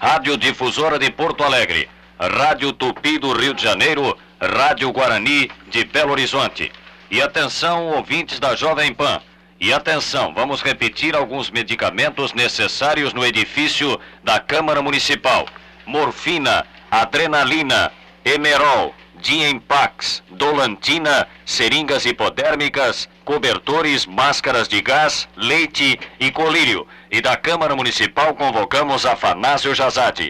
Rádio 0.00 0.38
Difusora 0.38 0.98
de 0.98 1.10
Porto 1.10 1.44
Alegre, 1.44 1.86
Rádio 2.18 2.72
Tupi 2.72 3.18
do 3.18 3.34
Rio 3.34 3.52
de 3.52 3.62
Janeiro, 3.62 4.16
Rádio 4.40 4.90
Guarani 4.92 5.50
de 5.68 5.84
Belo 5.84 6.12
Horizonte. 6.12 6.72
E 7.10 7.20
atenção, 7.20 7.88
ouvintes 7.88 8.40
da 8.40 8.56
Jovem 8.56 8.94
Pan. 8.94 9.20
E 9.60 9.74
atenção, 9.74 10.32
vamos 10.32 10.62
repetir 10.62 11.14
alguns 11.14 11.50
medicamentos 11.50 12.32
necessários 12.32 13.12
no 13.12 13.26
edifício 13.26 14.00
da 14.24 14.40
Câmara 14.40 14.80
Municipal: 14.80 15.46
morfina, 15.84 16.66
adrenalina, 16.90 17.92
emerol, 18.24 18.94
Diempax, 19.20 20.22
Dolantina, 20.30 21.28
seringas 21.44 22.06
hipodérmicas, 22.06 23.06
cobertores, 23.22 24.06
máscaras 24.06 24.66
de 24.66 24.80
gás, 24.80 25.28
leite 25.36 26.00
e 26.18 26.30
colírio. 26.30 26.86
E 27.10 27.20
da 27.20 27.36
Câmara 27.36 27.74
Municipal 27.74 28.32
convocamos 28.34 29.04
Afanásio 29.04 29.74
Jazade. 29.74 30.28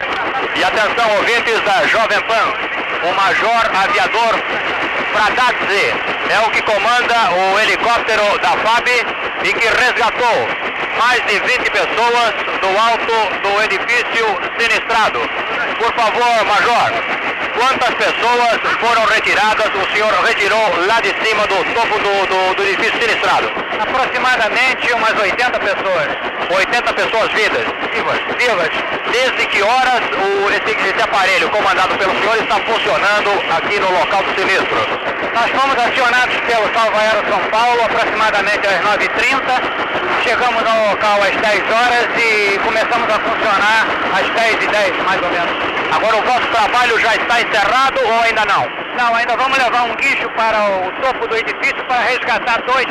E 0.57 0.65
atenção, 0.65 1.17
ouvintes 1.19 1.61
da 1.63 1.87
Jovem 1.87 2.21
Pan, 2.23 3.09
o 3.09 3.15
Major 3.15 3.71
Aviador 3.77 4.35
Fradazzi 5.13 6.20
é 6.31 6.41
o 6.47 6.51
que 6.51 6.63
comanda 6.63 7.17
o 7.33 7.59
helicóptero 7.59 8.23
da 8.39 8.51
FAB 8.51 8.89
e 9.43 9.53
que 9.53 9.67
resgatou 9.67 10.71
mais 10.97 11.27
de 11.27 11.41
20 11.41 11.71
pessoas 11.71 12.31
do 12.61 12.71
alto 12.79 13.17
do 13.43 13.65
edifício 13.65 14.27
sinistrado. 14.59 15.19
Por 15.79 15.93
favor, 15.95 16.45
Major, 16.47 16.93
quantas 17.59 17.95
pessoas 17.95 18.61
foram 18.79 19.05
retiradas, 19.07 19.67
o 19.75 19.93
senhor 19.93 20.13
retirou 20.25 20.87
lá 20.87 21.01
de 21.01 21.09
cima 21.25 21.47
do 21.49 21.57
topo 21.75 21.99
do, 21.99 22.27
do, 22.27 22.55
do 22.55 22.63
edifício 22.63 23.01
sinistrado? 23.01 23.51
Aproximadamente 23.81 24.93
umas 24.93 25.19
80 25.19 25.59
pessoas. 25.59 26.31
80 26.51 26.93
pessoas 26.95 27.33
vivas. 27.33 27.65
Vivas. 27.93 28.21
Vivas. 28.39 28.69
Desde 29.11 29.47
que 29.47 29.63
horas 29.63 30.01
o, 30.15 30.51
esse, 30.51 30.89
esse 30.89 31.03
aparelho 31.03 31.49
comandado 31.51 31.97
pelo 31.97 32.13
senhor 32.19 32.37
está 32.37 32.57
funcionando 32.57 33.31
aqui 33.57 33.79
no 33.81 33.91
local 33.91 34.23
do 34.23 34.35
sinistro? 34.35 35.11
Nós 35.33 35.51
fomos 35.53 35.77
acionados 35.79 36.20
pelo 36.29 36.69
Salvo 36.75 36.99
Aero 36.99 37.25
São 37.31 37.41
Paulo 37.51 37.83
aproximadamente 37.83 38.67
às 38.67 38.81
9h30. 38.85 40.23
Chegamos 40.23 40.63
ao 40.67 40.91
local 40.91 41.17
às 41.23 41.35
10 41.35 41.65
horas 41.73 42.09
e 42.19 42.59
começamos 42.59 43.09
a 43.09 43.19
funcionar 43.21 43.87
às 44.13 44.29
10h10, 44.29 45.03
mais 45.05 45.23
ou 45.23 45.31
menos. 45.31 45.51
Agora 45.97 46.17
o 46.19 46.23
vosso 46.23 46.47
trabalho 46.49 47.01
já 47.01 47.15
está 47.15 47.41
encerrado 47.41 48.01
ou 48.05 48.21
ainda 48.21 48.45
não? 48.45 48.69
Não, 48.99 49.17
ainda 49.17 49.35
vamos 49.35 49.57
levar 49.57 49.83
um 49.85 49.95
guincho 49.95 50.29
para 50.37 50.59
o 50.69 50.93
topo 51.01 51.27
do 51.27 51.37
edifício 51.37 51.83
para 51.87 52.01
resgatar 52.01 52.61
dois 52.67 52.87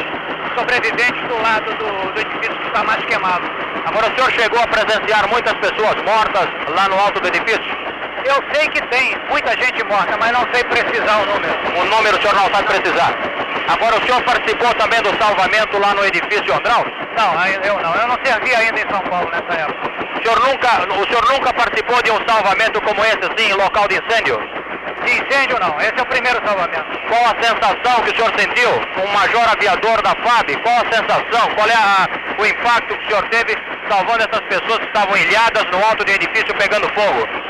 sobreviventes 0.58 1.22
do 1.28 1.40
lado 1.40 1.70
do, 1.78 2.12
do 2.12 2.20
edifício 2.20 2.58
que 2.58 2.68
está 2.68 2.84
mais 2.84 3.06
queimado. 3.06 3.46
Agora 3.86 4.12
o 4.12 4.16
senhor 4.16 4.32
chegou 4.32 4.60
a 4.60 4.68
presenciar 4.68 5.30
muitas 5.30 5.54
pessoas 5.54 5.96
mortas 6.02 6.50
lá 6.76 6.90
no 6.90 7.00
alto 7.00 7.20
do 7.20 7.28
edifício? 7.28 7.99
Eu 8.26 8.44
sei 8.54 8.68
que 8.70 8.82
tem 8.88 9.18
muita 9.30 9.52
gente 9.58 9.84
morta, 9.86 10.18
mas 10.18 10.32
não 10.32 10.46
sei 10.54 10.64
precisar 10.66 11.18
o 11.18 11.26
número. 11.26 11.54
O 11.80 11.86
número 11.86 12.18
o 12.18 12.22
senhor 12.22 12.36
não 12.36 12.50
sabe 12.50 12.68
precisar. 12.68 13.14
Agora 13.70 13.98
o 13.98 14.06
senhor 14.06 14.22
participou 14.24 14.74
também 14.76 15.02
do 15.02 15.16
salvamento 15.18 15.80
lá 15.80 15.94
no 15.94 16.06
edifício 16.06 16.54
Andral? 16.54 16.86
Não, 17.16 17.46
eu 17.64 17.80
não. 17.82 17.96
Eu 17.96 18.08
não 18.08 18.18
servi 18.24 18.56
ainda 18.56 18.80
em 18.80 18.90
São 18.90 19.02
Paulo 19.02 19.30
nessa 19.30 19.62
época. 19.62 19.90
O 20.18 20.22
senhor 20.22 20.40
nunca, 20.40 20.70
o 21.00 21.08
senhor 21.08 21.26
nunca 21.32 21.54
participou 21.54 22.02
de 22.04 22.12
um 22.12 22.20
salvamento 22.28 22.82
como 22.82 23.06
esse, 23.06 23.20
assim, 23.24 23.52
em 23.52 23.54
local 23.54 23.88
de 23.88 23.96
incêndio? 23.96 24.38
De 25.06 25.12
incêndio 25.12 25.58
não, 25.60 25.80
esse 25.80 25.98
é 25.98 26.02
o 26.02 26.06
primeiro 26.08 26.42
salvamento. 26.46 27.00
Qual 27.08 27.24
a 27.24 27.36
sensação 27.42 28.04
que 28.04 28.12
o 28.12 28.16
senhor 28.16 28.32
sentiu? 28.38 28.70
Um 29.04 29.14
major 29.14 29.48
aviador 29.48 30.02
da 30.02 30.12
FAB, 30.12 30.56
qual 30.62 30.76
a 30.76 30.92
sensação? 30.92 31.56
Qual 31.56 31.68
é 31.70 31.74
a, 31.74 32.10
o 32.38 32.46
impacto 32.46 32.98
que 32.98 33.06
o 33.06 33.08
senhor 33.08 33.30
teve 33.30 33.56
salvando 33.88 34.24
essas 34.24 34.42
pessoas 34.42 34.80
que 34.80 34.88
estavam 34.88 35.16
ilhadas 35.16 35.64
no 35.72 35.84
alto 35.86 36.04
de 36.04 36.12
um 36.12 36.16
edifício 36.16 36.54
pegando 36.56 36.90
fogo? 36.94 37.49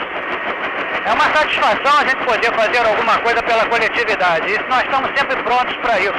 É 1.05 1.13
uma 1.13 1.25
satisfação 1.33 1.97
a 1.97 2.03
gente 2.03 2.23
poder 2.25 2.53
fazer 2.53 2.85
alguma 2.85 3.17
coisa 3.19 3.41
pela 3.43 3.65
coletividade. 3.67 4.51
Isso 4.51 4.63
nós 4.67 4.83
estamos 4.83 5.09
sempre 5.17 5.35
prontos 5.43 5.75
para 5.77 5.99
isso. 5.99 6.13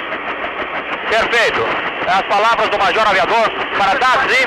Perfeito. 1.09 1.61
As 2.07 2.23
palavras 2.23 2.69
do 2.71 2.79
Major 2.79 3.07
Aviador 3.07 3.51
para 3.77 3.99
Dazi, 3.99 4.47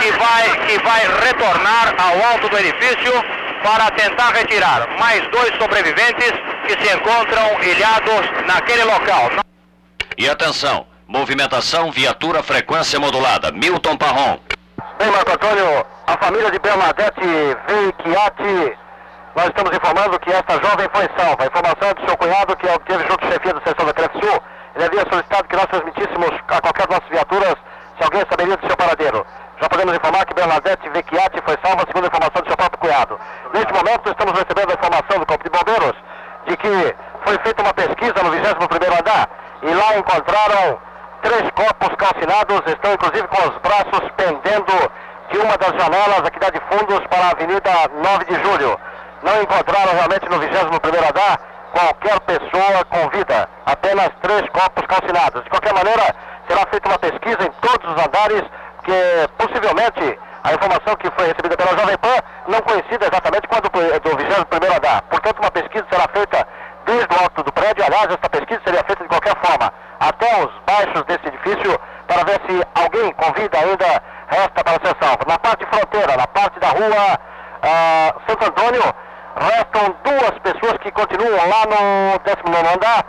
que 0.00 0.12
vai, 0.12 0.66
que 0.66 0.78
vai 0.78 1.00
retornar 1.26 1.94
ao 1.98 2.32
alto 2.32 2.48
do 2.48 2.58
edifício 2.58 3.12
para 3.62 3.90
tentar 3.90 4.32
retirar 4.32 4.88
mais 4.98 5.22
dois 5.30 5.54
sobreviventes 5.56 6.32
que 6.66 6.84
se 6.84 6.94
encontram 6.94 7.62
ilhados 7.62 8.46
naquele 8.46 8.84
local. 8.84 9.30
E 10.16 10.28
atenção, 10.28 10.86
movimentação 11.06 11.90
viatura 11.90 12.42
frequência 12.42 12.98
modulada. 12.98 13.52
Milton 13.52 13.96
Parron. 13.96 14.38
Bem, 14.98 15.10
Marco 15.10 15.32
Antônio, 15.32 15.84
a 16.06 16.16
família 16.16 16.50
de 16.50 16.58
Bernadette 16.58 17.20
Veichiati, 17.20 18.78
nós 19.36 19.48
estamos 19.48 19.70
informando 19.76 20.18
que 20.18 20.32
esta 20.32 20.54
jovem 20.64 20.88
foi 20.94 21.04
salva. 21.12 21.44
A 21.44 21.46
informação 21.46 21.88
é 21.90 21.94
do 21.94 22.06
seu 22.08 22.16
cunhado, 22.16 22.56
que 22.56 22.66
obteve 22.66 23.04
junto 23.04 23.22
à 23.22 23.30
chefia 23.30 23.52
da 23.52 23.60
seção 23.60 23.84
da 23.84 23.92
Sul. 24.16 24.42
Ele 24.74 24.84
havia 24.84 25.04
solicitado 25.12 25.44
que 25.44 25.56
nós 25.56 25.66
transmitíssemos 25.66 26.30
a 26.48 26.60
qualquer 26.62 26.86
das 26.88 26.96
nossas 26.96 27.08
viaturas 27.10 27.54
se 27.98 28.02
alguém 28.02 28.24
saberia 28.30 28.56
do 28.56 28.66
seu 28.66 28.76
paradeiro. 28.78 29.26
Já 29.60 29.68
podemos 29.68 29.94
informar 29.94 30.24
que 30.24 30.32
Bernadette 30.32 30.88
Vecchiati 30.88 31.40
foi 31.44 31.56
salva 31.62 31.84
segundo 31.84 32.04
a 32.04 32.08
informação 32.08 32.40
do 32.40 32.48
seu 32.48 32.56
próprio 32.56 32.80
cunhado. 32.80 33.20
Neste 33.52 33.72
momento, 33.74 34.08
estamos 34.08 34.32
recebendo 34.32 34.70
a 34.70 34.74
informação 34.74 35.18
do 35.20 35.26
Corpo 35.26 35.44
de 35.44 35.50
Bombeiros 35.52 35.96
de 36.48 36.56
que 36.56 36.96
foi 37.24 37.38
feita 37.44 37.62
uma 37.62 37.74
pesquisa 37.74 38.16
no 38.24 38.30
21º 38.32 39.00
andar 39.00 39.28
e 39.60 39.68
lá 39.68 39.98
encontraram 39.98 40.80
três 41.20 41.44
corpos 41.52 41.92
calcinados, 42.00 42.62
estão 42.72 42.94
inclusive 42.94 43.28
com 43.28 43.42
os 43.52 43.56
braços 43.60 44.00
pendendo 44.16 44.76
de 45.28 45.38
uma 45.38 45.58
das 45.58 45.76
janelas 45.76 46.24
aqui 46.24 46.38
da 46.40 46.48
de 46.48 46.60
fundos 46.72 47.00
para 47.08 47.26
a 47.26 47.30
Avenida 47.32 47.70
9 48.00 48.24
de 48.24 48.34
Julho. 48.40 48.80
Não 49.26 49.42
encontraram 49.42 49.92
realmente 49.92 50.28
no 50.30 50.38
21º 50.38 51.10
andar 51.10 51.40
qualquer 51.72 52.20
pessoa 52.20 52.84
com 52.88 53.08
vida, 53.10 53.48
apenas 53.66 54.10
três 54.22 54.48
corpos 54.50 54.86
calcinados. 54.86 55.42
De 55.42 55.50
qualquer 55.50 55.74
maneira, 55.74 56.14
será 56.48 56.64
feita 56.70 56.88
uma 56.88 56.98
pesquisa 56.98 57.42
em 57.42 57.50
todos 57.60 57.90
os 57.90 58.06
andares 58.06 58.44
porque 58.86 59.28
possivelmente 59.36 60.18
a 60.44 60.54
informação 60.54 60.94
que 60.94 61.10
foi 61.10 61.26
recebida 61.26 61.56
pela 61.56 61.76
Jovem 61.76 61.98
Pan 61.98 62.14
não 62.46 62.62
coincide 62.62 63.02
exatamente 63.02 63.48
com 63.48 63.56
a 63.56 63.60
do, 63.60 63.68
do 63.68 64.16
21 64.16 64.76
andar. 64.76 65.02
Portanto, 65.10 65.40
uma 65.40 65.50
pesquisa 65.50 65.84
será 65.90 66.06
feita 66.14 66.46
desde 66.86 67.12
o 67.12 67.20
alto 67.20 67.42
do 67.42 67.52
prédio. 67.52 67.84
Aliás, 67.84 68.06
essa 68.06 68.30
pesquisa 68.30 68.60
seria 68.62 68.84
feita 68.84 69.02
de 69.02 69.08
qualquer 69.08 69.34
forma 69.42 69.74
até 69.98 70.44
os 70.44 70.52
baixos 70.64 71.02
desse 71.02 71.26
edifício 71.26 71.80
para 72.06 72.22
ver 72.22 72.40
se 72.46 72.62
alguém 72.78 73.12
com 73.14 73.32
vida 73.32 73.58
ainda 73.58 74.02
resta 74.28 74.62
para 74.62 74.78
ser 74.86 74.94
salvo. 75.02 75.26
Na 75.26 75.38
parte 75.40 75.66
fronteira, 75.66 76.16
na 76.16 76.26
parte 76.28 76.60
da 76.60 76.68
rua 76.68 77.18
uh, 77.66 78.30
Santo 78.30 78.46
Antônio, 78.46 78.94
restam 79.36 79.94
duas 80.02 80.38
pessoas 80.40 80.78
que 80.78 80.90
continuam 80.90 81.48
lá 81.48 81.64
no 81.66 82.18
19 82.24 82.74
andar. 82.74 83.04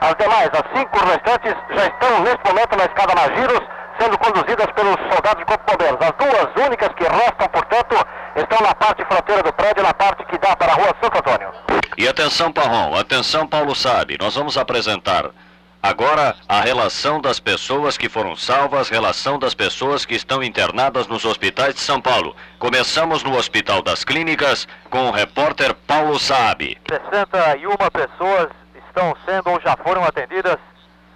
As 0.00 0.14
demais, 0.16 0.50
as 0.52 0.78
cinco 0.78 0.98
restantes, 1.04 1.54
já 1.70 1.86
estão 1.86 2.20
neste 2.20 2.44
momento 2.44 2.76
na 2.76 2.84
escada 2.84 3.14
Magiros 3.14 3.60
sendo 4.00 4.18
conduzidas 4.18 4.66
pelos 4.72 4.96
soldados 5.12 5.44
do 5.44 5.46
Corpo 5.46 5.64
de 5.64 5.76
Bombeiros. 5.76 5.98
As 6.00 6.12
duas 6.12 6.66
únicas 6.66 6.88
que 6.94 7.04
restam, 7.04 7.48
portanto, 7.48 8.06
estão 8.34 8.60
na 8.60 8.74
parte 8.74 9.04
fronteira 9.04 9.42
do 9.42 9.52
prédio, 9.52 9.82
na 9.82 9.94
parte 9.94 10.24
que 10.26 10.38
dá 10.38 10.56
para 10.56 10.72
a 10.72 10.74
rua 10.74 10.94
Santo 11.00 11.18
Antônio. 11.18 11.52
E 11.96 12.08
atenção, 12.08 12.52
Parrom, 12.52 12.96
atenção, 12.96 13.46
Paulo 13.46 13.74
Sabe, 13.74 14.16
nós 14.18 14.34
vamos 14.34 14.56
apresentar 14.56 15.30
agora 15.82 16.36
a 16.48 16.60
relação 16.60 17.20
das 17.20 17.40
pessoas 17.40 17.98
que 17.98 18.08
foram 18.08 18.36
salvas, 18.36 18.88
relação 18.88 19.38
das 19.38 19.52
pessoas 19.52 20.06
que 20.06 20.14
estão 20.14 20.42
internadas 20.42 21.08
nos 21.08 21.24
hospitais 21.24 21.74
de 21.74 21.80
São 21.80 22.00
Paulo. 22.00 22.36
Começamos 22.58 23.24
no 23.24 23.36
Hospital 23.36 23.82
das 23.82 24.04
Clínicas 24.04 24.68
com 24.88 25.08
o 25.08 25.10
repórter 25.10 25.74
Paulo 25.74 26.18
Sabe. 26.18 26.78
61 26.88 27.76
pessoas 27.92 28.50
estão 28.86 29.16
sendo 29.26 29.50
ou 29.50 29.60
já 29.60 29.76
foram 29.76 30.04
atendidas 30.04 30.58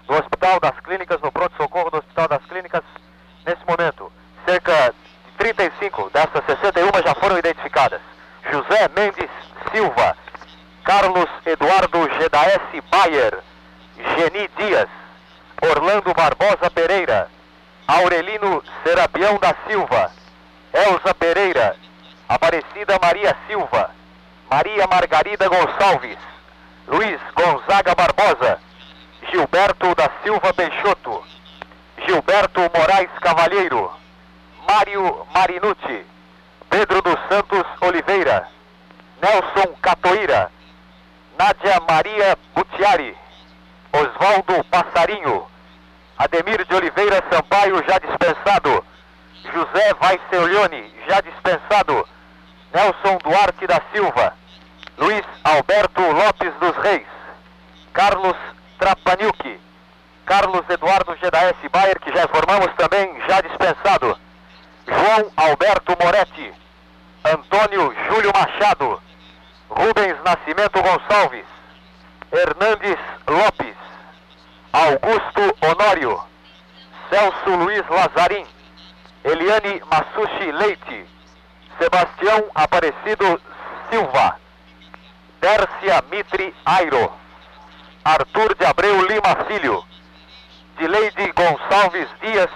no 0.09 0.17
Hospital 0.17 0.59
das 0.61 0.79
Clínicas, 0.81 1.21
no 1.21 1.31
pronto-socorro 1.31 1.91
do 1.91 1.99
Hospital 1.99 2.29
das 2.29 2.45
Clínicas, 2.47 2.83
nesse 3.47 3.65
momento. 3.67 4.11
Cerca 4.45 4.93
de 4.93 5.33
35 5.39 6.11
dessas 6.11 6.45
61 6.45 6.91
já 7.05 7.15
foram 7.15 7.39
identificadas. 7.39 8.01
José 8.51 8.89
Mendes 8.97 9.31
Silva, 9.73 10.17
Carlos 10.85 11.29
Eduardo 11.45 12.09
Gedaes 12.21 12.61
Bayer, 12.91 13.43
Geni 13.97 14.49
Dias, 14.57 14.89
Orlando 15.63 16.13
Barbosa 16.15 16.71
Pereira, 16.71 17.29
Aurelino 17.87 18.63
Serapião 18.83 19.39
da 19.39 19.55
Silva, 19.67 20.11
Elza 20.73 21.15
Pereira, 21.15 21.77
Aparecida 22.29 22.99
Maria 23.03 23.37
Silva, 23.47 23.91
Maria 24.51 24.87
Margarida 24.87 25.49
Gonçalves, 25.49 26.19
Luiz 26.89 27.21
Gonzaga 27.35 27.95
Barbosa, 27.95 28.61
Gilberto 29.31 29.95
da 29.95 30.11
Silva 30.23 30.53
Peixoto, 30.53 31.25
Gilberto 32.07 32.61
Moraes 32.77 33.11
Cavalheiro, 33.21 33.91
Mário 34.69 35.27
Marinucci, 35.33 36.05
Pedro 36.69 37.01
dos 37.03 37.19
Santos 37.29 37.65
Oliveira, 37.81 38.49
Nelson 39.23 39.75
Catoira, 39.81 40.51
Nádia 41.39 41.81
Maria 41.89 42.37
Butiari, 42.55 43.17
Oswaldo 43.97 44.63
Passarinho, 44.65 45.47
Ademir 46.19 46.65
de 46.67 46.75
Oliveira 46.75 47.23
Sampaio, 47.31 47.83
já 47.89 47.99
dispensado, 47.99 48.85
José 49.53 49.95
Vaicelione, 49.95 50.95
já 51.09 51.21
dispensado, 51.23 52.07
Nelson 52.75 53.19
Duarte 53.23 53.67
da 53.67 53.81
Silva, 53.93 54.35
Luiz 54.99 55.25
Alberto 55.45 56.03
Lopes 56.03 56.53
dos 56.61 56.77
Reis, 56.83 57.07
Carlos 57.95 58.37
Trapaniuki, 58.79 59.59
Carlos 60.27 60.69
Eduardo 60.69 61.17
Gedaes 61.17 61.57
Bayer, 61.73 61.99
que 62.01 62.13
já 62.13 62.25
informamos 62.25 62.71
também, 62.77 63.19
já 63.27 63.41
dispensado, 63.41 64.19
João 64.87 65.33
Alberto 65.37 65.97
Moretti, 66.03 66.53
Antônio 67.25 67.95
Júlio 68.09 68.33
Machado, 68.35 69.01
Rubens 69.71 70.17
Nascimento 70.23 70.83
Gonçalves, 70.83 71.56
Hernandes 72.33 72.99
Lopes, 73.29 73.77
Augusto 74.73 75.57
Honório, 75.63 76.21
Celso 77.09 77.57
Luiz 77.57 77.85
Lazarim, 77.89 78.45
Eliane 79.25 79.81
Massushi 79.91 80.53
Leite, 80.53 81.07
Sebastião 81.79 82.45
Aparecido 82.55 83.41
Silva, 83.91 84.39
Dércia 85.41 86.03
Mitre 86.11 86.55
Airo, 86.65 87.13
Arthur 88.05 88.55
de 88.57 88.65
Abreu 88.67 89.07
Lima 89.07 89.45
Filho, 89.47 89.85
Dileide 90.79 91.33
Gonçalves 91.33 92.09
Dias, 92.21 92.51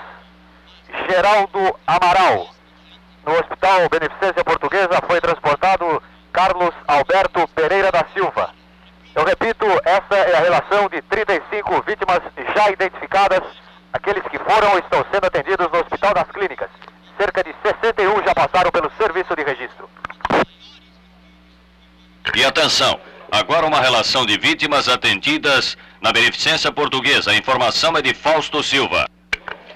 Geraldo 1.08 1.78
Amaral. 1.87 2.49
No 3.25 3.32
Hospital 3.32 3.88
Beneficência 3.88 4.44
Portuguesa 4.44 5.00
foi 5.06 5.20
transportado 5.20 6.02
Carlos 6.32 6.75
Alberto 6.88 7.46
Pereira 7.49 7.93
da 7.93 8.05
Silva. 8.12 8.60
Eu 9.15 9.25
repito, 9.25 9.67
essa 9.85 10.15
é 10.15 10.37
a 10.37 10.41
relação 10.41 10.89
de 10.89 11.03
35 11.03 11.83
vítimas 11.83 12.21
já 12.55 12.71
identificadas, 12.71 13.43
aqueles 13.93 14.23
que 14.25 14.39
foram 14.39 14.73
ou 14.73 14.79
estão 14.79 15.05
sendo 15.12 15.27
atendidos 15.27 15.71
no 15.71 15.81
Hospital 15.81 16.15
das 16.15 16.31
Clínicas. 16.31 16.71
Cerca 17.19 17.43
de 17.43 17.55
61 17.62 18.25
já 18.25 18.35
passaram 18.35 18.71
pelo 18.71 18.91
serviço 18.97 19.35
de 19.35 19.43
registro. 19.43 19.91
E 22.35 22.45
atenção, 22.45 23.01
agora 23.33 23.67
uma 23.67 23.81
relação 23.81 24.25
de 24.25 24.39
vítimas 24.39 24.89
atendidas 24.89 25.77
na 26.01 26.13
Beneficência 26.13 26.71
Portuguesa. 26.71 27.33
A 27.33 27.37
informação 27.37 27.97
é 27.97 28.03
de 28.03 28.15
Fausto 28.15 28.63
Silva. 28.63 29.06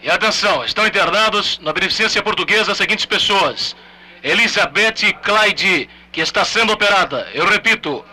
E 0.00 0.10
atenção, 0.10 0.64
estão 0.64 0.86
internados 0.86 1.58
na 1.58 1.72
Beneficência 1.72 2.22
Portuguesa 2.22 2.72
as 2.72 2.78
seguintes 2.78 3.04
pessoas. 3.04 3.74
Elizabeth 4.22 5.12
Clyde, 5.22 5.88
que 6.12 6.20
está 6.20 6.44
sendo 6.44 6.72
operada. 6.72 7.26
Eu 7.34 7.46
repito, 7.46 8.04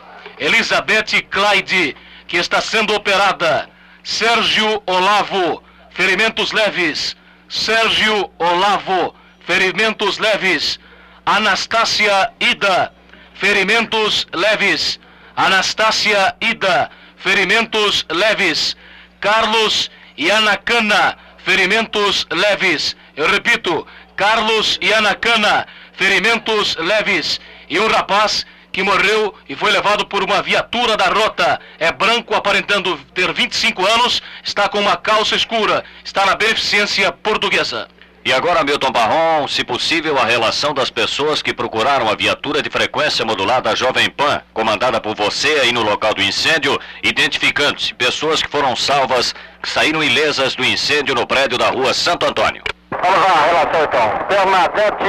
Elizabeth 0.42 1.22
Clyde, 1.30 1.96
que 2.28 2.38
está 2.38 2.60
sendo 2.62 2.96
operada. 2.96 3.70
Sérgio 4.02 4.82
Olavo, 4.88 5.64
ferimentos 5.92 6.52
leves. 6.52 7.16
Sérgio 7.48 8.32
Olavo, 8.40 9.14
ferimentos 9.46 10.18
leves. 10.18 10.80
Anastácia 11.28 12.34
Ida, 12.40 12.92
ferimentos 13.36 14.28
leves. 14.34 15.00
Anastácia 15.36 16.36
Ida, 16.42 16.90
ferimentos 17.18 18.04
leves. 18.10 18.76
Carlos 19.20 19.92
Yanacana, 20.18 21.20
ferimentos 21.46 22.26
leves. 22.32 22.98
Eu 23.16 23.30
repito, 23.30 23.86
Carlos 24.16 24.80
Yanacana, 24.82 25.68
ferimentos 25.94 26.76
leves. 26.78 27.40
E 27.70 27.78
um 27.80 27.88
rapaz 27.88 28.44
que 28.72 28.84
morreu 28.84 29.34
e 29.48 29.56
foi 29.56 29.72
levado 29.72 30.06
por 30.06 30.24
uma 30.24 30.42
viatura 30.42 30.96
da 30.96 31.06
rota. 31.06 31.60
É 31.78 31.92
branco, 31.92 32.34
aparentando 32.36 32.98
ter 33.14 33.32
25 33.34 33.86
anos, 33.86 34.22
está 34.44 34.70
com 34.70 34.80
uma 34.80 34.96
calça 34.96 35.36
escura, 35.36 35.84
está 36.04 36.26
na 36.26 36.36
beneficência 36.36 37.12
portuguesa. 37.12 37.88
E 38.24 38.32
agora, 38.32 38.64
Milton 38.64 38.92
Barron, 38.92 39.48
se 39.48 39.64
possível, 39.64 40.16
a 40.20 40.26
relação 40.26 40.76
das 40.76 40.92
pessoas 40.92 41.42
que 41.42 41.56
procuraram 41.56 42.08
a 42.08 42.16
viatura 42.16 42.62
de 42.62 42.70
frequência 42.70 43.26
modulada 43.26 43.76
Jovem 43.76 44.12
Pan, 44.12 44.44
comandada 44.54 45.02
por 45.02 45.16
você 45.16 45.60
aí 45.64 45.72
no 45.72 45.82
local 45.82 46.14
do 46.14 46.22
incêndio, 46.22 46.80
identificando-se 47.02 47.96
pessoas 47.96 48.44
que 48.44 48.50
foram 48.50 48.76
salvas, 48.76 49.34
que 49.60 49.68
saíram 49.68 50.04
ilesas 50.04 50.56
do 50.56 50.64
incêndio 50.64 51.16
no 51.16 51.26
prédio 51.26 51.58
da 51.58 51.70
rua 51.70 51.96
Santo 51.96 52.28
Antônio. 52.28 52.62
Vamos 52.92 53.20
lá, 53.22 53.34
a 53.34 53.46
relação 53.48 53.84
então. 53.86 54.28
Bernadette 54.30 55.04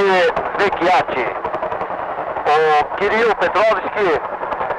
Vecchiati, 0.57 1.52
o 2.53 2.85
Kirill 2.97 3.35
Petrovski 3.37 4.21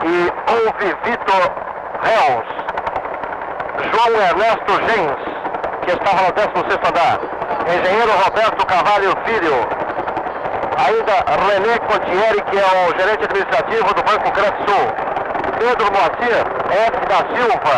e 0.05 0.31
Ouve 0.51 0.95
Vitor 1.03 1.43
Reus, 2.03 2.47
João 3.91 4.13
Ernesto 4.21 4.73
Gens, 4.87 5.17
que 5.81 5.91
estava 5.91 6.21
no 6.23 6.33
16º 6.33 6.89
andar, 6.89 7.19
engenheiro 7.67 8.11
Roberto 8.23 8.65
Carvalho 8.67 9.15
Filho, 9.25 9.55
ainda 10.77 11.15
René 11.47 11.77
Contieri, 11.79 12.41
que 12.43 12.57
é 12.57 12.87
o 12.87 12.99
gerente 12.99 13.23
administrativo 13.25 13.93
do 13.93 14.03
Banco 14.03 14.27
Sul, 14.67 14.85
Pedro 15.59 15.91
Moacir 15.93 16.37
F. 16.69 17.05
da 17.07 17.19
Silva, 17.35 17.77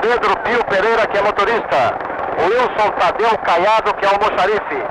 Pedro 0.00 0.36
Pio 0.38 0.64
Pereira, 0.64 1.06
que 1.06 1.18
é 1.18 1.22
motorista, 1.22 1.96
Wilson 2.38 2.90
Tadeu 2.98 3.38
Caiado, 3.38 3.94
que 3.94 4.06
é 4.06 4.08
o 4.08 4.20
mocharife, 4.20 4.82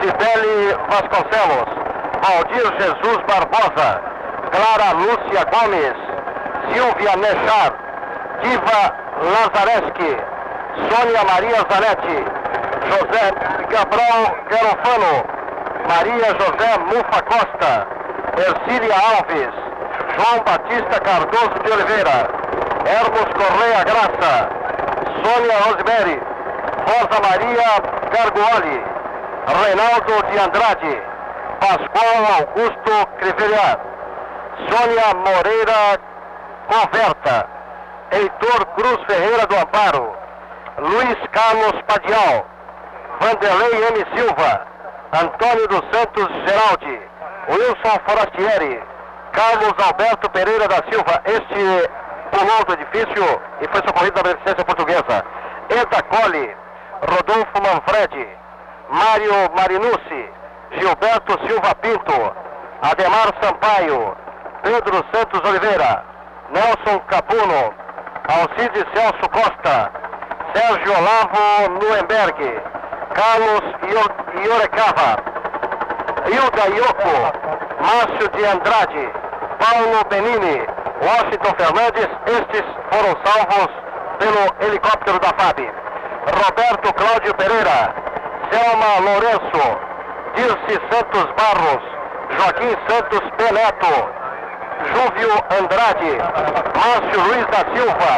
Cibele 0.00 0.76
Vasconcelos, 0.88 1.73
Valdir 2.24 2.64
Jesus 2.80 3.18
Barbosa, 3.28 4.00
Clara 4.50 4.94
Lúcia 4.94 5.44
Gomes, 5.52 5.96
Silvia 6.72 7.16
Nechar, 7.16 7.72
Diva 8.42 8.82
Lazareski, 9.20 10.12
Sônia 10.88 11.22
Maria 11.30 11.60
Zanetti, 11.68 12.18
José 12.88 13.26
Cabral 13.68 14.22
Garofano, 14.48 15.14
Maria 15.86 16.30
José 16.40 16.70
Mufa 16.88 17.20
Costa, 17.28 17.86
Ercília 18.38 18.96
Alves, 18.96 19.54
João 20.16 20.42
Batista 20.46 21.00
Cardoso 21.00 21.58
de 21.62 21.72
Oliveira, 21.72 22.30
Hermos 22.86 23.28
Correia 23.36 23.84
Graça, 23.84 24.48
Sônia 25.20 25.58
Rosemary, 25.66 26.18
Rosa 26.88 27.20
Maria 27.20 27.68
Garguoli, 28.14 28.82
Reinaldo 29.46 30.22
de 30.30 30.38
Andrade, 30.38 31.13
Pascoal 31.64 32.26
Augusto 32.40 33.06
Crivellar, 33.16 33.80
Sônia 34.68 35.14
Moreira 35.14 35.98
Converta, 36.68 37.48
Heitor 38.12 38.66
Cruz 38.76 38.98
Ferreira 39.06 39.46
do 39.46 39.56
Amparo, 39.56 40.14
Luiz 40.76 41.16
Carlos 41.32 41.80
Padial, 41.86 42.46
Vanderlei 43.18 43.82
M. 43.82 44.04
Silva, 44.14 44.66
Antônio 45.14 45.66
dos 45.68 45.80
Santos 45.90 46.28
Geraldi, 46.46 47.00
Wilson 47.48 47.98
Forastieri, 48.06 48.82
Carlos 49.32 49.72
Alberto 49.86 50.30
Pereira 50.32 50.68
da 50.68 50.82
Silva, 50.92 51.22
este 51.24 51.90
pulou 52.30 52.64
do 52.66 52.74
edifício 52.74 53.40
e 53.62 53.68
foi 53.68 53.80
socorrido 53.86 54.16
da 54.16 54.22
Beneficência 54.22 54.66
Portuguesa, 54.66 55.24
Eda 55.70 56.02
Colli, 56.02 56.54
Rodolfo 57.08 57.62
Manfredi, 57.62 58.28
Mário 58.90 59.50
Marinucci, 59.56 60.43
Gilberto 60.78 61.38
Silva 61.46 61.74
Pinto, 61.76 62.34
Ademar 62.82 63.32
Sampaio, 63.40 64.16
Pedro 64.62 65.04
Santos 65.12 65.40
Oliveira, 65.48 66.04
Nelson 66.50 66.98
Capuno, 67.06 67.72
Alcides 68.28 68.84
Celso 68.92 69.28
Costa, 69.30 69.90
Sérgio 70.52 70.92
Olavo 70.98 71.78
Nuemberg, 71.80 72.62
Carlos 73.14 73.62
Iorecava, 74.42 75.22
Hilda 76.26 76.66
Ioko, 76.74 77.14
Márcio 77.80 78.28
de 78.30 78.46
Andrade, 78.46 79.12
Paulo 79.60 80.04
Benini, 80.10 80.66
Washington 81.00 81.54
Fernandes, 81.56 82.08
estes 82.26 82.64
foram 82.90 83.16
salvos 83.24 83.68
pelo 84.18 84.66
helicóptero 84.66 85.18
da 85.20 85.28
FAB. 85.38 85.70
Roberto 86.26 86.92
Cláudio 86.94 87.34
Pereira, 87.34 87.94
Selma 88.50 89.00
Lourenço, 89.00 89.93
Dirce 90.36 90.80
Santos 90.90 91.26
Barros, 91.36 91.82
Joaquim 92.36 92.74
Santos 92.88 93.22
Peneto, 93.38 93.94
Júvio 94.92 95.32
Andrade, 95.48 96.18
Márcio 96.74 97.20
Luiz 97.22 97.46
da 97.46 97.62
Silva, 97.72 98.12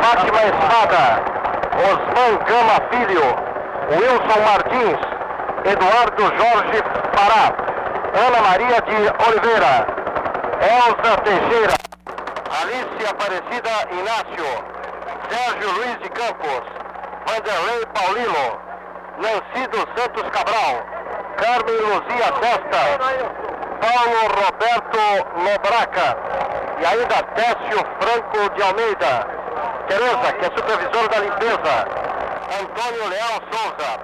Fátima 0.00 0.42
Espada, 0.42 1.22
Osman 1.84 2.38
Gama 2.48 2.78
Filho, 2.90 3.26
Wilson 3.90 4.40
Martins, 4.46 5.00
Eduardo 5.64 6.22
Jorge 6.22 6.82
Pará, 7.14 7.52
Ana 8.26 8.40
Maria 8.48 8.80
de 8.80 8.96
Oliveira, 9.28 9.86
Elza 10.60 11.16
Teixeira, 11.24 11.74
Alice 12.62 13.06
Aparecida 13.06 13.70
Inácio, 13.92 14.46
Sérgio 15.28 15.72
Luiz 15.72 15.98
de 15.98 16.08
Campos, 16.08 16.62
Vanderlei 17.26 17.86
Paulino, 17.92 18.58
Nancy 19.18 19.66
dos 19.70 19.86
Santos 19.94 20.30
Cabral, 20.30 20.93
Carmen 21.36 21.76
Luzia 21.76 22.32
Testa, 22.40 22.82
Paulo 23.80 24.20
Roberto 24.40 24.98
Lobraca 25.36 26.16
e 26.80 26.86
ainda 26.86 27.22
Técio 27.34 27.78
Franco 28.00 28.54
de 28.54 28.62
Almeida, 28.62 29.26
Tereza, 29.88 30.32
que 30.32 30.44
é 30.44 30.56
supervisora 30.56 31.08
da 31.08 31.18
limpeza, 31.18 31.74
Antônio 32.60 33.08
Leal 33.08 33.40
Souza, 33.50 34.00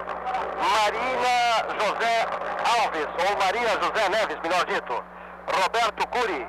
Marina 0.59 1.35
José 1.79 2.27
Alves, 2.81 3.09
ou 3.29 3.37
Maria 3.39 3.71
José 3.81 4.09
Neves, 4.09 4.39
melhor 4.43 4.65
dito, 4.67 5.05
Roberto 5.63 6.07
Curi, 6.09 6.49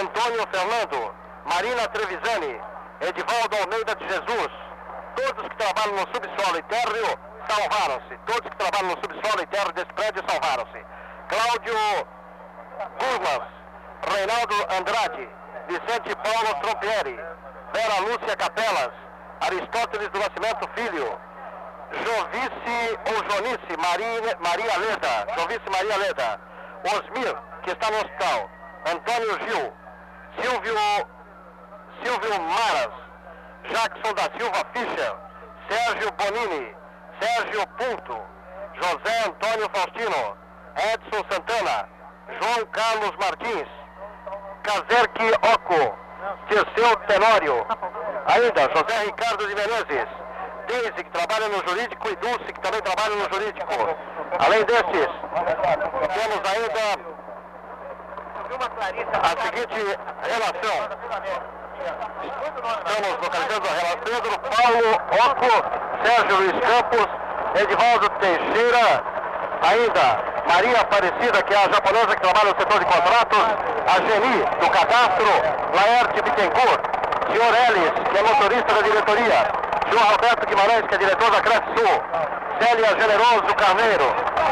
Antônio 0.00 0.46
Fernando, 0.50 1.14
Marina 1.44 1.88
Trevisani, 1.88 2.60
Edivaldo 3.00 3.56
Almeida 3.56 3.94
de 3.96 4.08
Jesus. 4.08 4.50
Todos 5.16 5.48
que 5.48 5.56
trabalham 5.56 5.94
no 5.94 6.06
subsolo 6.12 6.58
e 6.58 6.62
térreo 6.62 7.29
salvaram-se. 7.50 8.16
Todos 8.26 8.50
que 8.50 8.56
trabalham 8.56 8.94
no 8.94 8.96
subsolo 9.02 9.42
e 9.42 9.46
térreo 9.46 9.72
desse 9.72 9.92
prédio 9.92 10.22
salvaram-se. 10.28 10.84
Cláudio 11.28 11.74
Gurmas, 12.98 13.46
Reinaldo 14.06 14.54
Andrade, 14.78 15.28
Vicente 15.68 16.14
Paulo 16.16 16.54
Trompieri, 16.62 17.18
Vera 17.72 18.00
Lúcia 18.00 18.36
Capelas, 18.36 18.92
Aristóteles 19.40 20.08
do 20.10 20.18
Nascimento 20.18 20.68
Filho, 20.74 21.18
Jovice 21.92 22.98
ou 23.10 23.16
Jonice 23.30 23.76
Maria, 23.78 24.38
Maria 24.40 24.76
Leda, 24.78 25.26
Jovice 25.36 25.70
Maria 25.70 25.96
Leda, 25.96 26.40
Osmir, 26.84 27.36
que 27.62 27.70
está 27.70 27.90
no 27.90 27.96
hospital, 27.96 28.50
Antônio 28.86 29.38
Gil, 29.44 29.72
Silvio, 30.40 30.74
Silvio 32.02 32.40
Maras, 32.40 32.92
Jackson 33.70 34.14
da 34.14 34.22
Silva 34.38 34.64
Fischer, 34.72 35.16
Sérgio 35.68 36.10
Bonini, 36.12 36.79
Sérgio 37.20 37.66
Punto, 37.76 38.18
José 38.74 39.24
Antônio 39.26 39.68
Faustino, 39.74 40.36
Edson 40.76 41.22
Santana, 41.30 41.88
João 42.40 42.66
Carlos 42.72 43.14
Martins, 43.16 43.68
Kazerki 44.62 45.30
Oco, 45.52 45.98
Dirceu 46.48 46.96
Tenório, 47.06 47.66
ainda 48.26 48.62
José 48.74 49.04
Ricardo 49.04 49.46
de 49.46 49.54
Menezes, 49.54 50.08
Deise, 50.66 50.92
que 51.04 51.10
trabalha 51.10 51.48
no 51.48 51.58
jurídico, 51.68 52.08
e 52.08 52.16
Dulce, 52.16 52.52
que 52.52 52.60
também 52.60 52.80
trabalha 52.80 53.14
no 53.16 53.34
jurídico. 53.34 53.72
Além 54.38 54.64
desses, 54.64 55.10
temos 56.14 56.40
ainda 56.48 57.00
a 59.20 59.28
seguinte 59.44 59.98
relação. 60.22 61.59
Estamos 61.80 63.16
localizando 63.22 63.66
a 63.66 63.72
relação 63.72 63.98
Pedro 64.04 64.38
Paulo 64.38 65.00
Oco, 65.16 65.52
Sérgio 66.04 66.36
Luiz 66.36 66.52
Campos, 66.60 67.08
Edivaldo 67.56 68.10
Teixeira, 68.20 69.02
ainda 69.64 70.30
Maria 70.46 70.80
Aparecida, 70.82 71.42
que 71.42 71.54
é 71.54 71.56
a 71.56 71.72
japonesa 71.72 72.14
que 72.16 72.20
trabalha 72.20 72.52
no 72.52 72.60
setor 72.60 72.78
de 72.80 72.84
contratos, 72.84 73.44
a 73.88 73.96
Geni, 74.04 74.44
do 74.60 74.70
cadastro, 74.70 75.32
Laerte 75.72 76.20
Bittencourt, 76.20 76.80
senhor 77.32 77.48
Ellis, 77.48 77.92
que 78.12 78.18
é 78.18 78.22
motorista 78.28 78.74
da 78.74 78.82
diretoria, 78.82 79.48
João 79.90 80.04
Roberto 80.10 80.46
Guimarães, 80.46 80.86
que 80.86 80.94
é 80.94 80.98
diretor 80.98 81.30
da 81.30 81.40
Sul, 81.40 82.02
Célia 82.60 82.88
Generoso 83.00 83.54
Carneiro, 83.56 84.04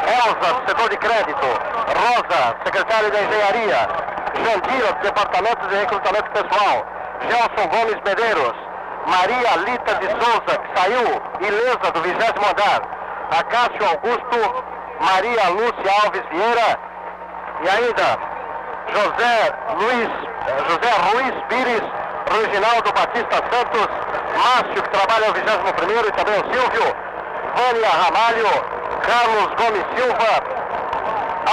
Elza, 0.08 0.62
setor 0.66 0.88
de 0.88 0.96
crédito, 0.96 1.46
Rosa, 1.92 2.56
secretária 2.64 3.10
da 3.10 3.20
engenharia, 3.20 3.88
Jandira, 4.32 4.92
departamento 5.02 5.68
de 5.68 5.74
recrutamento 5.74 6.30
pessoal, 6.30 6.97
Gelson 7.26 7.68
Gomes 7.68 8.00
Medeiros, 8.04 8.54
Maria 9.06 9.56
Lita 9.56 9.94
de 9.96 10.08
Souza, 10.08 10.58
que 10.58 10.80
saiu 10.80 11.22
ilesa 11.40 11.92
do 11.92 12.00
vigésimo 12.02 12.46
andar, 12.46 12.82
Acácio 13.30 13.84
Augusto, 13.88 14.64
Maria 15.00 15.48
Lúcia 15.50 16.04
Alves 16.04 16.22
Vieira. 16.30 16.78
E 17.60 17.68
ainda 17.68 18.18
José 18.94 19.52
Luiz, 19.78 20.10
José 20.68 20.92
Ruiz 21.10 21.34
Pires, 21.48 21.82
Reginaldo 22.30 22.92
Batista 22.92 23.36
Santos, 23.50 23.88
Márcio, 24.36 24.82
que 24.82 24.90
trabalha 24.90 25.28
no 25.28 25.34
21 25.34 26.08
e 26.08 26.12
também 26.12 26.40
o 26.40 26.52
Silvio, 26.52 26.96
Vânia 27.56 27.88
Ramalho, 27.88 28.78
Carlos 29.02 29.48
Gomes 29.56 29.84
Silva, 29.96 30.58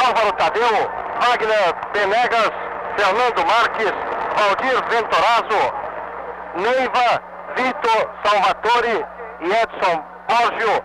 Álvaro 0.05 0.31
Tadeu, 0.33 0.91
Wagner 1.21 1.75
Benegas, 1.93 2.51
Fernando 2.97 3.45
Marques, 3.45 4.14
Valdir 4.35 4.83
Ventorazo, 4.89 5.73
Neiva, 6.55 7.23
Vitor 7.55 8.09
Salvatore 8.23 9.05
e 9.41 9.51
Edson 9.51 10.03
Borgio, 10.27 10.83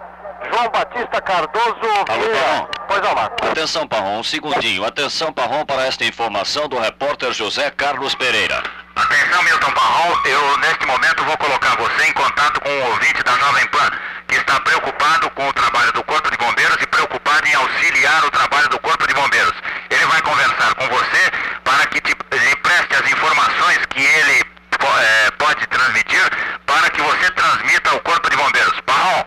João 0.52 0.70
Batista 0.70 1.20
Cardoso 1.20 1.80
Vieira. 2.08 2.68
Pois 2.88 3.02
não, 3.02 3.14
Marcos. 3.14 3.48
Atenção, 3.48 3.86
Parrom, 3.86 4.18
um 4.20 4.24
segundinho. 4.24 4.84
Atenção, 4.84 5.32
Parrom, 5.32 5.64
para 5.64 5.86
esta 5.86 6.04
informação 6.04 6.68
do 6.68 6.78
repórter 6.78 7.32
José 7.32 7.70
Carlos 7.70 8.14
Pereira. 8.14 8.62
Atenção, 8.96 9.42
Milton 9.44 9.72
Parrol, 9.72 10.20
eu 10.24 10.58
neste 10.58 10.86
momento 10.86 11.24
vou 11.24 11.36
colocar 11.38 11.76
você 11.76 12.04
em 12.04 12.12
contato 12.12 12.60
com 12.60 12.68
o 12.68 12.90
ouvinte 12.90 13.22
da 13.22 13.32
Jovem 13.32 13.66
Pan, 13.68 13.90
que 14.28 14.36
está 14.36 14.60
preocupado 14.60 15.30
com 15.30 15.48
o 15.48 15.52
trabalho 15.52 15.92
do 15.92 16.02
Corpo 16.04 16.30
de 16.30 16.36
Bombeiros 16.36 16.76
e 16.80 16.86
preocupado 16.86 17.46
em 17.46 17.54
auxiliar 17.54 18.24
o 18.24 18.30
trabalho 18.30 18.68
do 18.68 18.78
Corpo 18.80 19.06
de 19.06 19.14
Bombeiros. 19.14 19.54
Ele 19.90 20.06
vai 20.06 20.20
conversar 20.22 20.74
com 20.74 20.88
você 20.88 21.30
para 21.64 21.86
que 21.86 22.00
te, 22.00 22.10
lhe 22.10 22.56
preste 22.56 22.94
as 22.94 23.10
informações 23.10 23.78
que 23.90 24.02
ele 24.02 24.42
eh, 24.42 25.30
pode 25.38 25.66
transmitir 25.68 26.30
para 26.66 26.90
que 26.90 27.00
você 27.00 27.30
transmita 27.30 27.90
ao 27.90 28.00
Corpo 28.00 28.28
de 28.28 28.36
Bombeiros. 28.36 28.80
Parrol, 28.80 29.26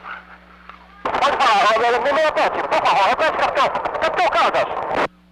Pode 1.04 1.38
falar, 1.38 1.80
me 2.00 2.22
repete, 2.22 2.68
por 2.68 2.86
favor, 2.86 3.08
repete, 3.08 3.38
capitão. 3.38 3.70
Capitão 3.70 4.28
Caldas. 4.30 5.23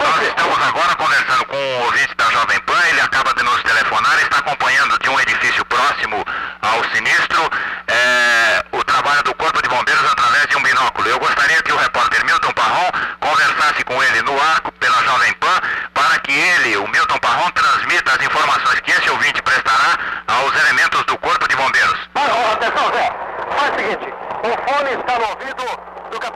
Nós 0.00 0.22
estamos 0.22 0.58
agora 0.66 0.94
conversando 0.96 1.44
com 1.46 1.56
o 1.56 1.84
ouvinte 1.84 2.14
da 2.16 2.24
Jovem 2.30 2.60
Pan, 2.60 2.80
ele 2.88 3.00
acaba 3.00 3.34
de 3.34 3.42
nos 3.42 3.62
telefonar, 3.62 4.18
está 4.20 4.38
acompanhando 4.38 4.98
de 4.98 5.08
um 5.08 5.20
edifício 5.20 5.64
próximo 5.64 6.24
ao 6.62 6.84
sinistro 6.90 7.50
eh, 7.88 8.64
o 8.72 8.84
trabalho 8.84 9.22
do 9.24 9.34
Corpo 9.34 9.60
de 9.62 9.68
Bombeiros 9.68 10.12
através 10.12 10.46
de 10.46 10.56
um 10.56 10.62
binóculo. 10.62 11.08
Eu 11.08 11.18
gostaria 11.18 11.62
que 11.62 11.72
o 11.72 11.76
repórter 11.76 12.24
Milton 12.24 12.52
Parron 12.52 12.90
conversasse 13.20 13.84
com 13.84 14.02
ele 14.02 14.22
no 14.22 14.40
arco 14.40 14.72
pela 14.72 15.02
Jovem 15.04 15.32
Pan 15.34 15.60
para 15.94 16.18
que 16.20 16.32
ele, 16.32 16.76
o 16.76 16.88
Milton 16.88 17.18
Parron, 17.18 17.50
transmita 17.50 18.12
as 18.12 18.22
informações 18.22 18.80
que 18.80 18.90
esse 18.90 19.10
ouvinte 19.10 19.42
prestará 19.42 19.98
aos 20.28 20.54
elementos 20.64 21.04
do 21.04 21.18
Corpo 21.18 21.48
de 21.48 21.56
Bombeiros. 21.56 21.98
Olha, 22.14 22.52
atenção, 22.52 22.92
Zé. 22.92 23.12
Faz 23.56 23.72
o 23.72 23.76
seguinte, 23.76 24.14
o 24.44 24.72
fone 24.72 24.90
está 24.90 25.18
no 25.18 25.28
ouvido 25.30 25.54
do 25.54 25.77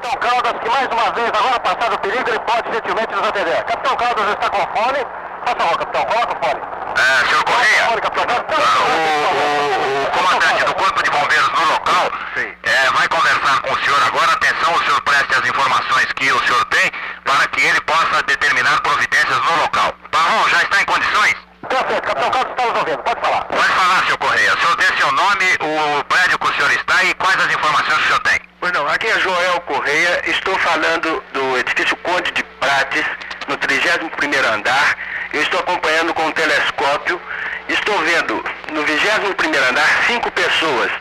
Capitão 0.03 0.19
Caldas, 0.19 0.61
que 0.61 0.69
mais 0.69 0.89
uma 0.91 1.11
vez, 1.13 1.29
agora 1.29 1.61
passado 1.61 1.95
o 1.95 1.99
perigo, 2.01 2.29
ele 2.29 2.39
pode 2.41 2.73
gentilmente 2.73 3.15
nos 3.15 3.29
atender. 3.29 3.63
Capitão 3.65 3.97
Caldas 3.97 4.29
está 4.31 4.51
com 4.51 4.67
fone. 4.77 4.99
Por 5.47 5.57
favor, 5.59 5.79
Capitão, 5.79 6.05
coloca 6.07 6.33
o 6.33 6.45
fone. 6.45 6.61
Eh, 6.99 7.29
senhor 7.29 7.45
Correia? 7.45 7.85
Fone, 7.87 8.01
Capitão 8.01 8.27
Caldas. 8.27 8.59
Ah, 8.59 8.79
o, 8.83 8.83
o- 8.83 10.03
o 10.03 10.11
comandante 10.11 10.65
do 10.65 10.75
Corpo 10.75 11.03
de 11.05 11.11
Bombeiros 11.11 11.49
no 11.51 11.65
local 11.73 12.11
eh, 12.37 12.91
vai 12.95 13.09
conversar 13.09 13.61
com 13.63 13.73
o 13.73 13.79
senhor 13.85 14.03
agora. 14.07 14.33
Atenção, 14.33 14.75
o 14.75 14.85
senhor 14.85 15.01
preste 15.03 15.35
as 15.35 15.47
informações 15.49 16.07
que 16.17 16.33
o 16.33 16.39
senhor 16.47 16.65
tem 16.67 16.91
para 17.25 17.47
que 17.49 17.61
ele 17.63 17.81
possa 17.83 18.23
determinar 18.25 18.81
providências 18.83 19.39
no 19.45 19.57
local. 19.63 19.95
Barron, 20.11 20.49
já 20.49 20.63
está 20.63 20.83
em 20.83 20.85
condições? 20.85 21.35
Perfeito, 21.69 22.03
Capitão 22.03 22.31
Caldas 22.31 22.51
está 22.51 22.65
nos 22.67 22.79
ouvindo, 22.79 22.99
pode 22.99 23.21
falar. 23.21 23.45
Pode 23.45 23.69
falar, 23.73 24.05
senhor 24.05 24.19
Correia. 24.19 24.55
O 24.55 24.59
senhor 24.61 24.77
dê 24.77 24.87
seu 24.99 25.13
nome, 25.13 25.47
o 25.61 26.05
prédio 26.05 26.39
que 26.41 26.49
o 26.51 26.55
senhor 26.55 26.73
está 26.73 27.05
e 27.05 27.15
quais 27.15 27.39
as 27.41 27.53
informações 27.55 27.95
que 27.99 28.03
o 28.03 28.07
senhor 28.07 28.21
tem. 28.21 28.52
Pois 28.63 28.73
não, 28.75 28.87
aqui 28.87 29.09
é 29.09 29.19
Joel 29.19 29.61
Correia, 29.63 30.23
estou 30.25 30.57
falando 30.57 31.21
do 31.33 31.59
edifício 31.59 31.97
Conde 31.97 32.31
de 32.31 32.45
Prates, 32.61 33.05
no 33.49 33.59
31º 33.59 34.55
andar. 34.55 34.97
Eu 35.33 35.43
estou 35.43 35.59
acompanhando 35.59 36.15
com 36.15 36.23
um 36.27 36.31
telescópio, 36.31 37.21
estou 37.69 37.99
vendo 38.05 38.37
no 38.71 38.85
21º 38.85 39.69
andar 39.69 40.05
cinco 40.07 40.31
pessoas, 40.31 40.93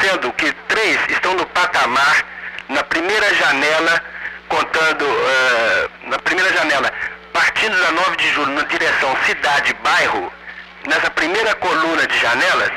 sendo 0.00 0.32
que 0.32 0.50
três 0.66 0.98
estão 1.08 1.34
no 1.34 1.46
patamar, 1.46 2.24
na 2.68 2.82
primeira 2.82 3.32
janela, 3.32 4.02
contando, 4.48 5.04
eh, 5.04 5.88
na 6.08 6.18
primeira 6.18 6.52
janela, 6.52 6.92
partindo 7.32 7.80
da 7.80 7.92
9 7.92 8.16
de 8.16 8.28
julho 8.32 8.52
na 8.54 8.62
direção 8.62 9.16
cidade-bairro, 9.24 10.32
nessa 10.84 11.08
primeira 11.10 11.54
coluna 11.54 12.04
de 12.08 12.18
janelas, 12.18 12.72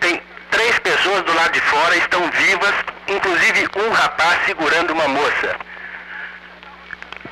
tem 0.00 0.22
três 0.50 0.78
pessoas 0.78 1.22
do 1.22 1.34
lado 1.34 1.52
de 1.52 1.60
fora, 1.60 1.96
estão 1.96 2.30
vivas, 2.30 2.74
inclusive 3.08 3.68
um 3.76 3.90
rapaz 3.90 4.40
segurando 4.46 4.92
uma 4.92 5.08
moça. 5.08 5.56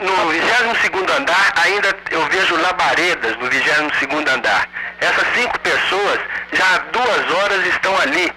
No 0.00 0.12
22º 0.32 1.10
andar, 1.18 1.52
ainda 1.56 1.96
eu 2.10 2.24
vejo 2.26 2.56
labaredas 2.56 3.36
no 3.38 3.50
22º 3.50 4.28
andar. 4.28 4.68
Essas 5.00 5.26
cinco 5.34 5.58
pessoas 5.60 6.20
já 6.52 6.74
há 6.74 6.78
duas 6.92 7.32
horas 7.32 7.66
estão 7.66 8.00
ali. 8.00 8.32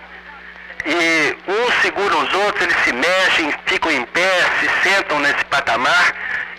E 0.84 1.38
uns 1.48 1.82
seguram 1.82 2.24
os 2.24 2.34
outros, 2.34 2.64
eles 2.64 2.84
se 2.84 2.92
mexem, 2.92 3.54
ficam 3.68 3.92
em 3.92 4.04
pé, 4.06 4.44
se 4.60 4.90
sentam 4.90 5.20
nesse 5.20 5.46
patamar 5.46 6.14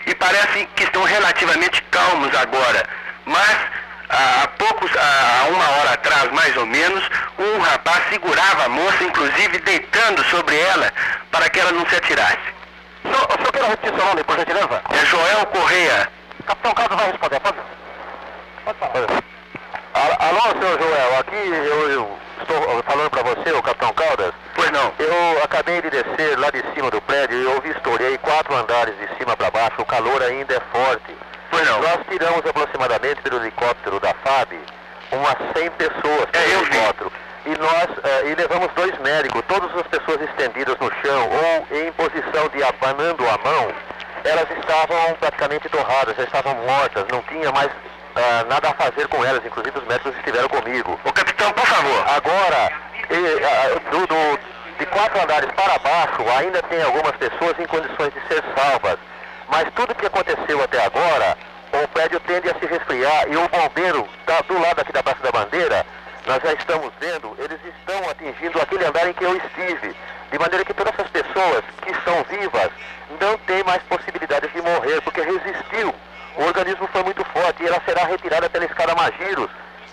e 0.06 0.14
parecem 0.14 0.68
que 0.76 0.84
estão 0.84 1.02
relativamente 1.02 1.82
calmos 1.90 2.32
agora. 2.36 2.88
Mas 3.26 3.56
há 4.12 4.48
poucos, 4.58 4.90
há 4.96 5.48
uma 5.48 5.68
hora 5.70 5.92
atrás 5.94 6.30
mais 6.32 6.56
ou 6.56 6.66
menos, 6.66 7.02
um 7.38 7.58
rapaz 7.60 8.02
segurava 8.10 8.64
a 8.66 8.68
moça, 8.68 9.02
inclusive 9.04 9.58
deitando 9.58 10.22
sobre 10.24 10.58
ela 10.58 10.92
para 11.30 11.48
que 11.48 11.58
ela 11.58 11.72
não 11.72 11.86
se 11.88 11.96
atirasse. 11.96 12.38
O 13.04 13.08
senhor, 13.08 13.26
o 13.28 13.32
senhor 13.38 13.52
quer 13.52 13.64
repetir 13.64 13.96
seu 13.98 14.06
nome, 14.06 14.22
por 14.24 14.36
gentileza? 14.38 14.82
É 14.90 15.06
Joel 15.06 15.46
Correia. 15.46 16.08
Capitão 16.46 16.74
Caldas 16.74 16.98
vai 16.98 17.06
responder, 17.10 17.40
pode? 17.40 17.56
Pode 18.64 18.78
falar. 18.78 19.22
Al- 19.94 20.28
Alô, 20.28 20.60
senhor 20.60 20.78
Joel, 20.80 21.18
aqui 21.18 21.34
eu, 21.36 21.90
eu 21.90 22.18
estou 22.42 22.82
falando 22.84 23.10
para 23.10 23.22
você, 23.22 23.52
o 23.52 23.62
Capitão 23.62 23.92
Caldas. 23.94 24.32
Pois 24.54 24.70
não. 24.70 24.92
Eu 24.98 25.42
acabei 25.44 25.80
de 25.82 25.90
descer 25.90 26.38
lá 26.38 26.50
de 26.50 26.62
cima 26.74 26.90
do 26.90 27.00
prédio 27.02 27.38
e 27.38 27.44
eu 27.44 27.60
vistoriei 27.60 28.18
quatro 28.18 28.54
andares 28.54 28.94
de 28.98 29.08
cima 29.18 29.36
para 29.36 29.50
baixo. 29.50 29.80
O 29.80 29.84
calor 29.86 30.22
ainda 30.22 30.54
é 30.54 30.60
forte. 30.76 31.16
Pois 31.50 31.66
não. 31.68 31.80
Nós 31.80 31.98
tiramos 32.10 32.44
aproximadamente 32.46 33.20
pelo 33.22 33.36
helicóptero 33.36 33.98
da 34.00 34.14
FAB 34.24 34.52
umas 35.12 35.36
100 35.56 35.70
pessoas 35.72 36.26
É, 36.32 36.38
pelo 36.48 36.64
vi. 36.64 36.70
helicóptero. 36.76 37.12
E 37.44 37.50
nós 37.58 37.88
eh, 38.04 38.22
e 38.30 38.34
levamos 38.36 38.68
dois 38.76 38.96
médicos, 39.00 39.42
todas 39.48 39.68
as 39.76 39.86
pessoas 39.88 40.20
estendidas 40.22 40.76
no 40.78 40.90
chão 41.04 41.28
ou 41.28 41.76
em 41.76 41.90
posição 41.92 42.48
de 42.54 42.62
abanando 42.62 43.24
a 43.28 43.36
mão, 43.44 43.72
elas 44.24 44.46
estavam 44.58 45.14
praticamente 45.18 45.68
torradas, 45.68 46.16
já 46.16 46.22
estavam 46.22 46.54
mortas, 46.54 47.04
não 47.10 47.20
tinha 47.22 47.50
mais 47.50 47.68
ah, 48.16 48.44
nada 48.48 48.70
a 48.70 48.74
fazer 48.74 49.06
com 49.08 49.24
elas, 49.24 49.44
inclusive 49.44 49.78
os 49.78 49.84
médicos 49.86 50.16
estiveram 50.18 50.48
comigo. 50.48 50.98
Ô 51.04 51.12
capitão, 51.12 51.52
por 51.52 51.66
favor. 51.66 52.04
Agora, 52.08 52.72
e, 53.10 53.44
ah, 53.44 53.90
do- 53.90 54.06
do- 54.06 54.38
de 54.78 54.86
quatro 54.86 55.22
andares 55.22 55.50
para 55.52 55.78
baixo, 55.78 56.22
ainda 56.38 56.62
tem 56.64 56.82
algumas 56.82 57.12
pessoas 57.16 57.58
em 57.58 57.66
condições 57.66 58.12
de 58.12 58.20
ser 58.28 58.42
salvas. 58.56 58.98
Mas 59.48 59.68
tudo 59.74 59.94
que 59.94 60.06
aconteceu 60.06 60.62
até 60.62 60.84
agora, 60.84 61.36
o 61.72 61.88
prédio 61.88 62.18
tende 62.20 62.48
a 62.50 62.54
se 62.58 62.66
resfriar 62.66 63.28
e 63.28 63.36
o 63.36 63.48
bombeiro, 63.48 64.08
tá 64.26 64.40
do 64.42 64.58
lado 64.60 64.80
aqui 64.80 64.92
da 64.92 65.02
Praça 65.02 65.22
da 65.22 65.30
Bandeira, 65.30 65.84
nós 66.26 66.40
já 66.42 66.52
estamos 66.54 66.90
vendo, 67.00 67.36
eles 67.38 67.58
estão 67.64 68.08
atingindo 68.10 68.60
aquele 68.60 68.84
andar 68.84 69.08
em 69.08 69.12
que 69.12 69.24
eu 69.24 69.36
estive. 69.36 69.94
De 70.30 70.38
maneira 70.38 70.64
que 70.64 70.72
todas 70.72 70.94
essas 70.94 71.10
pessoas 71.10 71.62
que 71.82 71.90
estão 71.90 72.24
vivas 72.24 72.70
não 73.20 73.36
têm 73.38 73.62
mais 73.64 73.82
possibilidades 73.82 74.50
de 74.52 74.62
morrer, 74.62 75.00
porque 75.02 75.20
resistiu. 75.20 75.94
O 76.36 76.44
organismo 76.44 76.88
foi 76.92 77.02
muito 77.02 77.24
forte 77.26 77.62
e 77.62 77.66
ela 77.66 77.80
será 77.84 78.04
retirada 78.04 78.48
pela 78.48 78.64
escada 78.64 78.94
Magiros 78.94 79.50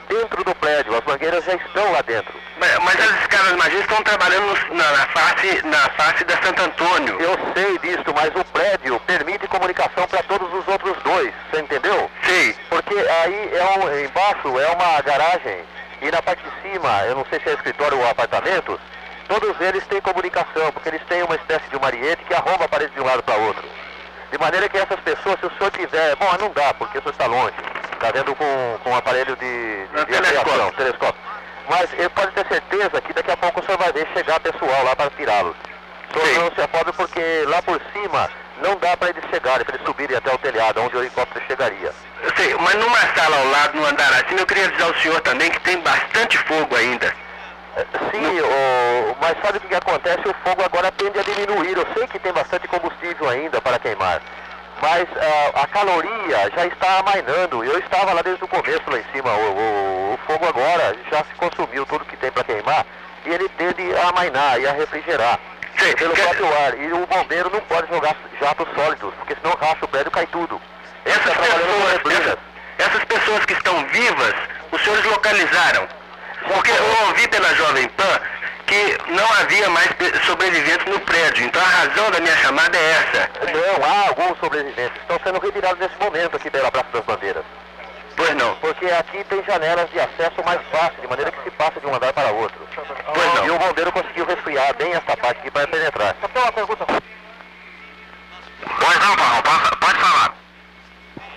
dentro 0.08 0.44
do 0.44 0.56
prédio. 0.56 0.96
As 0.98 1.04
mangueiras 1.06 1.44
já 1.46 1.54
estão 1.54 1.92
lá 1.92 2.02
dentro. 2.02 2.34
Mas, 2.60 3.00
as 3.00 3.22
escadas 3.22 3.54
magias 3.56 3.82
estão 3.82 4.04
trabalhando 4.04 4.54
na, 4.72 4.92
na 4.92 5.06
face, 5.08 5.62
na 5.66 5.90
face 5.92 6.24
da 6.26 6.42
Santo 6.42 6.62
Antônio. 6.62 7.20
Eu 7.22 7.38
sei 7.54 7.78
disso, 7.80 8.14
mas 8.16 8.34
o 8.36 8.44
prédio 8.46 9.00
permite 9.02 9.48
comunicação 9.48 10.08
para 10.08 10.24
todos 10.24 10.52
os 10.54 10.68
outros 10.68 10.98
dois. 11.04 11.34
Você 11.50 11.62
entendeu? 11.62 12.10
Sei. 12.24 12.56
Porque 12.70 12.96
aí 12.96 13.52
é 13.54 13.64
um, 13.78 14.06
embaixo 14.06 14.60
é 14.60 14.68
uma 14.72 15.02
garagem 15.02 15.64
e 16.02 16.10
na 16.12 16.22
parte 16.22 16.42
de 16.44 16.62
cima, 16.62 17.04
eu 17.06 17.16
não 17.16 17.26
sei 17.30 17.40
se 17.42 17.50
é 17.50 17.54
escritório 17.54 17.98
ou 17.98 18.10
apartamentos, 18.10 18.80
todos 19.28 19.60
eles 19.60 19.86
têm 19.88 20.00
comunicação, 20.00 20.72
porque 20.72 20.90
eles 20.90 21.02
têm 21.10 21.24
uma 21.24 21.36
espécie 21.36 21.70
de 21.70 21.80
mariete 21.80 22.24
que 22.24 22.34
arromba 22.34 22.66
a 22.66 22.70
parede 22.70 22.94
de 22.94 23.02
um 23.02 23.06
lado 23.06 23.22
para 23.24 23.36
outro. 23.36 23.64
De 24.32 24.38
maneira 24.38 24.70
que 24.70 24.78
essas 24.78 25.00
pessoas, 25.00 25.40
se 25.40 25.46
o 25.48 25.52
senhor 25.58 25.72
tiver, 25.72 26.16
bom, 26.16 26.28
não 26.40 26.52
dá, 26.52 26.74
porque 26.76 26.98
o 26.98 27.02
senhor 27.02 27.12
está 27.12 27.26
longe, 27.26 27.54
está 27.94 28.12
vendo 28.12 28.36
com, 28.36 28.78
com 28.84 28.92
um 28.92 28.96
aparelho 28.96 29.36
de, 29.36 29.88
de, 29.88 30.00
É, 30.00 30.06
de 30.06 30.06
telescópio. 30.06 30.54
aviação, 30.54 30.72
telescópio. 30.74 31.22
Mas 31.70 31.94
ele 31.94 32.10
pode 32.10 32.32
ter 32.32 32.46
certeza 32.48 33.02
que 33.02 33.14
daqui 33.14 33.32
a 33.32 33.38
pouco 33.38 33.60
o 33.60 33.64
senhor 33.66 33.78
vai 33.78 33.92
ver 33.92 34.08
chegar 34.14 34.40
pessoal 34.40 34.84
lá 34.84 34.96
para 34.96 35.10
tirá-los. 35.12 35.56
O 36.16 36.20
senhor 36.20 36.44
não 36.46 36.52
se 36.56 36.62
afobe 36.62 36.92
porque 36.94 37.44
lá 37.48 37.62
por 37.62 37.80
cima 37.94 38.30
não 38.64 38.76
dá 38.78 38.98
para 38.98 39.10
eles 39.10 39.24
chegarem, 39.30 39.64
para 39.64 39.76
eles 39.76 39.86
subirem 39.86 40.18
até 40.18 40.34
o 40.34 40.38
telhado, 40.40 40.82
onde 40.82 40.96
o 40.98 41.00
helicóptero 41.00 41.46
chegaria. 41.48 41.94
Eu 42.24 42.32
sei, 42.36 42.56
mas 42.56 42.74
numa 42.76 42.98
sala 43.16 43.38
ao 43.38 43.48
lado, 43.50 43.78
no 43.78 43.86
andar 43.86 44.12
acima, 44.14 44.40
eu 44.42 44.46
queria 44.48 44.66
avisar 44.66 44.90
o 44.90 45.00
senhor 45.00 45.22
também 45.22 45.50
que 45.52 45.60
tem 45.62 45.80
bastante 45.82 46.38
fogo 46.40 46.76
ainda. 46.76 47.14
Sim, 48.12 48.40
o- 48.42 49.16
mas 49.22 49.38
sabe 49.42 49.58
o 49.58 49.62
que, 49.62 49.68
que 49.68 49.76
acontece? 49.76 50.28
O 50.28 50.34
fogo 50.44 50.64
agora 50.64 50.92
tende 50.92 51.20
a 51.20 51.24
diminuir. 51.24 51.78
Eu 51.78 51.88
sei 51.96 52.08
que 52.08 52.20
tem 52.20 52.34
bastante 52.34 52.68
combustível 52.68 53.30
ainda 53.30 53.62
para 53.62 53.80
queimar, 53.80 54.22
mas 54.82 55.08
ah, 55.18 55.62
a 55.64 55.68
caloria 55.68 56.52
já 56.56 56.66
está 56.66 57.00
amainando. 57.00 57.64
Eu 57.64 57.80
estava 57.80 58.14
lá 58.14 58.22
desde 58.22 58.44
o 58.44 58.48
começo 58.48 58.82
lá 58.88 58.98
em 58.98 59.06
cima. 59.14 59.32
O, 59.34 59.52
o- 59.52 60.14
o 60.14 60.20
fogo 60.28 60.46
agora 60.48 60.96
já 61.12 61.20
se 61.20 61.34
consumiu 61.38 61.86
tudo 61.86 62.06
que 62.06 62.18
tem 62.18 62.32
para 62.32 62.44
queimar 62.44 62.86
e 63.26 63.30
ele 63.30 63.48
tende 63.50 63.96
a 63.96 64.10
amainar 64.10 64.60
e 64.60 64.68
a 64.68 64.72
refrigerar 64.74 65.40
Sei, 65.78 65.96
pelo 65.96 66.14
quer- 66.14 66.24
próprio 66.36 66.48
ar. 66.66 66.78
E 66.80 66.92
o 66.92 67.06
bombeiro 67.08 67.50
não 67.54 67.62
pode 67.62 67.88
jogar 67.94 68.16
jatos 68.42 68.68
sólidos, 68.76 69.14
porque 69.16 69.36
senão 69.42 69.56
racha 69.56 69.86
o 69.86 69.88
prédio 69.88 70.10
e 70.10 70.12
cai 70.12 70.28
tudo. 70.28 70.60
Essas 71.06 71.34
com 71.36 71.44
pessoas, 71.44 71.94
essas, 72.18 72.38
essas 72.78 73.04
pessoas 73.06 73.46
que 73.46 73.54
estão 73.54 73.86
vivas, 73.88 74.34
os 74.72 74.82
senhores 74.84 75.06
localizaram. 75.06 75.88
Porque 76.48 76.72
eu 76.72 77.08
ouvi 77.08 77.28
pela 77.28 77.54
Jovem 77.56 77.88
Pan 77.90 78.22
que 78.66 78.98
não 79.12 79.34
havia 79.42 79.70
mais 79.70 79.90
sobreviventes 80.26 80.86
no 80.86 81.00
prédio. 81.02 81.46
Então 81.46 81.62
a 81.62 81.66
razão 81.66 82.10
da 82.12 82.20
minha 82.20 82.36
chamada 82.38 82.78
é 82.78 82.92
essa. 82.92 83.30
Não, 83.52 83.84
há 83.86 84.08
alguns 84.10 84.38
sobreviventes. 84.40 85.02
Estão 85.02 85.20
sendo 85.24 85.40
retirados 85.40 85.80
nesse 85.80 85.96
momento 86.00 86.36
aqui 86.36 86.52
pela 86.52 86.72
Praça 86.72 86.90
das 86.94 87.04
Bandeiras. 87.04 87.44
Pois 88.16 88.36
não. 88.36 88.56
Porque 88.58 88.86
aqui 88.86 89.24
tem 89.24 89.44
janelas 89.44 89.90
de 89.92 90.00
acesso 90.00 90.44
mais 90.46 90.62
fácil, 90.72 91.02
de 91.02 91.08
maneira 91.08 91.32
que 91.32 91.42
se 91.42 91.50
passa 91.52 91.80
de 91.80 91.88
um 91.88 91.96
andar 91.96 92.14
para 92.14 92.32
outro. 92.32 92.60
Pois 92.76 93.34
não. 93.34 93.46
E 93.46 93.50
o 93.50 93.58
bombeiro 93.58 93.92
conseguiu 93.92 94.26
resfriar 94.26 94.76
bem 94.76 94.92
essa 94.92 95.18
parte 95.18 95.40
aqui 95.40 95.50
para 95.50 95.68
penetrar. 95.68 96.16
Só 96.22 96.28
tem 96.28 96.40
uma 96.42 96.52
pergunta. 96.52 96.86
Pois 96.86 97.02
não, 99.00 99.16
Paulo, 99.16 99.42
pode 99.80 100.00
falar. 100.00 100.36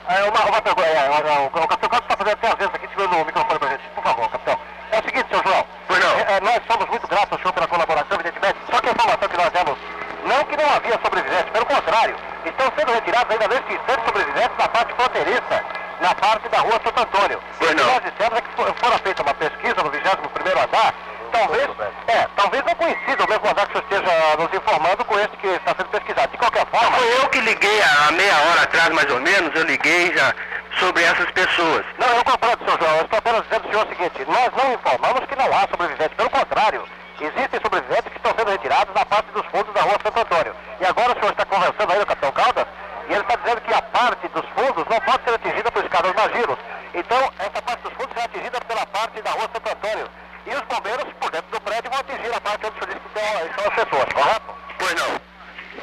É, 0.08 0.24
uma, 0.24 0.44
uma 0.44 0.60
pergunta. 0.60 0.88
É, 0.88 1.08
o, 1.08 1.12
o, 1.12 1.46
o 1.46 1.68
capitão 1.68 1.88
Carlos 1.88 2.10
está 2.10 2.16
fazendo 2.16 2.36
três 2.38 2.54
vezes 2.56 2.74
aqui, 2.74 2.88
tirando 2.88 3.16
o 3.16 3.24
microfone 3.24 3.58
para 3.58 3.68
gente. 3.68 3.82
Por 3.94 4.04
favor, 4.04 4.28
capitão. 4.30 4.58
É 4.90 4.98
o 4.98 5.02
seguinte, 5.04 5.26
seu 5.30 5.42
João. 5.42 5.64
Pois 5.86 6.04
não. 6.04 6.18
É, 6.18 6.36
é, 6.36 6.40
nós 6.52 6.62
somos 6.70 6.86
muito 6.88 7.06
gratos 7.08 7.32
ao 7.32 7.38
senhor 7.38 7.52
pela 7.52 7.66
colaboração, 7.68 8.14
evidentemente. 8.20 8.58
Só 8.70 8.80
que 8.80 8.88
a 8.88 8.92
informação 8.92 9.28
que 9.28 9.36
nós 9.36 9.50
demos, 9.50 9.78
não 10.24 10.44
que 10.44 10.56
não 10.56 10.68
havia 10.76 10.98
sobreviventes, 11.02 11.50
pelo 11.52 11.66
contrário, 11.66 12.14
estão 12.44 12.66
sendo 12.76 12.92
retirados 12.92 13.30
ainda 13.32 13.48
neste 13.48 13.72
instante 13.72 14.04
sobreviventes 14.04 14.56
na 14.58 14.68
parte 14.68 14.94
fronteiriça, 14.94 15.64
na 16.00 16.14
parte 16.14 16.48
da 16.48 16.58
rua 16.58 16.80
Santo 16.84 17.00
Antônio. 17.02 17.40
Pois 17.58 17.70
O 17.70 17.74
que 17.74 17.80
não. 17.82 17.92
nós 17.92 18.02
dissemos 18.04 18.38
é 18.38 18.40
que 18.42 18.48
fo- 18.56 18.74
fora 18.84 18.98
feita 18.98 19.22
uma 19.22 19.34
pesquisa 19.34 19.76
no 19.82 19.90
21º 19.90 20.64
andar, 20.64 20.94
talvez, 21.32 21.70
é, 22.08 22.28
talvez 22.36 22.64
não 22.64 22.74
coincida 22.74 23.24
o 23.24 23.28
mesmo 23.28 23.48
andar 23.48 23.66
que 23.68 23.78
o 23.78 23.82
senhor 23.88 24.02
esteja 24.02 24.36
nos 24.36 24.52
informando 24.54 25.04
com 25.04 25.18
esse 25.18 25.36
que 25.40 25.46
está 25.46 25.74
sendo 25.76 25.88
pesquisado. 25.88 26.30
De 26.32 26.38
qualquer 26.38 26.66
forma... 26.66 26.90
Foi 26.98 27.18
eu 27.22 27.28
que 27.28 27.40
liguei 27.40 27.80
há 27.82 28.12
meia 28.12 28.34
hora 28.50 28.62
atrás, 28.62 28.88
mais 28.90 29.10
ou 29.10 29.20
menos, 29.20 29.54
eu 29.54 29.64
liguei 29.64 30.12
já 30.14 30.34
sobre 30.78 31.02
essas 31.02 31.30
pessoas. 31.30 31.84
Não, 31.98 32.08
eu 32.08 32.24
compreendo, 32.24 32.64
senhor 32.64 32.78
João. 32.80 32.96
Eu 32.96 33.04
estou 33.04 33.18
apenas 33.18 33.42
dizendo 33.42 33.64
ao 33.64 33.70
senhor 33.70 33.86
o 33.86 33.88
seguinte: 33.88 34.24
nós 34.26 34.50
não 34.56 34.72
informamos 34.74 35.24
que 35.26 35.36
não 35.36 35.46
há 35.46 35.60
sobreviventes. 35.68 36.16
Pelo 36.16 36.30
contrário, 36.30 36.88
existem 37.20 37.60
sobreviventes 37.60 38.10
que 38.10 38.16
estão 38.16 38.34
sendo 38.36 38.50
retirados 38.50 38.94
na 38.94 39.06
parte 39.06 39.30
dos 39.32 39.46
fundos 39.46 39.72
da 39.74 39.82
rua 39.82 39.98
Santo 40.02 40.20
Antônio. 40.20 40.54
E 40.80 40.84
agora 40.84 41.12
o 41.12 41.14
senhor 41.14 41.30
está 41.30 41.44
conversando 41.44 41.90
aí 41.92 41.96
com 41.98 42.02
o 42.02 42.06
capitão 42.06 42.32
Caldas 42.32 42.66
e 43.08 43.12
ele 43.12 43.22
está 43.22 43.36
dizendo 43.36 43.60
que 43.60 43.74
a 43.74 43.82
parte 43.82 44.28
dos 44.28 44.46
fundos 44.50 44.84
não 44.86 45.00
pode 45.00 45.24
ser 45.24 45.34
atingida 45.34 45.70
por 45.70 45.84
escadas 45.84 46.14
magiros. 46.14 46.58
Então, 46.94 47.32
essa 47.38 47.62
parte 47.62 47.82
dos 47.82 47.92
fundos 47.94 48.16
é 48.16 48.24
atingida 48.24 48.60
pela 48.60 48.86
parte 48.86 49.22
da 49.22 49.30
rua 49.30 49.48
Santo 49.52 49.68
Antônio. 49.70 50.08
E 50.46 50.50
os 50.50 50.62
bombeiros, 50.62 51.04
por 51.20 51.30
dentro 51.30 51.50
do 51.50 51.60
prédio, 51.60 51.90
vão 51.90 52.00
atingir 52.00 52.34
a 52.34 52.40
parte 52.40 52.66
onde 52.66 52.76
o 52.76 52.78
senhor 52.78 52.94
disse 52.94 53.00
que 53.00 53.18
estão 53.18 53.66
as 53.66 53.74
pessoas, 53.74 54.12
correto? 54.12 54.54
Pois 54.78 54.94
não. 54.94 55.31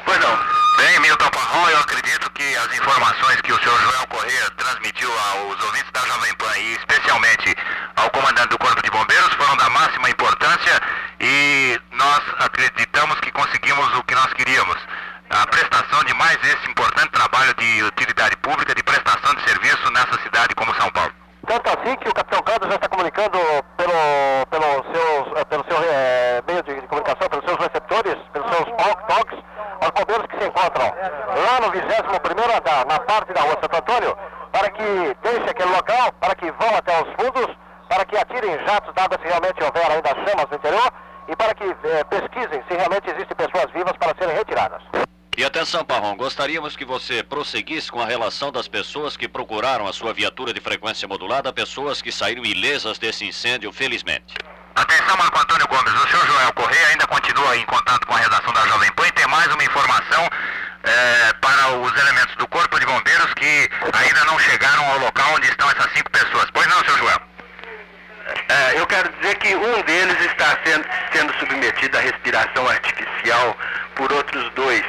Pois 0.04 0.18
não. 0.18 0.60
Bem, 0.76 1.00
Milton 1.00 1.28
Parron, 1.28 1.68
eu 1.68 1.78
acredito 1.80 2.30
que 2.32 2.56
as 2.56 2.72
informações 2.74 3.40
que 3.42 3.52
o 3.52 3.58
senhor 3.58 3.78
Joel 3.80 4.06
Corrêa 4.08 4.50
transmitiu 4.56 5.10
aos 5.12 5.62
ouvintes 5.62 5.90
da 5.92 6.00
Jovem 6.00 6.34
Pan 6.36 6.56
e 6.56 6.72
especialmente 6.72 7.54
ao 7.96 8.08
comandante 8.10 8.48
do 8.48 8.58
Corpo 8.58 8.82
de 8.82 8.90
Bombeiros 8.90 9.34
foram 9.34 9.56
da 9.56 9.68
máxima 9.68 10.08
importância 10.08 10.80
e 11.20 11.78
nós 11.92 12.20
acreditamos 12.38 13.20
que 13.20 13.30
conseguimos 13.30 13.94
o 13.98 14.02
que 14.04 14.14
nós 14.14 14.32
queríamos. 14.32 14.76
A 15.28 15.46
prestação 15.46 16.02
de 16.04 16.14
mais 16.14 16.38
esse 16.42 16.70
importante 16.70 17.10
trabalho 17.10 17.54
de 17.54 17.84
utilidade 17.84 18.36
pública, 18.38 18.74
de 18.74 18.82
prestação 18.82 19.34
de 19.34 19.42
serviço 19.48 19.90
nessa 19.92 20.18
cidade 20.22 20.54
como 20.54 20.74
São 20.76 20.90
Paulo. 20.92 21.12
Tanto 21.46 21.68
assim 21.70 21.96
que 21.96 22.08
o 22.08 22.14
capitão 22.14 22.42
Caldas 22.42 22.68
já 22.68 22.76
está 22.76 22.88
comunicando 22.88 23.38
pelo, 23.76 24.46
pelo, 24.50 24.94
seus, 24.94 25.38
eh, 25.38 25.44
pelo 25.46 25.64
seu 25.68 25.78
eh, 25.82 26.42
meio 26.46 26.62
de, 26.62 26.80
de 26.80 26.86
comunicação, 26.86 27.28
pelos 27.28 27.44
seus 27.44 27.58
receptores, 27.58 28.16
pelos 28.32 28.50
seus 28.50 28.68
walk 28.68 29.08
talks, 29.08 29.38
aos 29.80 29.90
bombeiros 29.90 30.26
que 30.26 30.38
se 30.38 30.46
encontram 30.46 30.86
lá 30.86 31.60
no 31.60 31.72
21º 31.72 32.56
andar, 32.56 32.86
na 32.86 33.00
parte 33.00 33.32
da 33.32 33.40
rua 33.40 33.58
Santo 33.60 33.76
Antônio, 33.76 34.16
para 34.52 34.70
que 34.70 35.16
deixem 35.22 35.48
aquele 35.48 35.70
local, 35.72 36.12
para 36.20 36.34
que 36.34 36.50
vão 36.52 36.76
até 36.76 37.02
os 37.02 37.08
fundos, 37.14 37.56
para 37.88 38.04
que 38.04 38.16
atirem 38.16 38.58
jatos 38.66 38.94
d'água 38.94 39.18
se 39.20 39.26
realmente 39.26 39.64
houver 39.64 39.90
ainda 39.90 40.10
chamas 40.10 40.46
no 40.50 40.56
interior 40.56 40.92
e 41.26 41.36
para 41.36 41.54
que 41.54 41.64
eh, 41.64 42.04
pesquisem 42.04 42.62
se 42.68 42.76
realmente 42.76 43.10
existem 43.10 43.36
pessoas 43.36 43.72
vivas 43.72 43.96
para 43.96 44.14
serem 44.18 44.36
retiradas. 44.36 44.82
E 45.36 45.44
atenção, 45.44 45.84
Parron, 45.84 46.16
gostaríamos 46.50 46.74
que 46.74 46.84
você 46.84 47.22
prosseguisse 47.22 47.92
com 47.92 48.02
a 48.02 48.06
relação 48.06 48.50
das 48.50 48.66
pessoas 48.66 49.16
que 49.16 49.28
procuraram 49.28 49.86
a 49.86 49.92
sua 49.92 50.12
viatura 50.12 50.52
de 50.52 50.60
frequência 50.60 51.06
modulada, 51.06 51.52
pessoas 51.52 52.02
que 52.02 52.10
saíram 52.10 52.44
ilesas 52.44 52.98
desse 52.98 53.24
incêndio, 53.24 53.72
felizmente. 53.72 54.34
Atenção, 54.74 55.16
Marco 55.16 55.38
Antônio 55.38 55.68
Gomes. 55.68 55.92
O 55.92 56.08
senhor 56.08 56.26
Joel 56.26 56.52
Correia 56.54 56.88
ainda 56.88 57.06
continua 57.06 57.56
em 57.56 57.64
contato 57.66 58.04
com 58.04 58.14
a 58.14 58.18
redação 58.18 58.52
da 58.52 58.66
Jovem 58.66 58.90
Pan 58.94 59.06
e 59.06 59.12
tem 59.12 59.28
mais 59.28 59.46
uma 59.46 59.62
informação 59.62 60.28
eh, 60.82 61.32
para 61.40 61.68
os 61.76 61.96
elementos 61.96 62.34
do 62.34 62.48
Corpo 62.48 62.80
de 62.80 62.86
Bombeiros 62.86 63.32
que 63.34 63.70
ainda 63.92 64.24
não 64.24 64.36
chegaram 64.40 64.84
ao 64.90 64.98
local 64.98 65.34
onde 65.34 65.46
estão 65.46 65.70
essas 65.70 65.92
cinco 65.92 66.10
pessoas. 66.10 66.46
Pois 66.52 66.66
não, 66.66 66.80
senhor 66.80 66.98
Joel? 66.98 67.20
É, 68.48 68.80
eu 68.80 68.86
quero 68.88 69.08
dizer 69.20 69.36
que 69.36 69.54
um 69.54 69.82
deles 69.82 70.20
está 70.26 70.58
sendo, 70.64 70.84
sendo 71.12 71.32
submetido 71.38 71.96
à 71.96 72.00
respiração 72.00 72.68
artificial 72.68 73.56
por 73.94 74.12
outros 74.12 74.50
dois. 74.54 74.84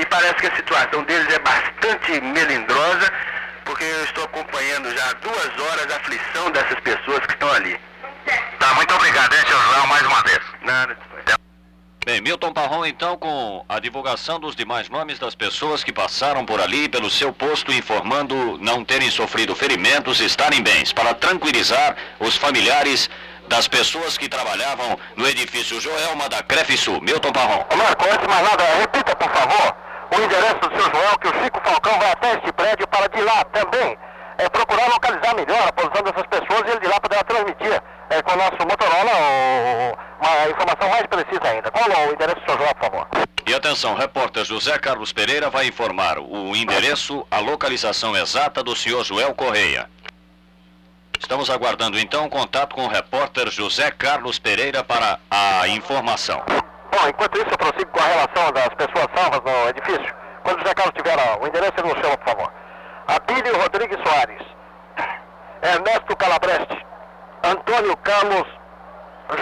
E 0.00 0.06
parece 0.06 0.34
que 0.36 0.46
a 0.46 0.56
situação 0.56 1.02
deles 1.04 1.30
é 1.30 1.38
bastante 1.40 2.20
melindrosa, 2.22 3.12
porque 3.66 3.84
eu 3.84 4.04
estou 4.04 4.24
acompanhando 4.24 4.96
já 4.96 5.10
há 5.10 5.12
duas 5.14 5.58
horas 5.58 5.92
a 5.92 5.96
aflição 5.96 6.50
dessas 6.50 6.80
pessoas 6.80 7.20
que 7.26 7.32
estão 7.34 7.52
ali. 7.52 7.78
Tá, 8.58 8.74
muito 8.74 8.94
obrigado, 8.94 9.34
hein, 9.34 9.42
senhor 9.46 9.62
Joel, 9.62 9.86
mais 9.88 10.06
uma 10.06 10.22
vez. 10.22 10.40
Nada. 10.62 10.96
Bem, 12.06 12.22
Milton 12.22 12.50
Parron, 12.54 12.86
então, 12.86 13.18
com 13.18 13.62
a 13.68 13.69
divulgação 13.80 14.38
dos 14.38 14.54
demais 14.54 14.88
nomes 14.88 15.18
das 15.18 15.34
pessoas 15.34 15.82
que 15.82 15.92
passaram 15.92 16.44
por 16.44 16.60
ali 16.60 16.88
pelo 16.88 17.10
seu 17.10 17.32
posto, 17.32 17.72
informando 17.72 18.58
não 18.58 18.84
terem 18.84 19.10
sofrido 19.10 19.56
ferimentos 19.56 20.20
e 20.20 20.26
estarem 20.26 20.62
bens, 20.62 20.92
para 20.92 21.14
tranquilizar 21.14 21.96
os 22.20 22.36
familiares 22.36 23.10
das 23.48 23.66
pessoas 23.66 24.16
que 24.16 24.28
trabalhavam 24.28 24.98
no 25.16 25.26
edifício 25.26 25.80
Joelma 25.80 26.28
da 26.28 26.42
Crefisul. 26.42 27.00
Milton 27.00 27.32
Parron. 27.32 27.66
Marco, 27.76 28.04
antes 28.04 28.20
de 28.20 28.28
mais 28.28 28.48
nada, 28.48 28.64
repita, 28.78 29.16
por 29.16 29.30
favor, 29.30 29.76
o 30.16 30.22
endereço 30.22 30.60
do 30.60 30.70
seu 30.70 30.90
Joel, 30.92 31.18
que 31.18 31.28
o 31.28 31.42
Chico 31.42 31.60
Falcão 31.64 31.98
vai 31.98 32.12
até 32.12 32.34
este 32.34 32.52
prédio 32.52 32.86
para 32.86 33.08
de 33.08 33.20
lá 33.22 33.44
também 33.46 33.98
é, 34.38 34.48
procurar 34.48 34.88
localizar 34.88 35.34
melhor 35.34 35.68
a 35.68 35.72
posição 35.72 36.02
dessas 36.02 36.26
pessoas 36.26 36.62
e 36.66 36.70
ele 36.70 36.80
de 36.80 36.86
lá 36.86 37.00
poderá 37.00 37.24
transmitir 37.24 37.82
é, 38.10 38.22
com 38.22 38.32
o 38.32 38.36
nosso 38.36 38.58
Motorola 38.66 39.10
o, 39.12 40.26
uma 40.26 40.50
informação 40.50 40.88
mais 40.88 41.06
precisa 41.06 41.48
ainda. 41.48 41.70
Qual 41.70 41.90
é 41.90 42.08
o 42.08 42.12
endereço 42.12 42.40
do 42.40 42.46
seu 42.46 42.58
Joel, 42.58 42.74
por 42.74 42.90
favor? 42.90 43.08
E 43.46 43.54
atenção, 43.54 43.94
repórter 43.94 44.44
José 44.44 44.78
Carlos 44.78 45.12
Pereira 45.12 45.48
vai 45.48 45.66
informar 45.66 46.18
o 46.18 46.54
endereço, 46.54 47.26
a 47.30 47.38
localização 47.38 48.16
exata 48.16 48.62
do 48.62 48.76
senhor 48.76 49.04
Joel 49.04 49.34
Correia. 49.34 49.88
Estamos 51.18 51.50
aguardando 51.50 51.98
então 51.98 52.28
contato 52.28 52.74
com 52.74 52.84
o 52.84 52.88
repórter 52.88 53.50
José 53.50 53.90
Carlos 53.90 54.38
Pereira 54.38 54.82
para 54.82 55.18
a 55.30 55.68
informação. 55.68 56.42
Bom, 56.46 57.08
enquanto 57.08 57.36
isso 57.36 57.50
eu 57.50 57.58
prossigo 57.58 57.90
com 57.92 58.00
a 58.00 58.06
relação 58.06 58.52
das 58.52 58.68
pessoas 58.70 59.06
salvas 59.14 59.40
no 59.40 59.68
edifício. 59.68 60.14
Quando 60.42 60.56
o 60.56 60.60
José 60.60 60.74
Carlos 60.74 60.94
tiver 60.96 61.16
o 61.40 61.46
endereço, 61.46 61.74
ele 61.78 61.88
nos 61.88 62.00
chama, 62.00 62.16
por 62.16 62.28
favor. 62.28 62.52
Abílio 63.06 63.56
Rodrigues 63.60 63.98
Soares, 64.02 64.42
Ernesto 65.62 66.16
Calabreste, 66.16 66.89
Antônio 67.42 67.96
Carlos, 67.98 68.46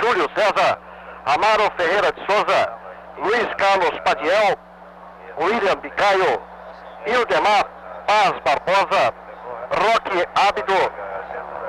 Júlio 0.00 0.28
César, 0.36 0.78
Amaro 1.26 1.70
Ferreira 1.76 2.12
de 2.12 2.26
Souza, 2.26 2.72
Luiz 3.18 3.54
Carlos 3.54 4.00
Padiel, 4.04 4.56
William 5.38 5.76
Bicaio, 5.76 6.40
Ildemar 7.06 7.64
Paz 8.06 8.34
Barbosa, 8.44 9.14
Roque 9.70 10.28
Ábido, 10.48 10.92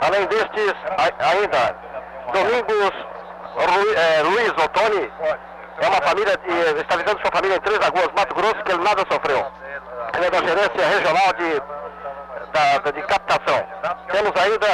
além 0.02 0.26
destes, 0.28 0.76
ainda, 1.20 1.76
Domingos 2.32 2.94
é, 3.96 4.22
Luiz 4.22 4.52
Ottoni, 4.52 5.12
é 5.82 5.88
uma 5.88 6.02
família, 6.02 6.38
de, 6.38 6.82
está 6.82 6.96
vivendo 6.96 7.20
sua 7.22 7.32
família 7.32 7.56
em 7.56 7.62
Três 7.62 7.80
Lagoas, 7.80 8.10
Mato 8.15 8.36
Grosso, 8.36 8.63
que 8.63 8.72
ele 8.72 8.84
nada 8.84 9.04
sofreu. 9.12 9.46
Ele 10.15 10.26
é 10.26 10.30
da 10.30 10.39
gerência 10.39 10.88
regional 10.88 11.34
de, 11.34 11.62
da, 12.52 12.92
de 12.92 13.02
captação. 13.04 13.68
Temos 14.12 14.32
ainda 14.36 14.68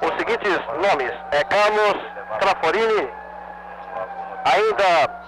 os 0.00 0.16
seguintes 0.16 0.60
nomes, 0.80 1.12
é 1.32 1.44
Carlos 1.44 1.96
Traforini, 2.40 3.10
ainda 4.44 5.18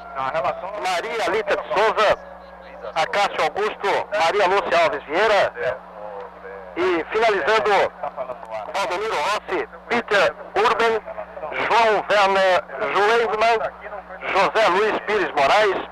Maria 0.82 1.24
Alita 1.26 1.56
de 1.56 1.68
Souza, 1.68 2.18
Acácio 2.94 3.42
Augusto, 3.42 4.08
Maria 4.18 4.46
Lúcia 4.46 4.84
Alves 4.84 5.02
Vieira 5.04 5.52
e 6.76 7.04
finalizando 7.12 7.92
Valdomiro 8.74 9.14
Rossi, 9.14 9.68
Peter 9.88 10.34
Urban, 10.54 11.00
João 11.52 12.04
Werner 12.08 12.64
Juleidman, 12.94 13.58
José 14.28 14.68
Luiz 14.68 14.98
Pires 15.00 15.30
Moraes, 15.32 15.88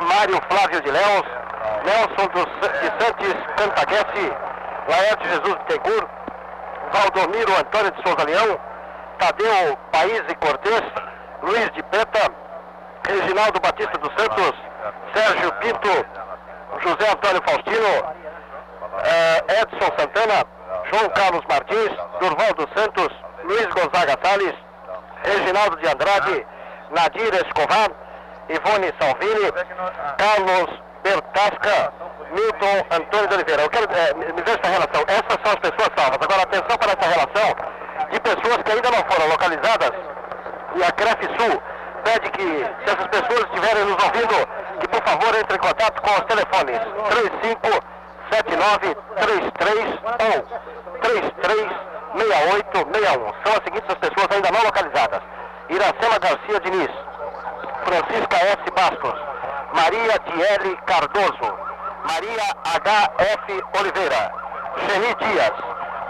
Mário 0.00 0.40
Flávio 0.48 0.80
de 0.80 0.90
Leos, 0.90 1.26
Nelson 1.84 2.28
dos, 2.32 2.46
de 2.80 3.04
Santos 3.04 3.34
Cantaguesse, 3.56 4.32
Laerte 4.88 5.28
Jesus 5.28 5.56
de 5.56 5.64
Tegur, 5.64 6.08
Valdomiro 6.92 7.52
Antônio 7.58 7.90
de 7.92 8.02
Souza 8.02 8.24
Leão, 8.24 8.58
Tadeu 9.18 9.76
País 9.92 10.22
e 10.28 10.34
Cortês, 10.36 10.82
Luiz 11.42 11.70
de 11.72 11.82
Peta, 11.84 12.30
Reginaldo 13.08 13.60
Batista 13.60 13.96
dos 13.98 14.10
Santos, 14.16 14.54
Sérgio 15.14 15.52
Pinto, 15.54 16.06
José 16.80 17.10
Antônio 17.10 17.42
Faustino, 17.46 18.14
eh, 19.04 19.44
Edson 19.60 19.92
Santana, 19.98 20.44
João 20.90 21.08
Carlos 21.10 21.44
Martins, 21.48 21.92
Durval 22.20 22.54
dos 22.54 22.68
Santos, 22.74 23.08
Luiz 23.44 23.66
Gonzaga 23.66 24.18
Salles, 24.22 24.54
Reginaldo 25.22 25.76
de 25.76 25.88
Andrade, 25.88 26.46
Nadir 26.90 27.34
Escovar, 27.34 27.90
Ivone 28.48 28.92
Salvini, 29.00 29.52
Carlos 30.18 30.82
Bertasca, 31.02 31.92
Milton 32.30 32.86
Antônio 32.90 33.28
de 33.28 33.34
Oliveira. 33.34 33.62
Eu 33.62 33.70
quero 33.70 33.86
é, 33.92 34.14
me 34.14 34.42
ver 34.42 34.58
essa 34.58 34.70
relação. 34.70 35.04
Essas 35.06 35.38
são 35.42 35.52
as 35.52 35.60
pessoas 35.60 35.90
salvas. 35.96 36.18
Agora, 36.20 36.42
atenção 36.42 36.76
para 36.78 36.92
essa 36.92 37.08
relação 37.08 37.54
de 38.10 38.20
pessoas 38.20 38.62
que 38.62 38.72
ainda 38.72 38.90
não 38.90 39.04
foram 39.10 39.28
localizadas. 39.28 39.92
E 40.76 40.84
a 40.84 40.92
CREF-Sul 40.92 41.62
pede 42.04 42.30
que, 42.30 42.42
se 42.42 42.84
essas 42.84 43.06
pessoas 43.08 43.44
estiverem 43.46 43.84
nos 43.84 44.02
ouvindo, 44.02 44.46
que 44.80 44.88
por 44.88 45.02
favor 45.02 45.34
entre 45.34 45.56
em 45.56 45.60
contato 45.60 46.02
com 46.02 46.10
os 46.10 46.24
telefones 46.26 46.78
3579 47.10 48.94
331 49.16 50.42
336861. 51.02 53.32
São 53.44 53.52
as 53.52 53.62
seguintes 53.64 53.90
as 53.90 53.98
pessoas 53.98 54.28
ainda 54.30 54.50
não 54.50 54.62
localizadas. 54.62 55.20
Iracema 55.68 56.18
Garcia 56.20 56.60
Diniz, 56.60 56.90
Francisca 57.84 58.36
S. 58.36 58.70
Bastos, 58.74 59.20
Maria 59.74 60.18
Tiele 60.20 60.76
Cardoso, 60.86 61.58
Maria 62.06 62.56
H.F. 62.64 63.62
Oliveira, 63.78 64.32
Geni 64.86 65.14
Dias, 65.16 65.52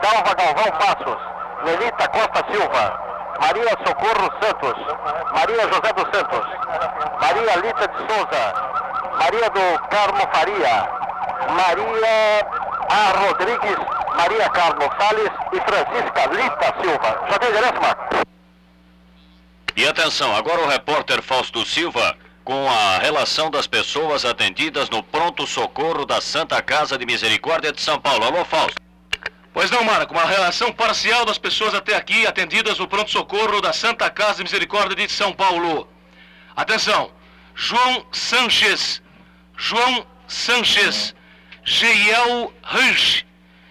Dalva 0.03 0.35
Galvão 0.35 0.71
Passos, 0.79 1.19
Nelita 1.65 2.09
Costa 2.09 2.45
Silva, 2.53 3.01
Maria 3.41 3.71
Socorro 3.85 4.31
Santos, 4.43 4.75
Maria 5.33 5.63
José 5.69 5.93
dos 5.95 6.09
Santos, 6.15 6.47
Maria 7.21 7.57
Lita 7.57 7.89
de 7.89 7.97
Souza, 7.97 8.55
Maria 9.19 9.51
do 9.51 9.89
Carmo 9.89 10.29
Faria, 10.33 10.89
Maria 11.51 12.47
A. 12.91 13.19
Rodrigues, 13.19 13.79
Maria 14.17 14.51
Carmo 14.51 14.91
Salles 15.01 15.33
e 15.53 15.61
Francisca 15.61 16.27
Lita 16.27 16.75
Silva. 16.83 17.27
Já 17.31 17.39
tem 17.39 17.51
endereço, 17.51 17.81
Marco? 17.81 18.27
E 19.77 19.89
atenção, 19.89 20.37
agora 20.37 20.61
o 20.61 20.69
repórter 20.69 21.23
Fausto 21.23 21.65
Silva 21.65 22.17
com 22.47 22.71
a 22.71 22.99
relação 22.99 23.51
das 23.51 23.67
pessoas 23.67 24.25
atendidas 24.25 24.89
no 24.89 25.03
pronto-socorro 25.03 26.07
da 26.07 26.21
Santa 26.21 26.63
Casa 26.63 26.97
de 26.97 27.05
Misericórdia 27.05 27.73
de 27.73 27.83
São 27.83 28.01
Paulo. 28.01 28.25
Alô, 28.25 28.45
Fausto. 28.45 28.81
Pois 29.53 29.69
não, 29.69 29.83
Marco, 29.83 30.15
uma 30.15 30.25
relação 30.25 30.73
parcial 30.73 31.25
das 31.25 31.39
pessoas 31.39 31.75
até 31.75 31.97
aqui 31.97 32.25
atendidas 32.25 32.79
no 32.79 32.87
pronto-socorro 32.87 33.61
da 33.61 33.73
Santa 33.73 34.09
Casa 34.11 34.37
de 34.37 34.45
Misericórdia 34.45 34.95
de 34.95 35.13
São 35.13 35.33
Paulo. 35.33 35.89
Atenção, 36.55 37.11
João 37.53 38.07
Sanches, 38.13 39.03
João 39.57 40.07
Sanches, 40.29 41.17
Geiel 41.65 42.55
Hirsch, 42.73 43.25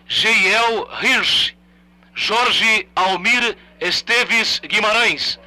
Geiel 0.06 0.90
Hirsch, 1.02 1.54
Jorge 2.14 2.90
Almir 2.94 3.58
Esteves 3.80 4.60
Guimarães, 4.60 5.40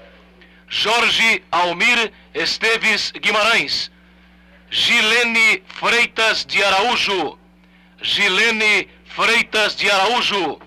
Jorge 0.67 1.45
Almir 1.53 2.11
Esteves 2.39 3.13
Guimarães, 3.21 3.91
Gilene 4.71 5.65
Freitas 5.67 6.47
de 6.47 6.63
Araújo, 6.63 7.37
Gilene 8.01 8.89
Freitas 9.07 9.75
de 9.75 9.91
Araújo, 9.91 10.61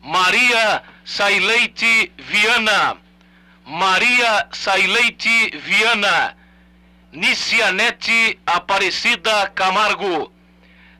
Maria 0.00 0.84
Saileite 1.04 2.12
Viana, 2.16 2.96
Maria 3.66 4.46
Saileite 4.52 5.50
Viana, 5.58 6.36
Nicianete 7.10 8.38
Aparecida 8.46 9.48
Camargo, 9.48 10.32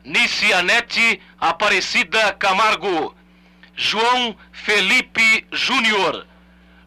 Nicianete 0.05 1.21
Aparecida 1.39 2.33
Camargo, 2.33 3.15
João 3.77 4.37
Felipe 4.51 5.47
Júnior, 5.53 6.27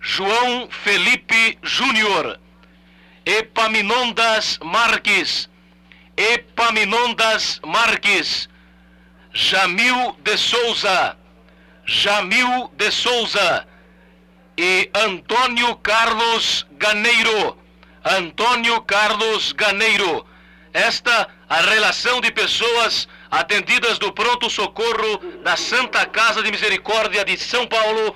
João 0.02 0.68
Felipe 0.70 1.58
Júnior, 1.64 2.43
Epaminondas 3.26 4.60
Marques, 4.62 5.50
Epaminondas 6.18 7.62
Marques, 7.66 8.50
Jamil 9.34 10.18
de 10.20 10.38
Souza, 10.38 11.18
Jamil 11.86 12.70
de 12.76 12.92
Souza. 12.92 13.68
E 14.56 14.88
Antônio 14.94 15.76
Carlos 15.78 16.68
Ganeiro, 16.74 17.58
Antônio 18.06 18.82
Carlos 18.84 19.52
Ganeiro. 19.52 20.28
Esta 20.72 21.28
a 21.50 21.62
relação 21.62 22.22
de 22.22 22.32
pessoas 22.32 23.08
atendidas 23.32 23.98
do 23.98 24.14
pronto 24.14 24.52
socorro 24.52 25.18
da 25.44 25.58
Santa 25.58 26.06
Casa 26.06 26.44
de 26.44 26.52
Misericórdia 26.52 27.26
de 27.26 27.36
São 27.36 27.66
Paulo. 27.66 28.16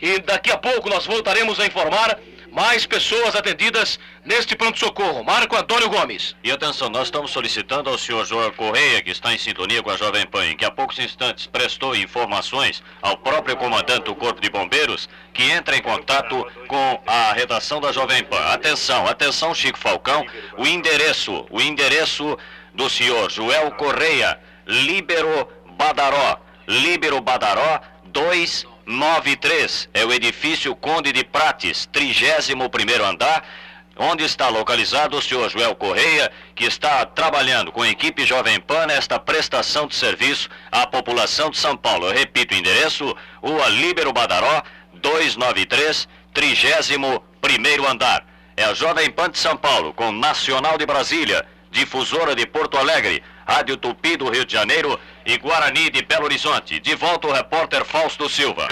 E 0.00 0.20
daqui 0.20 0.50
a 0.50 0.56
pouco 0.56 0.88
nós 0.88 1.04
voltaremos 1.04 1.60
a 1.60 1.66
informar 1.66 2.18
mais 2.54 2.86
pessoas 2.86 3.34
atendidas 3.34 3.98
neste 4.24 4.54
pronto-socorro. 4.54 5.24
Marco 5.24 5.56
Antônio 5.56 5.90
Gomes. 5.90 6.36
E 6.42 6.52
atenção, 6.52 6.88
nós 6.88 7.08
estamos 7.08 7.32
solicitando 7.32 7.90
ao 7.90 7.98
senhor 7.98 8.24
João 8.24 8.48
Correia, 8.52 9.02
que 9.02 9.10
está 9.10 9.34
em 9.34 9.38
sintonia 9.38 9.82
com 9.82 9.90
a 9.90 9.96
Jovem 9.96 10.24
Pan, 10.24 10.46
e 10.46 10.54
que 10.54 10.64
há 10.64 10.70
poucos 10.70 11.00
instantes 11.00 11.48
prestou 11.48 11.96
informações 11.96 12.80
ao 13.02 13.16
próprio 13.16 13.56
comandante 13.56 14.04
do 14.04 14.14
Corpo 14.14 14.40
de 14.40 14.48
Bombeiros, 14.48 15.08
que 15.32 15.42
entra 15.50 15.76
em 15.76 15.82
contato 15.82 16.46
com 16.68 17.02
a 17.04 17.32
redação 17.32 17.80
da 17.80 17.90
Jovem 17.90 18.22
Pan. 18.22 18.38
Atenção, 18.52 19.08
atenção, 19.08 19.52
Chico 19.52 19.78
Falcão, 19.78 20.24
o 20.56 20.64
endereço, 20.64 21.44
o 21.50 21.60
endereço 21.60 22.38
do 22.72 22.88
senhor 22.88 23.32
Joel 23.32 23.72
Correia, 23.72 24.38
Líbero 24.64 25.48
Badaró, 25.76 26.40
Líbero 26.68 27.20
Badaró 27.20 27.80
293, 28.86 29.88
é 29.94 30.04
o 30.04 30.12
edifício 30.12 30.74
Conde 30.76 31.12
de 31.12 31.24
Prates, 31.24 31.88
31º 31.92 33.00
andar, 33.02 33.44
onde 33.96 34.24
está 34.24 34.48
localizado 34.48 35.16
o 35.16 35.22
senhor 35.22 35.48
Joel 35.50 35.74
Correia, 35.74 36.30
que 36.54 36.64
está 36.64 37.04
trabalhando 37.06 37.72
com 37.72 37.82
a 37.82 37.88
equipe 37.88 38.24
Jovem 38.24 38.60
Pan 38.60 38.86
nesta 38.86 39.18
prestação 39.18 39.86
de 39.86 39.94
serviço 39.94 40.48
à 40.70 40.86
população 40.86 41.50
de 41.50 41.56
São 41.56 41.76
Paulo. 41.76 42.08
Eu 42.08 42.12
repito 42.12 42.54
o 42.54 42.58
endereço, 42.58 43.16
Rua 43.42 43.68
Líbero 43.68 44.12
Badaró, 44.12 44.62
293, 44.94 46.08
31º 46.34 47.88
andar. 47.88 48.26
É 48.56 48.64
a 48.64 48.74
Jovem 48.74 49.10
Pan 49.10 49.30
de 49.30 49.38
São 49.38 49.56
Paulo, 49.56 49.92
com 49.94 50.12
Nacional 50.12 50.76
de 50.76 50.86
Brasília, 50.86 51.44
Difusora 51.70 52.34
de 52.34 52.46
Porto 52.46 52.76
Alegre, 52.76 53.22
Rádio 53.46 53.76
Tupi 53.76 54.16
do 54.16 54.30
Rio 54.30 54.44
de 54.44 54.52
Janeiro 54.52 54.98
e 55.24 55.38
Guarani 55.38 55.90
de 55.90 56.02
Belo 56.02 56.24
Horizonte. 56.24 56.78
De 56.78 56.94
volta 56.94 57.28
o 57.28 57.32
repórter 57.32 57.84
Fausto 57.84 58.28
Silva. 58.28 58.68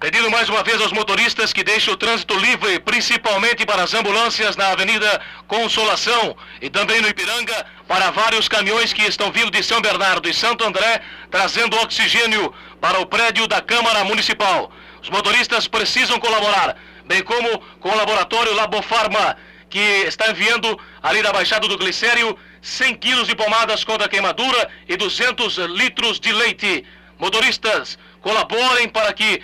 Pedindo 0.00 0.30
mais 0.30 0.48
uma 0.48 0.62
vez 0.62 0.80
aos 0.82 0.92
motoristas 0.92 1.52
que 1.52 1.64
deixem 1.64 1.92
o 1.92 1.96
trânsito 1.96 2.36
livre, 2.36 2.78
principalmente 2.80 3.64
para 3.64 3.84
as 3.84 3.94
ambulâncias 3.94 4.56
na 4.56 4.68
Avenida 4.68 5.20
Consolação 5.46 6.36
e 6.60 6.68
também 6.68 7.00
no 7.00 7.08
Ipiranga, 7.08 7.64
para 7.86 8.10
vários 8.10 8.48
caminhões 8.48 8.92
que 8.92 9.02
estão 9.02 9.30
vindo 9.30 9.50
de 9.50 9.62
São 9.62 9.80
Bernardo 9.80 10.28
e 10.28 10.34
Santo 10.34 10.64
André, 10.64 11.00
trazendo 11.30 11.78
oxigênio 11.78 12.52
para 12.80 13.00
o 13.00 13.06
prédio 13.06 13.46
da 13.46 13.62
Câmara 13.62 14.04
Municipal. 14.04 14.70
Os 15.00 15.08
motoristas 15.08 15.68
precisam 15.68 16.18
colaborar, 16.18 16.76
bem 17.06 17.22
como 17.22 17.58
com 17.80 17.90
o 17.90 17.96
laboratório 17.96 18.54
Labofarma, 18.54 19.36
que 19.70 20.04
está 20.06 20.30
enviando 20.30 20.78
ali 21.02 21.22
da 21.22 21.32
Baixada 21.32 21.66
do 21.66 21.78
Glicério 21.78 22.36
100 22.64 22.94
quilos 22.96 23.28
de 23.28 23.36
pomadas 23.36 23.84
contra 23.84 24.08
queimadura 24.08 24.70
e 24.88 24.96
200 24.96 25.58
litros 25.68 26.18
de 26.18 26.32
leite. 26.32 26.82
Motoristas, 27.18 27.98
colaborem 28.22 28.88
para 28.88 29.12
que 29.12 29.40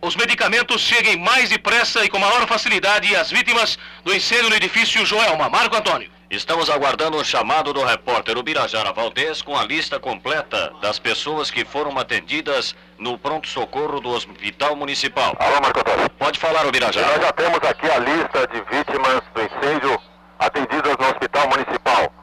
os 0.00 0.14
medicamentos 0.14 0.80
cheguem 0.80 1.16
mais 1.16 1.50
depressa 1.50 2.04
e 2.04 2.08
com 2.08 2.20
maior 2.20 2.46
facilidade 2.46 3.14
às 3.16 3.30
vítimas 3.30 3.76
do 4.04 4.14
incêndio 4.14 4.48
no 4.48 4.54
edifício 4.54 5.04
Joelma. 5.04 5.48
Marco 5.48 5.76
Antônio. 5.76 6.10
Estamos 6.30 6.70
aguardando 6.70 7.18
o 7.18 7.24
chamado 7.24 7.74
do 7.74 7.84
repórter 7.84 8.38
Ubirajara 8.38 8.92
Valdez 8.92 9.42
com 9.42 9.58
a 9.58 9.64
lista 9.64 9.98
completa 9.98 10.72
das 10.80 10.98
pessoas 10.98 11.50
que 11.50 11.64
foram 11.64 11.98
atendidas 11.98 12.76
no 12.96 13.18
pronto-socorro 13.18 14.00
do 14.00 14.10
Hospital 14.10 14.76
Municipal. 14.76 15.36
Alô, 15.38 15.60
Marco 15.60 15.80
Antônio. 15.80 16.08
Pode 16.10 16.38
falar, 16.38 16.64
Ubirajara. 16.64 17.06
Nós 17.08 17.26
já 17.26 17.32
temos 17.32 17.58
aqui 17.58 17.90
a 17.90 17.98
lista 17.98 18.46
de 18.46 18.60
vítimas 18.74 19.20
do 19.34 19.42
incêndio 19.42 20.00
atendidas 20.38 20.96
no 20.98 21.06
Hospital 21.10 21.48
Municipal. 21.48 22.21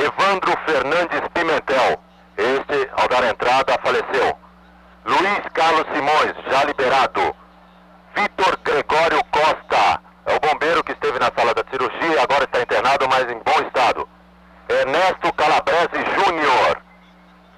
Evandro 0.00 0.56
Fernandes 0.64 1.20
Pimentel, 1.34 2.00
este, 2.38 2.90
ao 2.96 3.06
dar 3.08 3.24
entrada, 3.24 3.78
faleceu. 3.82 4.38
Luiz 5.04 5.40
Carlos 5.52 5.84
Simões, 5.92 6.34
já 6.50 6.64
liberado. 6.64 7.36
Vitor 8.14 8.58
Gregório 8.64 9.22
Costa, 9.30 10.00
é 10.24 10.34
o 10.34 10.40
bombeiro 10.40 10.82
que 10.82 10.92
esteve 10.92 11.18
na 11.18 11.30
sala 11.36 11.52
da 11.52 11.64
cirurgia 11.70 12.14
e 12.14 12.18
agora 12.18 12.44
está 12.44 12.62
internado, 12.62 13.06
mas 13.10 13.30
em 13.30 13.38
bom 13.40 13.66
estado. 13.66 14.08
Ernesto 14.70 15.32
Calabrese 15.34 16.04
Júnior. 16.16 16.82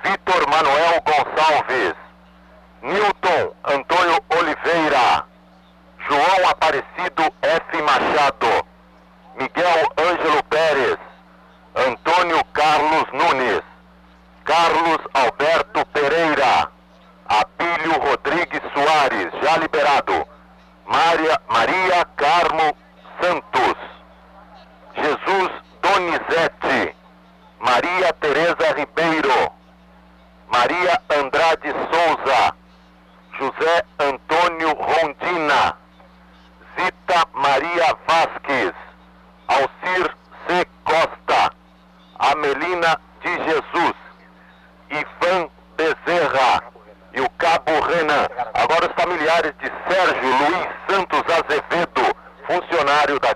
Vitor 0.03 0.49
Manuel 0.49 1.01
Gonçalves. 1.07 1.95
Newton 2.83 3.55
Antônio 3.65 4.19
Oliveira. 4.37 5.25
João 6.09 6.51
Aparecido 6.51 7.23
F. 7.41 7.83
Machado. 7.83 8.67
Miguel 9.37 9.93
Ângelo 9.97 10.43
Pérez. 10.45 11.12
Antônio 11.75 12.45
Carlos 12.53 13.05
Nunes. 13.13 13.63
Carlos 14.45 14.99
Alberto 15.15 15.87
Pereira. 15.87 16.71
Abílio 17.27 17.99
Rodrigues 17.99 18.61
Soares, 18.75 19.33
já 19.43 19.57
liberado. 19.57 20.27
Maria, 20.87 21.41
Maria 21.49 22.05
Carmo 22.17 22.77
Santos. 23.21 23.77
Jesus 24.97 25.51
Donizete. 25.81 26.95
Maria 27.59 28.13
Tereza 28.21 28.75
Ribeiro. 28.77 29.53
Maria 30.49 31.01
Andrade 31.09 31.73
Souza. 31.73 32.55
José 33.39 33.85
Antônio 33.99 34.75
Rondina. 34.75 35.75
Zita 36.77 37.27
Maria 37.33 37.97
Vasques. 38.07 38.75
Alcir 39.49 40.17
C. 40.47 40.67
Costa. 40.85 41.62
Amelina 42.23 43.01
de 43.21 43.33
Jesus. 43.45 43.95
Ivan 44.91 45.49
Bezerra 45.77 46.63
e 47.15 47.21
o 47.21 47.29
Cabo 47.31 47.81
Renan. 47.81 48.27
Agora 48.55 48.87
os 48.87 49.03
familiares 49.03 49.53
de 49.59 49.67
Sérgio 49.89 50.29
Luiz 50.29 50.69
Santos 50.89 51.23
Azevedo, 51.27 52.15
funcionário 52.47 53.19
da 53.19 53.35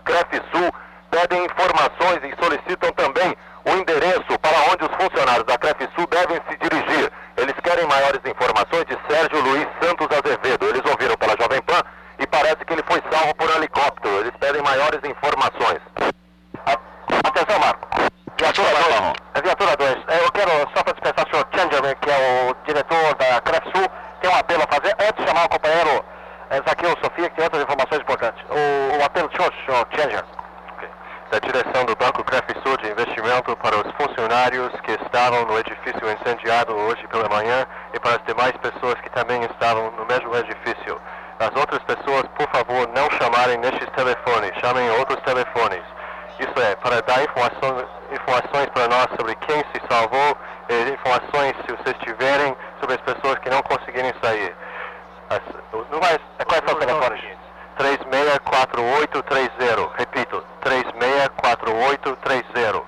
Sul, 0.53 0.73
pedem 1.11 1.45
informações 1.47 2.21
e 2.23 2.43
solicitam 2.43 2.93
também 2.93 3.37
o 3.65 3.71
endereço 3.71 4.39
para 4.41 4.59
onde 4.71 4.85
os 4.85 4.95
funcionários 4.97 5.47
da 5.47 5.59
Sul 5.95 6.07
devem 6.07 6.41
se 6.49 6.57
dirigir. 6.57 7.13
Eles 7.37 7.55
querem 7.63 7.87
maiores 7.87 8.21
informações 8.25 8.85
de 8.87 8.97
Sérgio 9.09 9.41
Luiz 9.41 9.67
Santos 9.83 10.07
Azevedo. 10.11 10.67
Eles 10.67 10.83
ouviram 10.85 11.17
pela 11.17 11.37
Jovem 11.41 11.61
Pan 11.63 11.83
e 12.19 12.27
parece 12.27 12.65
que 12.65 12.73
ele 12.73 12.85
foi 12.87 13.03
salvo 13.11 13.35
por 13.35 13.51
helicóptero. 13.57 14.21
Eles 14.21 14.33
pedem 14.39 14.63
maiores 14.63 15.01
informações. 15.03 15.81
Atenção, 17.25 17.59
Marco. 17.59 18.06
Viatura 18.39 18.69
2. 18.69 19.13
É 19.35 19.43
viatura 19.43 19.77
2. 19.77 19.97
Eu 20.21 20.33
quero, 20.33 20.51
só 20.75 20.83
para 20.83 20.93
dispensar 20.93 21.27
o 21.27 21.31
senhor 21.31 21.47
Changerman, 21.55 21.95
que 22.01 22.11
é 22.11 22.51
o 22.51 22.55
diretor 22.67 23.15
da 23.15 23.41
Sul, 23.73 23.89
tem 24.21 24.31
um 24.31 24.37
apelo 24.37 24.63
a 24.63 24.75
fazer 24.75 24.95
antes 25.01 25.17
de 25.17 25.27
chamar 25.27 25.47
o 25.47 25.49
companheiro 25.49 26.05
é, 26.51 26.57
Zaqueu 26.57 26.91
Sofia, 27.03 27.31
que 27.31 27.37
tem 27.37 27.45
outras 27.45 27.63
informações 27.63 28.01
importantes. 28.01 28.45
O, 28.51 28.99
o 28.99 29.05
apelo 29.05 29.29
do 29.29 29.37
senhor, 29.37 29.53
senhor 29.65 29.87
Changer. 29.97 30.25
Da 31.31 31.39
direção 31.41 31.85
do 31.87 31.97
Banco 31.97 32.25
Sul 32.63 32.77
de 32.77 32.91
Investimento 32.91 33.57
para 33.57 33.77
os 33.77 33.91
funcionários 33.97 34.71
que 34.83 34.93
estavam 34.93 35.45
no 35.47 35.59
edifício 35.59 36.09
incendiado 36.09 36.77
hoje 36.77 37.05
pela 37.09 37.29
manhã 37.29 37.67
e 37.95 37.99
para 37.99 38.17
as 38.17 38.25
demais 38.27 38.53
pessoas 38.59 38.95
que 39.01 39.11
também 39.11 39.43
estavam 39.45 39.91
no 39.93 40.07
mesmo 40.07 40.37
edifício. 40.37 41.01
As 41.41 41.51
outras 41.57 41.83
pessoas, 41.83 42.23
por 42.37 42.49
favor, 42.49 42.87
não 42.95 43.11
chamarem 43.11 43.59
nestes 43.59 43.89
telefones, 43.91 44.53
chamem 44.61 44.89
outros 44.91 45.21
telefones. 45.23 45.83
Isso 46.39 46.53
é, 46.61 46.77
para 46.77 47.01
dar 47.01 47.25
informações, 47.25 47.89
informações 48.13 48.69
para 48.69 48.87
nós 48.89 49.07
sobre 49.17 49.35
quem 49.37 49.57
se 49.73 49.81
salvou, 49.91 50.37
e 50.69 50.91
informações, 50.91 51.57
se 51.65 51.73
vocês 51.73 51.97
tiverem, 52.03 52.55
sobre 52.79 52.97
as 52.97 53.01
pessoas 53.01 53.39
que 53.39 53.49
não 53.49 53.63
conseguirem 53.63 54.13
sair. 54.23 54.55
As, 55.31 55.41
não 55.91 55.99
vai, 55.99 56.21
quais 56.45 56.63
são 56.67 56.75
os 56.75 56.81
telefones? 56.85 57.25
364830, 57.79 59.91
repito, 59.97 60.45
364830. 60.61 62.85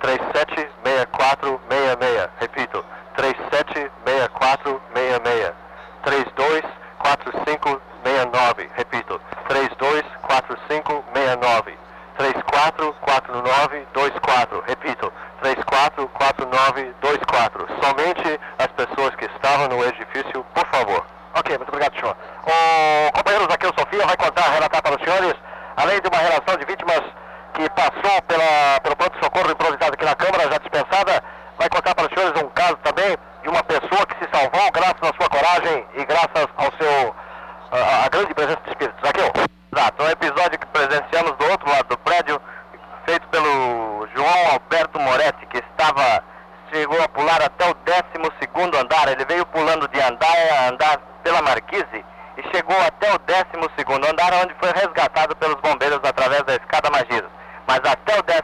376466, 0.00 2.30
repito, 2.38 2.84
376466. 3.16 5.52
324569, 6.04 8.70
repito, 8.76 9.20
324569. 9.48 11.84
344924, 12.18 14.64
repito, 14.66 15.12
344924. 15.42 17.68
Somente 17.82 18.40
as 18.58 18.68
pessoas 18.68 19.14
que 19.16 19.26
estavam 19.26 19.68
no 19.68 19.84
edifício, 19.84 20.42
por 20.54 20.66
favor. 20.68 21.04
Ok, 21.34 21.58
muito 21.58 21.68
obrigado, 21.70 21.94
senhor. 21.98 22.16
O 22.46 23.12
companheiro 23.12 23.50
Zaqueu 23.50 23.72
Sofia 23.76 24.06
vai 24.06 24.16
contar, 24.16 24.52
relatar 24.52 24.80
para 24.82 24.94
os 24.94 25.02
senhores, 25.02 25.34
além 25.76 26.00
de 26.00 26.06
uma 26.08 26.18
relação 26.18 26.56
de 26.56 26.64
vítimas 26.64 27.02
que 27.54 27.68
passou 27.70 28.22
pela, 28.22 28.78
pelo 28.82 28.94
pronto-socorro 28.96 29.50
improvisado 29.50 29.94
aqui 29.94 30.04
na 30.04 30.14
Câmara, 30.14 30.48
já 30.50 30.58
dispensada, 30.58 31.24
vai 31.58 31.68
contar 31.68 31.92
para 31.94 32.06
os 32.06 32.14
senhores 32.14 32.40
um 32.40 32.48
caso 32.50 32.76
também 32.84 33.18
de 33.42 33.48
uma 33.48 33.64
pessoa 33.64 34.06
que 34.06 34.14
se 34.24 34.30
salvou 34.32 34.70
graças 34.72 35.02
à 35.02 35.12
sua 35.18 35.28
coragem 35.28 35.84
e 35.94 36.04
graças 36.04 36.46
ao 36.56 36.72
seu 36.78 37.12
a, 37.72 38.04
a 38.04 38.08
grande 38.08 38.32
presença 38.34 38.60
de 38.64 38.70
espírito. 38.70 38.94
Zaqueu. 39.04 39.32
Exato, 39.74 40.04
um 40.04 40.08
episódio 40.08 40.56
que 40.56 40.66
presenciamos 40.66 41.32
do 41.32 41.50
outro 41.50 41.68
lado 41.68 41.88
do 41.88 41.98
prédio, 41.98 42.40
feito 43.04 43.26
pelo 43.26 44.06
João 44.14 44.52
Alberto 44.52 45.00
Moretti, 45.00 45.44
que 45.46 45.58
estava, 45.58 46.22
chegou 46.72 47.02
a 47.02 47.08
pular 47.08 47.42
até 47.42 47.68
o 47.68 47.74
12 47.74 48.78
andar. 48.78 49.08
Ele 49.08 49.24
veio 49.24 49.44
pulando 49.46 49.88
de 49.88 50.00
andar 50.00 50.36
a 50.52 50.68
andar 50.68 50.98
pela 51.24 51.42
marquise 51.42 52.04
e 52.38 52.42
chegou 52.54 52.76
até 52.86 53.12
o 53.12 53.18
12 53.18 54.08
andar, 54.08 54.32
onde 54.44 54.54
foi 54.60 54.70
resgatado 54.70 55.34
pelos 55.34 55.60
bombeiros 55.60 55.98
através 56.04 56.44
da 56.44 56.54
escada 56.54 56.88
Magiros. 56.90 57.30
Mas 57.66 57.78
até 57.78 58.16
o 58.16 58.22
12 58.22 58.42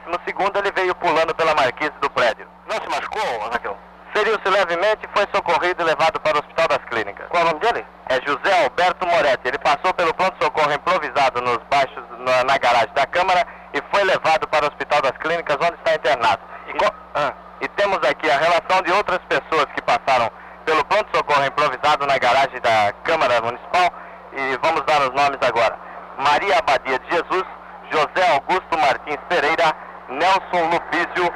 ele 0.59 0.73
veio 0.73 0.97
pulando 0.97 1.33
pela 1.37 1.55
marquise 1.55 1.93
do 2.01 2.11
prédio. 2.11 2.49
Não 2.67 2.75
se 2.75 2.89
machucou, 2.89 3.49
Raquel? 3.53 3.79
Feriu-se 4.13 4.49
levemente 4.49 5.07
e 5.07 5.17
foi 5.17 5.29
socorrido 5.33 5.83
e 5.83 5.85
levado 5.85 6.19
para 6.19 6.37
o 6.37 6.41
Hospital 6.41 6.67
das 6.67 6.85
Clínicas. 6.87 7.29
Qual 7.29 7.41
é 7.41 7.47
o 7.47 7.49
nome 7.51 7.61
dele? 7.61 7.87
É 8.09 8.17
José 8.27 8.65
Alberto 8.65 9.07
Moretti. 9.07 9.40
Ele 9.51 9.59
passou 9.59 9.93
pelo 9.95 10.15
pronto-socorro 10.15 10.73
improvisado 10.73 11.41
nos 11.41 11.59
baixos, 11.69 12.05
na, 12.21 12.45
na, 12.45 12.57
garagem 12.57 12.95
da 12.95 13.05
Câmara 13.05 13.45
e 13.75 13.83
foi 13.93 14.05
levado 14.05 14.47
para 14.47 14.65
o 14.65 14.69
Hospital 14.69 15.03
das 15.03 15.19
Clínicas, 15.19 15.57
onde 15.57 15.75
está 15.75 15.95
internado. 15.97 16.41
E, 16.69 16.73
ah, 17.17 17.33
e 17.61 17.67
temos 17.71 17.99
aqui 18.09 18.31
a 18.31 18.39
relação 18.39 18.81
de 18.83 18.93
outras 18.93 19.19
pessoas 19.29 19.67
que 19.75 19.83
passaram 19.83 20.31
pelo 20.65 20.85
pronto-socorro 20.85 21.45
improvisado 21.45 22.07
na 22.07 22.17
garagem 22.17 22.61
da 22.61 22.93
Câmara 23.03 23.43
Municipal 23.43 23.91
e 24.35 24.57
vamos 24.63 24.83
dar 24.87 25.03
os 25.03 25.13
nomes 25.15 25.41
agora. 25.43 25.77
Maria 26.19 26.59
Abadia 26.61 27.01
de 27.01 27.11
Jesus, 27.11 27.45
José 27.91 28.31
Augusto 28.31 28.79
Martins 28.79 29.19
Pereira, 29.29 29.75
Nelson 30.11 30.71
Lupísio, 30.71 31.27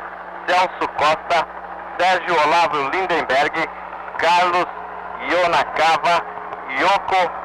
Celso 0.47 0.89
Costa, 0.99 1.45
Sérgio 1.99 2.41
Olavo 2.47 2.77
Lindenberg, 2.91 3.69
Carlos 4.19 4.67
Ionacava, 5.29 6.23
Yoko, 6.79 7.45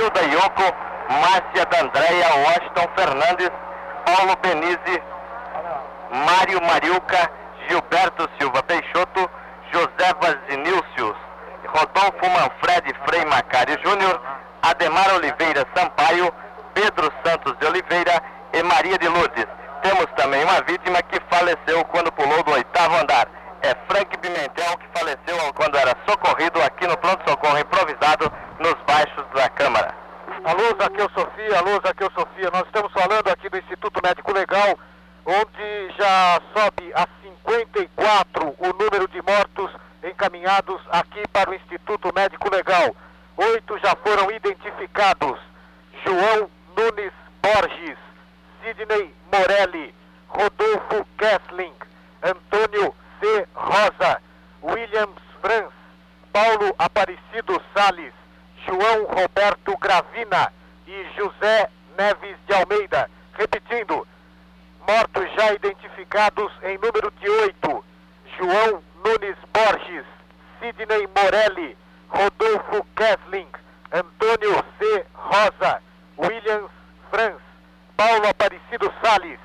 Hilda 0.00 0.22
Yoko, 0.22 0.74
Márcia 1.10 1.66
D'Andrea, 1.66 2.28
Washington 2.46 2.88
Fernandes, 2.96 3.50
Paulo 4.06 4.34
Benise, 4.40 5.02
Mário 6.10 6.58
Mariuca, 6.62 7.30
Gilberto 7.68 8.26
Silva 8.38 8.62
Peixoto, 8.62 9.30
José 9.70 10.14
Vazinilcius, 10.22 11.16
Rodolfo 11.66 12.30
Manfred 12.30 12.96
Frei 13.04 13.26
Macari 13.26 13.76
Júnior, 13.84 14.18
Ademar 14.62 15.16
Oliveira 15.16 15.66
Sampaio, 15.76 16.32
Pedro 16.72 17.12
Santos 17.22 17.54
de 17.58 17.66
Oliveira 17.66 18.22
e 18.54 18.62
Maria 18.62 18.96
de 18.96 19.06
Lourdes. 19.06 19.46
Temos 19.82 20.06
também 20.16 20.42
uma 20.44 20.62
vítima 20.62 21.02
que 21.02 21.20
faleceu 21.28 21.84
quando 21.92 22.10
pulou 22.12 22.42
do 22.42 22.52
oitavo 22.52 22.96
andar. 22.96 23.28
É 23.62 23.76
Frank 23.86 24.16
Pimentel 24.16 24.78
que 24.78 24.98
faleceu 24.98 25.52
quando 25.54 25.76
era 25.76 25.94
socorrido 26.08 26.62
aqui 26.62 26.86
no 26.86 26.96
pronto-socorro 26.96 27.58
improvisado 27.58 28.32
nos 28.58 28.74
baixos 28.86 29.24
da 29.34 29.48
Câmara. 29.50 29.94
Alô, 30.44 30.74
Zaqueu 30.80 31.10
Sofia, 31.10 31.58
alô, 31.58 31.80
Zaqueu 31.86 32.10
Sofia. 32.12 32.50
Nós 32.50 32.64
estamos 32.64 32.90
falando 32.92 33.28
aqui 33.28 33.50
do 33.50 33.58
Instituto 33.58 34.00
Médico 34.02 34.32
Legal, 34.32 34.78
onde 35.26 35.94
já 35.98 36.40
sobe 36.54 36.90
a 36.94 37.06
54 37.22 38.54
o 38.58 38.66
número 38.82 39.06
de 39.08 39.20
mortos 39.20 39.70
encaminhados 40.02 40.80
aqui 40.90 41.26
para 41.28 41.50
o 41.50 41.54
Instituto 41.54 42.10
Médico 42.14 42.50
Legal. 42.50 42.96
Oito 43.36 43.78
já 43.80 43.94
foram 43.96 44.30
identificados. 44.30 45.38
João 46.02 46.50
Nunes 46.74 47.12
Borges, 47.42 47.98
Sidney 48.62 49.14
Morelli, 49.30 49.94
Rodolfo 50.28 51.06
Kessling, 51.18 51.74
Antônio 52.22 52.94
C. 53.20 53.46
Rosa, 53.54 54.22
Williams 54.62 55.20
Franz, 55.42 55.70
Paulo 56.32 56.74
Aparecido 56.78 57.60
Sales, 57.74 58.14
João 58.66 59.04
Roberto 59.06 59.76
Gravina 59.78 60.52
e 60.86 61.06
José 61.16 61.68
Neves 61.98 62.36
de 62.46 62.54
Almeida. 62.54 63.10
Repetindo, 63.34 64.06
mortos 64.86 65.30
já 65.34 65.52
identificados 65.52 66.52
em 66.62 66.78
número 66.78 67.10
de 67.20 67.28
oito. 67.28 67.84
João 68.38 68.82
Nunes 69.04 69.36
Borges, 69.52 70.04
Sidney 70.58 71.08
Morelli, 71.16 71.76
Rodolfo 72.08 72.86
Kessling, 72.96 73.48
Antônio 73.92 74.64
C. 74.78 75.06
Rosa, 75.14 75.82
Williams 76.18 76.70
Franz, 77.10 77.40
Paulo 77.96 78.28
Aparecido 78.28 78.92
Sales, 79.02 79.38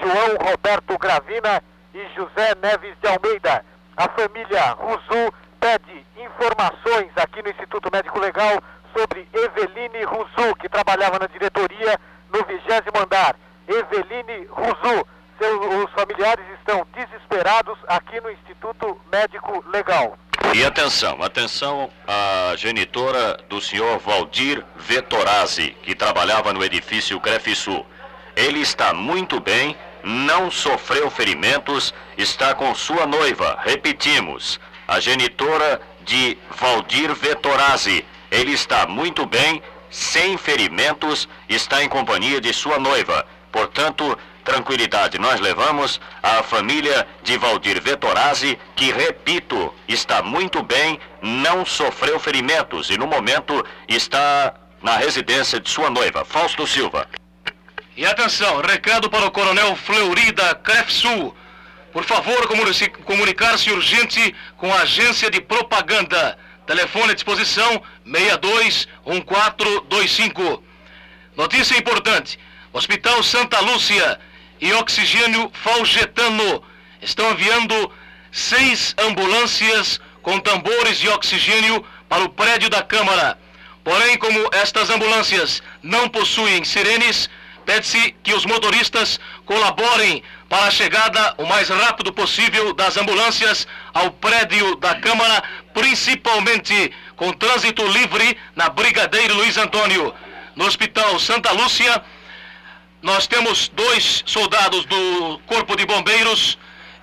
João 0.00 0.50
Roberto 0.50 0.96
Gravina 0.98 1.62
e 1.94 2.06
José 2.14 2.54
Neves 2.62 2.94
de 3.00 3.08
Almeida. 3.08 3.64
A 3.96 4.08
família 4.08 4.70
Ruzu 4.72 5.32
pede 5.60 6.06
informações 6.16 7.10
aqui 7.16 7.42
no 7.42 7.50
Instituto 7.50 7.90
Médico 7.92 8.18
Legal 8.18 8.62
sobre 8.96 9.28
Eveline 9.32 10.04
Ruzu, 10.04 10.54
que 10.60 10.68
trabalhava 10.68 11.18
na 11.18 11.26
diretoria 11.26 11.98
no 12.32 12.44
vigésimo 12.44 12.98
andar. 13.00 13.36
Eveline 13.66 14.46
Ruzu. 14.46 15.06
Seus, 15.38 15.84
os 15.84 15.92
familiares 15.92 16.44
estão 16.58 16.84
desesperados 16.92 17.78
aqui 17.86 18.20
no 18.20 18.28
Instituto 18.28 19.00
Médico 19.10 19.64
Legal. 19.68 20.18
E 20.54 20.64
atenção, 20.64 21.22
atenção, 21.22 21.90
a 22.06 22.54
genitora 22.56 23.36
do 23.48 23.60
senhor 23.60 23.98
Valdir 23.98 24.64
Vetorazzi, 24.76 25.76
que 25.82 25.94
trabalhava 25.94 26.52
no 26.52 26.64
edifício 26.64 27.20
Crefisul. 27.20 27.86
Ele 28.34 28.60
está 28.60 28.92
muito 28.92 29.38
bem, 29.40 29.76
não 30.02 30.50
sofreu 30.50 31.10
ferimentos, 31.10 31.94
está 32.16 32.54
com 32.54 32.74
sua 32.74 33.06
noiva, 33.06 33.58
repetimos, 33.64 34.60
a 34.86 35.00
genitora 35.00 35.80
de 36.02 36.38
Valdir 36.58 37.14
Vetorazzi. 37.14 38.04
Ele 38.30 38.52
está 38.52 38.86
muito 38.86 39.26
bem, 39.26 39.62
sem 39.90 40.36
ferimentos, 40.36 41.28
está 41.48 41.82
em 41.82 41.88
companhia 41.88 42.40
de 42.40 42.52
sua 42.52 42.78
noiva. 42.78 43.26
Portanto, 43.52 44.18
tranquilidade 44.44 45.18
nós 45.18 45.40
levamos 45.40 46.00
à 46.22 46.42
família 46.42 47.06
de 47.22 47.36
Valdir 47.36 47.82
Vetorazzi, 47.82 48.58
que, 48.74 48.90
repito, 48.90 49.74
está 49.86 50.22
muito 50.22 50.62
bem, 50.62 50.98
não 51.22 51.66
sofreu 51.66 52.18
ferimentos 52.18 52.90
e 52.90 52.96
no 52.96 53.06
momento 53.06 53.64
está 53.86 54.54
na 54.82 54.96
residência 54.96 55.60
de 55.60 55.68
sua 55.68 55.90
noiva, 55.90 56.24
Fausto 56.24 56.66
Silva. 56.66 57.06
E 57.98 58.06
atenção, 58.06 58.60
recado 58.60 59.10
para 59.10 59.26
o 59.26 59.30
Coronel 59.32 59.74
Fleury 59.74 60.30
da 60.30 60.54
CREFSUL. 60.54 61.36
Por 61.92 62.04
favor, 62.04 62.46
comunicar-se 63.04 63.72
urgente 63.72 64.32
com 64.56 64.72
a 64.72 64.82
agência 64.82 65.28
de 65.28 65.40
propaganda. 65.40 66.38
Telefone 66.64 67.10
à 67.10 67.14
disposição 67.14 67.82
621425. 68.04 70.62
Notícia 71.36 71.76
importante. 71.76 72.38
Hospital 72.72 73.20
Santa 73.24 73.58
Lúcia 73.62 74.20
e 74.60 74.72
Oxigênio 74.74 75.50
Falgetano 75.52 76.62
estão 77.02 77.32
enviando 77.32 77.92
seis 78.30 78.94
ambulâncias 78.96 80.00
com 80.22 80.38
tambores 80.38 81.00
de 81.00 81.08
oxigênio 81.08 81.84
para 82.08 82.22
o 82.22 82.28
prédio 82.28 82.70
da 82.70 82.80
Câmara. 82.80 83.36
Porém, 83.82 84.16
como 84.18 84.48
estas 84.52 84.88
ambulâncias 84.88 85.60
não 85.82 86.08
possuem 86.08 86.62
sirenes, 86.62 87.28
pede-se 87.68 88.12
que 88.22 88.32
os 88.32 88.46
motoristas 88.46 89.20
colaborem 89.44 90.22
para 90.48 90.68
a 90.68 90.70
chegada 90.70 91.34
o 91.36 91.44
mais 91.44 91.68
rápido 91.68 92.10
possível 92.10 92.72
das 92.72 92.96
ambulâncias 92.96 93.68
ao 93.92 94.10
prédio 94.10 94.74
da 94.76 94.94
Câmara, 94.94 95.42
principalmente 95.74 96.90
com 97.14 97.30
trânsito 97.30 97.86
livre 97.88 98.38
na 98.56 98.70
Brigadeiro 98.70 99.34
Luiz 99.34 99.58
Antônio. 99.58 100.14
No 100.56 100.64
Hospital 100.64 101.18
Santa 101.18 101.52
Lúcia, 101.52 102.02
nós 103.02 103.26
temos 103.26 103.68
dois 103.68 104.22
soldados 104.24 104.86
do 104.86 105.38
Corpo 105.46 105.76
de 105.76 105.84
Bombeiros 105.84 106.56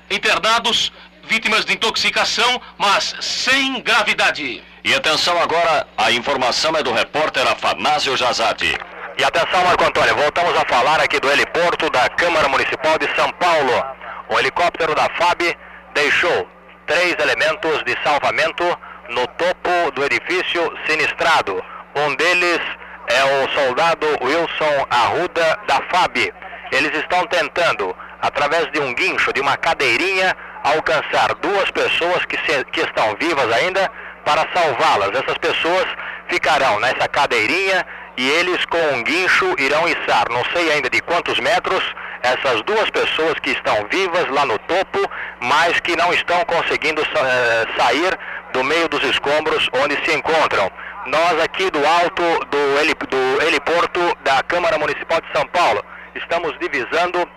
internados, 0.09 0.91
vítimas 1.29 1.63
de 1.63 1.73
intoxicação, 1.73 2.59
mas 2.75 3.15
sem 3.21 3.83
gravidade. 3.83 4.63
E 4.83 4.95
atenção 4.95 5.39
agora, 5.39 5.85
a 5.95 6.11
informação 6.11 6.75
é 6.75 6.81
do 6.81 6.91
repórter 6.91 7.47
Afanásio 7.47 8.17
Jazade. 8.17 8.75
E 9.17 9.23
atenção, 9.23 9.63
Marco 9.63 9.85
Antônio, 9.85 10.13
voltamos 10.13 10.53
a 10.57 10.65
falar 10.65 10.99
aqui 10.99 11.17
do 11.21 11.31
heliporto 11.31 11.89
da 11.89 12.09
Câmara 12.09 12.49
Municipal 12.49 12.99
de 12.99 13.07
São 13.15 13.31
Paulo. 13.33 13.85
O 14.27 14.37
helicóptero 14.37 14.93
da 14.93 15.07
FAB 15.15 15.55
deixou 15.93 16.49
três 16.85 17.15
elementos 17.19 17.81
de 17.85 17.95
salvamento 18.03 18.63
no 19.09 19.25
topo 19.27 19.91
do 19.93 20.03
edifício 20.03 20.69
sinistrado. 20.85 21.63
Um 21.95 22.13
deles 22.15 22.59
é 23.07 23.23
o 23.23 23.49
soldado 23.53 24.05
Wilson 24.21 24.85
Arruda 24.89 25.59
da 25.65 25.81
FAB. 25.89 26.33
Eles 26.73 26.93
estão 26.97 27.25
tentando, 27.27 27.95
através 28.21 28.69
de 28.73 28.81
um 28.81 28.93
guincho, 28.93 29.31
de 29.31 29.39
uma 29.39 29.55
cadeirinha, 29.55 30.35
alcançar 30.61 31.33
duas 31.35 31.71
pessoas 31.71 32.25
que, 32.25 32.37
se, 32.39 32.65
que 32.65 32.81
estão 32.81 33.15
vivas 33.17 33.49
ainda 33.53 33.89
para 34.25 34.45
salvá-las. 34.53 35.11
Essas 35.11 35.37
pessoas 35.37 35.85
ficarão 36.27 36.81
nessa 36.81 37.07
cadeirinha 37.07 37.85
e 38.17 38.29
eles 38.29 38.63
com 38.65 38.77
um 38.95 39.03
guincho 39.03 39.55
irão 39.57 39.87
içar, 39.87 40.25
não 40.29 40.43
sei 40.53 40.71
ainda 40.71 40.89
de 40.89 41.01
quantos 41.01 41.39
metros, 41.39 41.83
essas 42.23 42.61
duas 42.63 42.89
pessoas 42.89 43.33
que 43.39 43.51
estão 43.51 43.85
vivas 43.89 44.27
lá 44.29 44.45
no 44.45 44.57
topo, 44.59 44.99
mas 45.41 45.79
que 45.81 45.95
não 45.95 46.13
estão 46.13 46.43
conseguindo 46.45 47.01
uh, 47.01 47.81
sair 47.81 48.17
do 48.53 48.63
meio 48.63 48.87
dos 48.89 49.03
escombros 49.03 49.69
onde 49.83 49.95
se 50.05 50.15
encontram. 50.15 50.71
Nós 51.05 51.39
aqui 51.43 51.69
do 51.69 51.85
alto 51.85 52.23
do, 52.45 52.79
heli, 52.79 52.93
do 52.93 53.41
heliporto 53.45 53.99
da 54.23 54.41
Câmara 54.43 54.77
Municipal 54.77 55.21
de 55.21 55.27
São 55.37 55.45
Paulo 55.47 55.83
estamos 56.15 56.57
divisando 56.59 57.29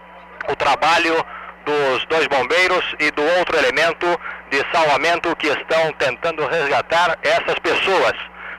o 0.48 0.56
trabalho 0.56 1.14
dos 1.66 2.06
dois 2.06 2.26
bombeiros 2.28 2.96
e 2.98 3.10
do 3.10 3.22
outro 3.38 3.58
elemento 3.58 4.06
de 4.50 4.64
salvamento 4.72 5.34
que 5.36 5.48
estão 5.48 5.92
tentando 5.98 6.46
resgatar 6.46 7.18
essas 7.22 7.58
pessoas 7.58 8.14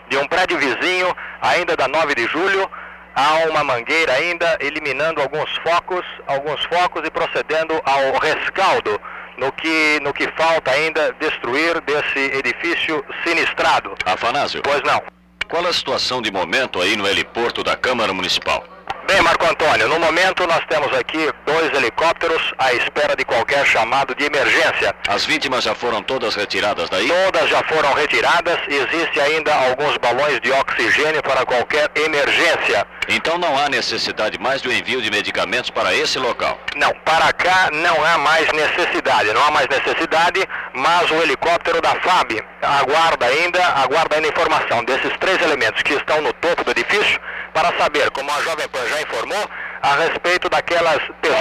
de 0.09 0.17
um 0.17 0.27
prédio 0.27 0.57
vizinho 0.59 1.15
ainda 1.41 1.75
da 1.75 1.87
9 1.87 2.15
de 2.15 2.25
julho. 2.27 2.69
Há 3.15 3.49
uma 3.49 3.63
mangueira 3.63 4.13
ainda 4.13 4.57
eliminando 4.61 5.21
alguns 5.21 5.49
focos, 5.57 6.05
alguns 6.27 6.63
focos 6.65 7.05
e 7.05 7.11
procedendo 7.11 7.73
ao 7.83 8.17
rescaldo 8.19 8.99
no 9.37 9.51
que, 9.51 9.99
no 10.01 10.13
que 10.13 10.27
falta 10.37 10.71
ainda 10.71 11.13
destruir 11.19 11.81
desse 11.81 12.19
edifício 12.37 13.03
sinistrado. 13.25 13.93
Afanásio, 14.05 14.61
Pois 14.63 14.81
não. 14.83 15.01
qual 15.49 15.65
a 15.65 15.73
situação 15.73 16.21
de 16.21 16.31
momento 16.31 16.79
aí 16.81 16.95
no 16.95 17.07
heliporto 17.07 17.63
da 17.63 17.75
Câmara 17.75 18.13
Municipal? 18.13 18.63
Bem, 19.09 19.23
Marco 19.23 19.43
Antônio, 19.43 19.87
no 19.87 19.99
momento 19.99 20.45
nós 20.45 20.63
temos 20.69 20.95
aqui 20.95 21.33
dois 21.43 21.73
helicópteros 21.73 22.53
à 22.59 22.71
espera 22.73 23.15
de 23.15 23.25
qualquer 23.25 23.65
chamado 23.65 24.13
de 24.13 24.23
emergência. 24.23 24.95
As 25.07 25.25
vítimas 25.25 25.63
já 25.63 25.73
foram 25.73 26.03
todas 26.03 26.35
retiradas 26.35 26.87
daí? 26.91 27.07
Todas 27.07 27.49
já 27.49 27.63
foram 27.63 27.91
retiradas, 27.95 28.59
existe 28.67 29.19
ainda 29.19 29.51
alguns 29.51 29.97
balões 29.97 30.39
de 30.41 30.51
oxigênio 30.51 31.23
para 31.23 31.43
qualquer 31.43 31.89
emergência. 31.95 32.85
Então 33.11 33.39
não 33.39 33.57
há 33.57 33.67
necessidade 33.67 34.37
mais 34.39 34.61
do 34.61 34.71
envio 34.71 35.01
de 35.01 35.09
medicamentos 35.09 35.71
para 35.71 35.91
esse 35.95 36.19
local. 36.19 36.59
Não, 36.75 36.93
para 37.03 37.33
cá 37.33 37.69
não 37.73 38.05
há 38.05 38.19
mais 38.19 38.47
necessidade, 38.51 39.33
não 39.33 39.43
há 39.45 39.49
mais 39.49 39.67
necessidade, 39.67 40.47
mas 40.73 41.09
o 41.09 41.15
helicóptero 41.15 41.81
da 41.81 41.89
FAB 41.95 42.39
aguarda 42.61 43.25
ainda, 43.25 43.65
aguarda 43.83 44.15
ainda 44.15 44.27
informação 44.27 44.85
desses 44.85 45.11
três 45.17 45.41
elementos 45.41 45.81
que 45.81 45.95
estão 45.95 46.21
no 46.21 46.31
topo 46.33 46.63
do 46.63 46.69
edifício 46.69 47.19
para 47.51 47.75
saber, 47.79 48.11
como 48.11 48.29
a 48.29 48.41
Jovem 48.43 48.67
Pan 48.69 48.87
já 48.87 49.01
informou, 49.01 49.49
a 49.81 49.95
respeito 49.95 50.47
daquelas 50.47 51.01
pessoas 51.19 51.39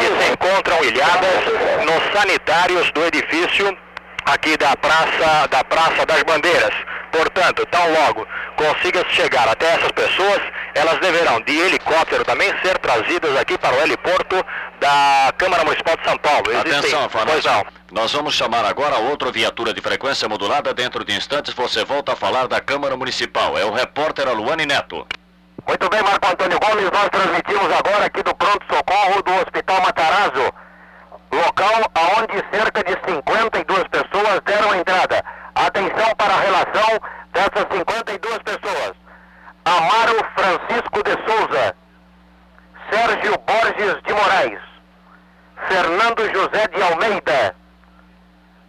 que 0.00 0.24
se 0.24 0.32
encontram 0.32 0.82
ilhadas 0.84 1.84
nos 1.84 2.18
sanitários 2.18 2.90
do 2.92 3.04
edifício 3.04 3.76
aqui 4.24 4.56
da 4.56 4.74
Praça, 4.76 5.48
da 5.50 5.62
Praça 5.64 6.06
das 6.06 6.22
Bandeiras. 6.22 6.74
Portanto, 7.14 7.64
tão 7.66 7.92
logo 7.92 8.26
consiga 8.56 9.04
chegar 9.10 9.46
até 9.48 9.66
essas 9.74 9.92
pessoas, 9.92 10.40
elas 10.74 10.98
deverão 10.98 11.40
de 11.42 11.56
helicóptero 11.56 12.24
também 12.24 12.52
ser 12.60 12.76
trazidas 12.78 13.36
aqui 13.36 13.56
para 13.56 13.72
o 13.76 13.80
heliporto 13.82 14.44
da 14.80 15.32
Câmara 15.38 15.62
Municipal 15.64 15.96
de 15.96 16.04
São 16.04 16.18
Paulo. 16.18 16.42
Existem- 16.50 16.94
Atenção, 16.94 17.08
não. 17.44 17.64
Nós 17.92 18.12
vamos 18.12 18.34
chamar 18.34 18.64
agora 18.64 18.96
outra 18.96 19.30
viatura 19.30 19.72
de 19.72 19.80
frequência 19.80 20.28
modulada. 20.28 20.74
Dentro 20.74 21.04
de 21.04 21.14
instantes 21.16 21.54
você 21.54 21.84
volta 21.84 22.14
a 22.14 22.16
falar 22.16 22.48
da 22.48 22.60
Câmara 22.60 22.96
Municipal. 22.96 23.56
É 23.56 23.64
o 23.64 23.72
repórter 23.72 24.26
Aluane 24.26 24.66
Neto. 24.66 25.06
Muito 25.68 25.88
bem, 25.88 26.02
Marco 26.02 26.26
Antônio 26.26 26.58
Gomes, 26.58 26.90
nós 26.90 27.08
transmitimos 27.10 27.72
agora 27.78 28.04
aqui 28.06 28.22
do 28.24 28.34
pronto-socorro 28.34 29.22
do 29.22 29.32
Hospital 29.36 29.80
Matarazzo, 29.82 30.52
local 31.32 31.90
aonde 31.94 32.44
cerca 32.52 32.82
de 32.84 32.92
52 33.08 33.84
pessoas 33.88 34.40
deram 34.44 34.74
entrada. 34.74 35.24
Atenção 35.74 36.14
para 36.16 36.32
a 36.32 36.40
relação 36.40 37.00
dessas 37.32 37.66
52 37.76 38.38
pessoas. 38.44 38.92
Amaro 39.64 40.24
Francisco 40.36 41.02
de 41.02 41.12
Souza, 41.26 41.74
Sérgio 42.90 43.36
Borges 43.38 44.02
de 44.04 44.12
Moraes, 44.12 44.60
Fernando 45.66 46.32
José 46.32 46.68
de 46.68 46.80
Almeida, 46.80 47.56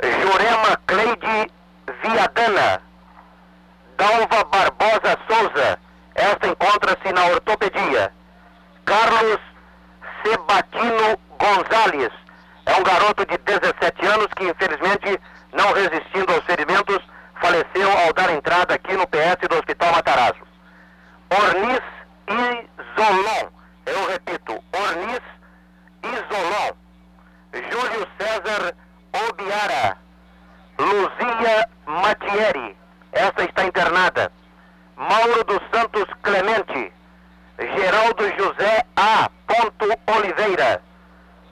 Jurema 0.01 0.79
Cleide 0.87 1.51
Viadana, 2.01 2.81
Dalva 3.97 4.43
Barbosa 4.45 5.19
Souza, 5.29 5.79
esta 6.15 6.47
encontra-se 6.47 7.13
na 7.13 7.25
ortopedia. 7.25 8.11
Carlos 8.85 9.39
Sebatino 10.23 11.19
Gonzalez, 11.37 12.11
é 12.65 12.73
um 12.79 12.83
garoto 12.83 13.23
de 13.27 13.37
17 13.37 14.05
anos 14.07 14.27
que 14.35 14.45
infelizmente, 14.45 15.21
não 15.55 15.73
resistindo 15.73 16.31
aos 16.33 16.43
ferimentos, 16.45 16.99
faleceu 17.41 17.89
ao 17.99 18.13
dar 18.13 18.29
entrada 18.31 18.75
aqui 18.75 18.93
no 18.93 19.07
PS 19.07 19.47
do 19.49 19.55
Hospital 19.55 19.91
Matarazzo. 19.93 20.45
Ornis 21.31 21.81
Isolon, 22.27 23.49
eu 23.85 24.07
repito, 24.07 24.63
Ornis 24.73 25.21
Isolon, 26.03 26.71
Júlio 27.53 28.07
César 28.19 28.75
Obiara, 29.29 29.97
Luzia 30.77 31.69
Matieri, 31.85 32.77
esta 33.13 33.43
está 33.43 33.65
internada. 33.65 34.31
Mauro 34.97 35.43
dos 35.43 35.61
Santos 35.73 36.05
Clemente, 36.21 36.93
Geraldo 37.59 38.23
José 38.37 38.85
A. 38.95 39.29
Oliveira, 40.17 40.81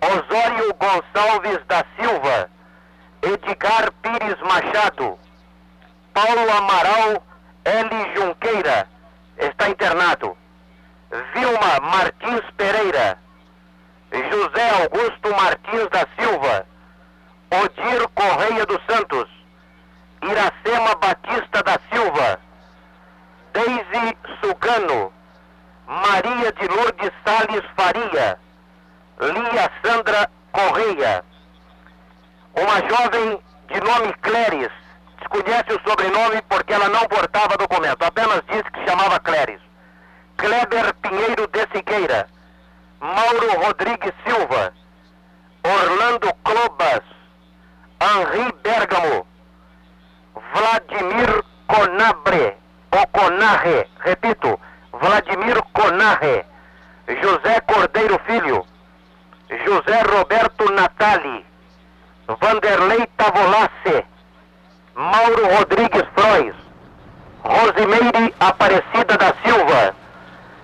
Osório 0.02 0.74
Gonçalves 0.76 1.66
da 1.68 1.86
Silva, 1.98 2.50
Edgar 3.24 3.90
Pires 4.02 4.38
Machado, 4.42 5.18
Paulo 6.14 6.52
Amaral 6.58 7.24
L. 7.64 7.90
Junqueira, 8.18 8.86
está 9.38 9.70
internado. 9.70 10.38
Vilma 11.34 11.80
Martins 11.80 12.44
Pereira, 12.58 13.18
José 14.12 14.70
Augusto 14.82 15.30
Martins 15.38 15.90
da 15.92 16.06
Silva, 16.20 16.66
Odir 17.50 18.10
Correia 18.14 18.66
dos 18.66 18.82
Santos, 18.90 19.30
Iracema 20.22 20.94
Batista 20.96 21.64
da 21.64 21.80
Silva, 21.90 22.40
Deise 23.54 24.18
Sugano, 24.42 25.14
Maria 25.88 26.52
de 26.52 26.68
Lourdes 26.68 27.14
Salles 27.24 27.64
Faria, 27.78 28.38
Lia 29.22 29.72
Sandra 29.82 30.30
Correia, 30.52 31.24
uma 32.56 32.90
jovem 32.90 33.40
de 33.68 33.80
nome 33.82 34.14
Cléris, 34.22 34.72
desconhece 35.20 35.74
o 35.74 35.90
sobrenome 35.90 36.42
porque 36.50 36.74
ela 36.74 36.90
não 36.90 37.06
portava 37.08 37.58
documento, 37.58 38.04
apenas 38.04 38.42
disse 38.48 38.70
que 38.72 38.86
chamava 38.88 39.20
Cléris. 39.20 39.62
Kleber 40.38 40.94
Pinheiro 40.96 41.48
de 41.48 41.68
Siqueira, 41.74 42.28
Mauro 43.00 43.66
Rodrigues 43.66 44.14
Silva, 44.26 44.74
Orlando 45.64 46.34
Clobas, 46.44 47.02
Henri 48.02 48.54
Bergamo, 48.62 49.28
Vladimir 50.54 51.44
Conabre, 51.68 52.58
ou 52.92 53.08
Conarre, 53.08 53.88
repito, 54.00 54.60
Vladimir 54.92 55.62
Conarre, 55.74 56.46
José 57.08 57.62
Cordeiro 57.62 58.20
Filho, 58.26 58.66
José 59.66 60.02
Roberto 60.04 60.72
Natali, 60.72 61.46
Vanderlei 62.28 63.06
Tavolace, 63.18 64.06
Mauro 64.96 65.58
Rodrigues 65.58 66.06
Frois, 66.16 66.56
Rosimeire 67.44 68.34
Aparecida 68.40 69.18
da 69.18 69.34
Silva, 69.44 69.94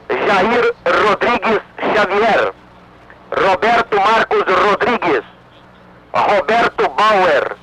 Jair 0.09 0.73
Rodrigues 0.85 1.61
Xavier, 1.77 2.53
Roberto 3.31 3.97
Marcos 3.99 4.43
Rodrigues, 4.45 5.23
Roberto 6.13 6.89
Bauer, 6.89 7.57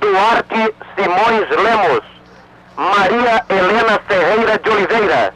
Duarte 0.00 0.74
Simões 0.94 1.50
Lemos, 1.50 2.04
Maria 2.76 3.44
Helena 3.48 4.00
Ferreira 4.06 4.56
de 4.58 4.70
Oliveira, 4.70 5.34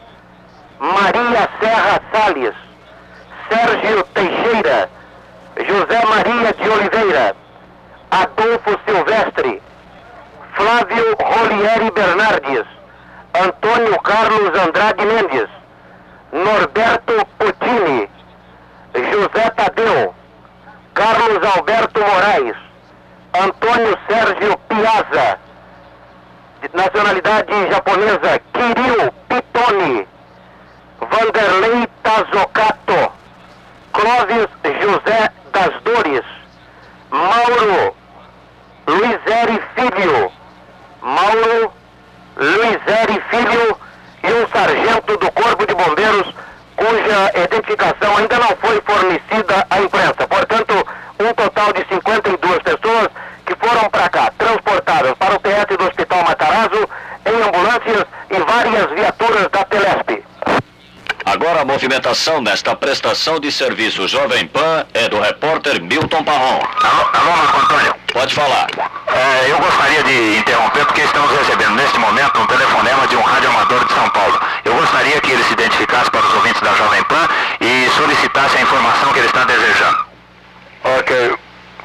Maria 0.79 1.51
Serra 1.59 2.01
Salles, 2.13 2.55
Sérgio 3.49 4.05
Teixeira, 4.15 4.89
José 5.57 6.05
Maria 6.07 6.53
de 6.53 6.69
Oliveira, 6.69 7.44
Adolfo 8.15 8.79
Silvestre, 8.87 9.61
Flávio 10.55 11.17
Rolieri 11.19 11.91
Bernardes, 11.91 12.65
Antônio 13.35 13.99
Carlos 14.03 14.57
Andrade 14.57 15.05
Mendes, 15.05 15.49
Norberto 16.31 17.27
Potini, 17.39 18.09
José 18.95 19.51
Tadeu, 19.57 20.15
Carlos 20.93 21.43
Alberto 21.57 22.01
Moraes, 22.01 22.57
Antônio 23.33 23.99
Sérgio 24.07 24.59
Piazza, 24.69 25.39
de 26.63 26.71
nacionalidade 26.73 27.69
japonesa, 27.69 28.41
Kirill 28.53 29.13
Pitoni, 29.29 30.07
Vanderlei 31.01 31.89
Tazocato, 32.05 33.13
Clóvis 33.93 34.49
José 34.63 35.33
das 35.53 35.83
Dores, 35.83 36.25
Mauro 37.11 38.04
Luizeri 38.87 39.63
Filho, 39.75 40.33
Mauro 41.03 41.73
Luizeri 42.37 43.23
Filho 43.31 43.77
e 44.23 44.33
um 44.33 44.49
sargento 44.49 45.17
do 45.17 45.33
Corpo 45.33 45.67
de 45.67 45.75
Bombeiros 45.75 46.35
cuja 46.77 47.33
identificação 47.35 48.17
ainda 48.17 48.39
não 48.39 48.57
foi 48.57 48.81
fornecida 48.83 49.67
à 49.71 49.81
imprensa. 49.81 50.27
Portanto, 50.29 50.87
um 51.21 51.33
total 51.35 51.73
de 51.73 51.87
52 51.89 52.59
pessoas 52.63 53.09
que 53.47 53.55
foram 53.57 53.89
para 53.91 54.09
cá, 54.09 54.33
transportadas 54.37 55.15
para 55.15 55.37
o 55.37 55.41
PS 55.41 55.77
do 55.79 55.85
Hospital 55.85 56.25
Matarazzo 56.25 56.89
em 57.27 57.43
ambulâncias 57.43 58.05
e 58.31 58.39
várias 58.41 58.91
viaturas 58.91 59.49
da 59.51 59.65
Telesp. 59.65 60.25
Agora 61.25 61.63
a 61.63 61.65
movimentação 61.65 62.43
nesta 62.43 62.77
prestação 62.77 63.41
de 63.41 63.51
serviço 63.51 64.07
Jovem 64.07 64.47
Pan 64.47 64.87
é 64.93 65.09
do 65.09 65.21
repórter 65.21 65.81
Milton 65.83 66.23
Parron. 66.23 66.61
Alô, 66.83 67.09
alô 67.13 67.37
Marco 67.37 67.61
Antônio. 67.61 68.04
Pode 68.15 68.33
falar. 68.33 68.69
É, 69.09 69.51
eu 69.51 69.59
gostaria 69.59 70.03
de 70.05 70.39
interromper 70.39 70.87
porque 70.87 71.01
estamos 71.01 71.37
recebendo 71.37 71.75
neste 71.75 71.99
momento 71.99 72.41
um 72.41 72.47
telefonema 72.47 73.09
de 73.09 73.17
um 73.17 73.23
radioamador 73.23 73.85
de 73.85 73.93
São 73.93 74.09
Paulo. 74.11 74.41
Eu 74.65 74.73
gostaria 74.75 75.21
que 75.21 75.33
ele 75.33 75.43
se 75.43 75.53
identificasse 75.53 76.09
para 76.13 76.25
os 76.25 76.33
ouvintes 76.35 76.63
da 76.63 76.73
Jovem 76.75 77.03
Pan 77.05 77.29
e 77.61 77.91
solicitasse 77.97 78.57
a 78.57 78.61
informação 78.63 79.13
que 79.13 79.19
ele 79.19 79.27
está 79.27 79.43
desejando. 79.43 80.07
Ok. 80.85 81.35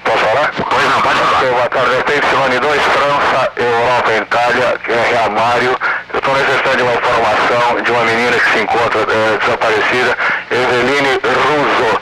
Posso 0.04 0.20
falar? 0.20 0.52
Pois 0.70 0.90
não, 0.90 1.02
pode 1.02 1.20
falar. 1.20 1.38
Ok, 1.38 1.50
boa 1.50 1.70
tarde. 1.70 2.04
Tem 2.04 2.22
Simone 2.30 2.60
2, 2.60 2.82
França, 2.84 3.52
Europa, 3.56 4.14
Itália, 4.14 4.80
é 4.88 5.30
Mário. 5.30 5.78
Eu 6.14 6.20
estou 6.20 6.34
necessitando 6.36 6.78
de 6.78 6.84
uma 6.84 6.94
informação 6.94 7.82
de 7.82 7.92
uma 7.92 8.04
menina 8.04 8.40
que 8.40 8.52
se 8.52 8.60
encontra 8.60 9.02
é, 9.02 9.38
desaparecida, 9.38 10.16
Eveline 10.52 11.20
Russo, 11.26 12.00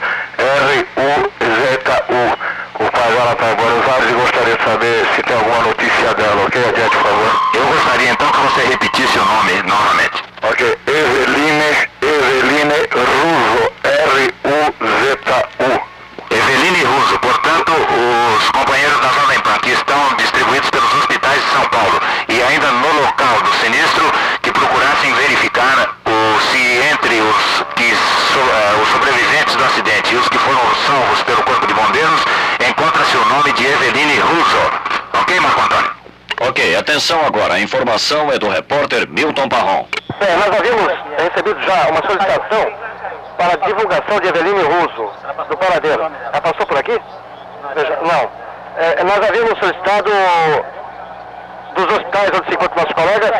R-U-Z-U. 0.98 2.38
O 2.78 2.90
pai 2.92 3.10
dela 3.10 3.32
está 3.32 3.50
em 3.50 3.56
Buenos 3.56 3.88
Aires 3.88 4.08
e 4.08 4.12
gostaria 4.12 4.56
de 4.56 4.57
saber 4.68 5.06
se 5.16 5.22
tem 5.22 5.34
alguma 5.34 5.60
notícia 5.60 6.12
dela, 6.14 6.44
ok? 6.44 6.62
Adiante, 6.68 6.96
por 6.96 7.02
favor. 7.02 7.32
Eu 7.54 7.66
gostaria 7.68 8.10
então 8.10 8.30
que 8.30 8.38
você 8.38 8.60
repetisse 8.68 9.18
o 9.18 9.24
nome 9.24 9.62
novamente. 9.62 10.22
Ok, 10.42 10.78
Eveline, 10.86 11.88
Eveline 12.02 12.74
Russo, 12.92 13.72
R-U-Z-U. 14.12 15.70
Eveline 16.30 16.84
Russo, 16.84 17.18
portanto, 17.18 17.72
os 17.72 18.50
companheiros 18.50 19.00
da 19.00 19.08
Jovem 19.08 19.40
Pan 19.40 19.58
que 19.62 19.70
estão 19.70 20.14
distribuídos 20.18 20.68
pelos 20.68 20.94
hospitais 20.94 21.42
de 21.42 21.50
São 21.50 21.66
Paulo 21.70 21.98
e 22.28 22.42
ainda 22.42 22.70
no 22.70 23.00
local 23.00 23.40
do 23.40 23.52
sinistro, 23.60 24.04
que 24.42 24.52
procurassem 24.52 25.14
verificar 25.14 25.96
o, 26.04 26.40
se 26.52 26.58
entre 26.92 27.22
os, 27.22 27.64
que, 27.74 27.96
so, 28.32 28.38
uh, 28.38 28.82
os 28.82 28.88
sobreviventes 28.90 29.56
do 29.56 29.64
acidente 29.64 30.14
e 30.14 30.18
os 30.18 30.28
que 30.28 30.38
foram 30.38 30.60
salvos 30.86 31.22
pelo 31.22 31.42
Corpo 31.42 31.66
de 31.66 31.72
Bombeiros, 31.72 32.20
encontra-se 32.68 33.16
o 33.16 33.24
nome 33.26 33.52
de 33.52 33.66
Eveline 33.66 34.18
Russo. 34.20 34.70
Ok, 35.20 35.40
Marco 35.40 35.60
Antônio? 35.60 35.90
Ok, 36.40 36.76
atenção 36.76 37.27
agora. 37.38 37.54
A 37.54 37.60
informação 37.60 38.32
é 38.32 38.38
do 38.38 38.48
repórter 38.48 39.08
Milton 39.08 39.48
Parron. 39.48 39.86
É, 40.20 40.36
nós 40.36 40.58
havíamos 40.58 40.92
recebido 41.16 41.60
já 41.62 41.88
uma 41.88 42.02
solicitação 42.04 42.72
para 43.36 43.56
divulgação 43.66 44.20
de 44.20 44.28
Eveline 44.28 44.62
Russo, 44.62 45.12
do 45.48 45.56
paradeiro. 45.56 46.02
Ela 46.02 46.40
passou 46.40 46.66
por 46.66 46.76
aqui? 46.76 47.00
Não. 48.02 48.30
É, 48.76 49.04
nós 49.04 49.28
havíamos 49.28 49.58
solicitado 49.58 50.10
dos 51.74 51.84
hospitais 51.84 52.30
onde 52.34 52.46
se 52.48 52.54
encontram 52.54 52.82
nossos 52.82 52.92
colegas 52.92 53.30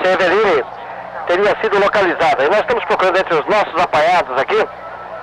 se 0.00 0.08
a 0.08 0.12
Eveline 0.12 0.64
teria 1.26 1.56
sido 1.60 1.78
localizada. 1.80 2.44
E 2.44 2.48
nós 2.48 2.60
estamos 2.60 2.84
procurando 2.84 3.18
entre 3.18 3.34
os 3.34 3.46
nossos 3.46 3.74
apanhados 3.80 4.38
aqui 4.38 4.68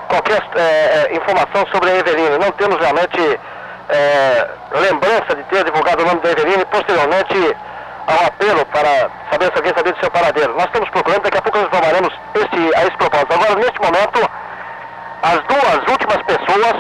qualquer 0.09 0.41
é, 0.55 0.61
é, 0.61 1.15
informação 1.15 1.65
sobre 1.71 1.91
a 1.91 1.95
Eveline. 1.95 2.37
Não 2.37 2.51
temos 2.51 2.77
realmente 2.77 3.39
é, 3.89 4.47
lembrança 4.71 5.35
de 5.35 5.43
ter 5.43 5.63
divulgado 5.63 6.03
o 6.03 6.05
nome 6.05 6.19
da 6.21 6.31
Eveline 6.31 6.65
posteriormente 6.65 7.55
ao 8.07 8.25
apelo 8.25 8.65
para 8.67 9.11
saber 9.29 9.51
se 9.51 9.57
alguém 9.57 9.73
sabia 9.75 9.93
do 9.93 9.99
seu 9.99 10.09
paradeiro. 10.09 10.53
Nós 10.53 10.65
estamos 10.65 10.89
procurando, 10.89 11.23
daqui 11.23 11.37
a 11.37 11.41
pouco 11.41 11.57
nós 11.57 11.67
informaremos 11.67 12.13
esse, 12.35 12.75
a 12.75 12.81
esse 12.87 12.97
propósito. 12.97 13.33
Agora, 13.33 13.55
neste 13.55 13.81
momento, 13.81 14.19
as 15.23 15.39
duas 15.43 15.87
últimas 15.91 16.23
pessoas, 16.23 16.75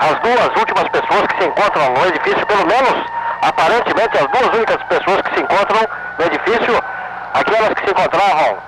as 0.00 0.18
duas 0.20 0.56
últimas 0.56 0.88
pessoas 0.88 1.26
que 1.28 1.42
se 1.42 1.48
encontram 1.48 1.92
no 1.92 2.06
edifício, 2.06 2.46
pelo 2.46 2.66
menos 2.66 3.06
aparentemente 3.42 4.16
as 4.16 4.26
duas 4.28 4.54
únicas 4.54 4.82
pessoas 4.84 5.20
que 5.22 5.34
se 5.34 5.40
encontram 5.42 5.80
no 6.18 6.24
edifício, 6.24 6.82
aquelas 7.34 7.74
que 7.74 7.84
se 7.84 7.90
encontravam 7.90 8.58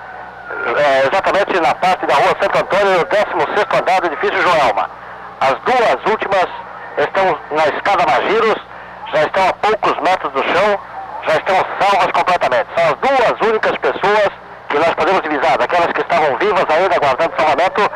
é, 0.77 1.07
exatamente 1.07 1.59
na 1.59 1.73
parte 1.75 2.05
da 2.05 2.13
rua 2.13 2.35
Santo 2.39 2.57
Antônio, 2.59 2.99
no 2.99 3.05
16 3.05 3.67
andar 3.79 4.01
do 4.01 4.07
edifício 4.07 4.41
Joelma. 4.41 4.89
As 5.41 5.55
duas 5.65 6.05
últimas 6.05 6.47
estão 6.97 7.37
na 7.51 7.67
escada 7.67 8.05
Magiros, 8.05 8.61
já 9.11 9.23
estão 9.23 9.47
a 9.49 9.53
poucos 9.53 9.99
metros 10.01 10.31
do 10.33 10.43
chão, 10.43 10.79
já 11.27 11.35
estão 11.35 11.55
salvas 11.79 12.11
completamente. 12.11 12.67
São 12.75 12.85
as 12.85 12.95
duas 12.99 13.49
únicas 13.49 13.77
pessoas 13.77 14.29
que 14.69 14.79
nós 14.79 14.93
podemos 14.95 15.21
divisar, 15.21 15.57
daquelas 15.57 15.91
que 15.93 16.01
estavam 16.01 16.35
vivas 16.37 16.65
ainda 16.69 16.95
aguardando 16.95 17.33
salvamento, 17.37 17.91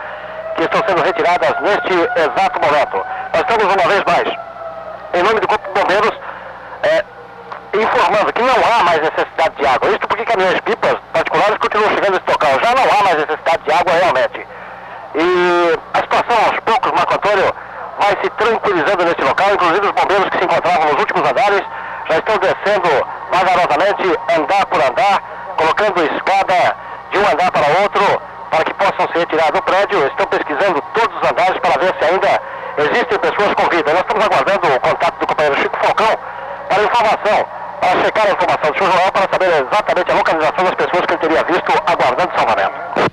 que 0.56 0.64
estão 0.64 0.82
sendo 0.88 1.02
retiradas 1.02 1.56
neste 1.62 1.94
exato 1.94 2.62
momento. 2.62 3.06
Nós 3.34 3.42
estamos 3.42 3.66
uma 3.66 3.88
vez 3.88 4.04
mais, 4.06 4.28
em 5.14 5.24
nome 5.24 5.40
do 5.40 5.48
Corpo 5.48 5.68
de 5.68 5.80
Bombeiros, 5.80 6.20
é, 6.84 7.04
informando 7.74 8.34
que 8.34 8.42
não 8.42 8.56
há 8.56 8.84
mais 8.84 9.02
necessidade 9.02 9.56
de 9.56 9.66
água. 9.66 9.90
Isto 9.90 10.08
porque 10.08 10.26
caminhões 10.26 10.60
pipas 10.62 10.98
particulares 11.14 11.58
continuam 11.58 11.90
chegando 11.90 12.14
nesse 12.14 12.32
local. 12.32 12.52
Já 12.64 12.76
não 12.76 12.84
há 12.84 13.04
mais 13.04 13.18
necessidade 13.18 13.64
de 13.64 13.72
água 13.72 13.94
realmente. 13.94 14.48
E 15.16 15.80
a 15.94 16.00
situação 16.00 16.38
aos 16.46 16.60
poucos, 16.62 16.92
Marco 16.92 17.16
Antônio, 17.16 17.56
vai 18.00 18.18
se 18.22 18.30
tranquilizando 18.30 19.06
nesse 19.06 19.22
local. 19.22 19.54
Inclusive 19.54 19.88
os 19.88 19.92
bombeiros 19.92 20.30
que 20.30 20.38
se 20.38 20.46
encontravam 20.46 20.86
nos 20.92 21.00
últimos 21.00 21.30
andares 21.30 21.64
já 22.10 22.18
estão 22.18 22.38
descendo 22.38 22.90
vagarosamente, 23.32 24.20
andar 24.38 24.66
por 24.68 24.82
andar, 24.82 25.22
colocando 25.58 26.04
escada 26.06 26.76
de 27.12 27.18
um 27.18 27.28
andar 27.28 27.52
para 27.52 27.82
outro, 27.82 28.22
para 28.50 28.64
que 28.64 28.74
possam 28.76 29.08
ser 29.12 29.20
retirados 29.20 29.54
do 29.54 29.62
prédio. 29.64 30.08
Estão 30.08 30.26
pesquisando 30.28 30.82
todos 30.94 31.16
os 31.18 31.30
andares 31.30 31.60
para 31.60 31.80
ver 31.80 31.94
se 32.00 32.06
ainda 32.06 32.42
existem 32.78 33.20
pessoas 33.20 33.54
com 33.56 33.70
vida. 33.70 33.92
Nós 33.92 34.02
estamos 34.02 34.26
aguardando 34.26 34.68
o 34.68 34.80
contato 34.80 35.20
do 35.20 35.28
companheiro 35.28 35.62
Chico 35.62 35.78
Falcão 35.78 36.18
para 36.70 36.84
informação, 36.84 37.46
para 37.82 38.04
checar 38.04 38.28
a 38.28 38.32
informação 38.32 38.72
do 38.72 38.78
Sr. 38.78 38.92
Joel 38.92 39.12
para 39.12 39.30
saber 39.32 39.66
exatamente 39.68 40.12
a 40.12 40.16
localização 40.16 40.64
das 40.64 40.76
pessoas 40.76 41.06
que 41.06 41.14
ele 41.14 41.22
teria 41.22 41.44
visto 41.44 41.84
aguardando 41.86 42.32
salvamento. 42.36 43.12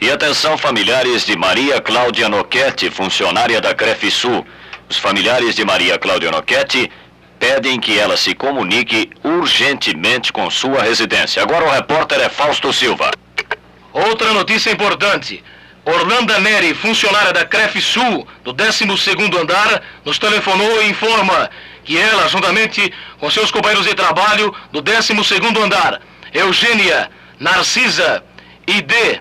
E 0.00 0.10
atenção 0.10 0.56
familiares 0.56 1.26
de 1.26 1.36
Maria 1.36 1.80
Cláudia 1.80 2.28
Noquete, 2.28 2.90
funcionária 2.90 3.60
da 3.60 3.74
Crefisul. 3.74 4.46
Os 4.88 4.98
familiares 4.98 5.54
de 5.54 5.64
Maria 5.64 5.98
Cláudia 5.98 6.30
Noquete 6.30 6.90
pedem 7.40 7.80
que 7.80 7.98
ela 7.98 8.18
se 8.18 8.34
comunique 8.34 9.10
urgentemente 9.24 10.30
com 10.30 10.48
sua 10.50 10.82
residência. 10.82 11.42
Agora 11.42 11.64
o 11.64 11.70
repórter 11.70 12.20
é 12.20 12.28
Fausto 12.28 12.70
Silva. 12.72 13.10
Outra 13.92 14.32
notícia 14.34 14.70
importante. 14.70 15.42
Orlando 15.82 16.38
Neri, 16.40 16.74
funcionária 16.74 17.32
da 17.32 17.46
Crefisul, 17.46 18.28
do 18.44 18.52
12º 18.52 19.34
andar, 19.40 19.82
nos 20.04 20.18
telefonou 20.18 20.82
e 20.82 20.90
informa 20.90 21.50
que 21.82 21.96
ela, 21.96 22.28
juntamente 22.28 22.92
com 23.18 23.30
seus 23.30 23.50
companheiros 23.50 23.86
de 23.86 23.94
trabalho 23.94 24.54
do 24.70 24.82
12º 24.82 25.58
andar, 25.58 26.02
Eugênia, 26.34 27.10
Narcisa, 27.40 28.22
ID, 28.66 29.20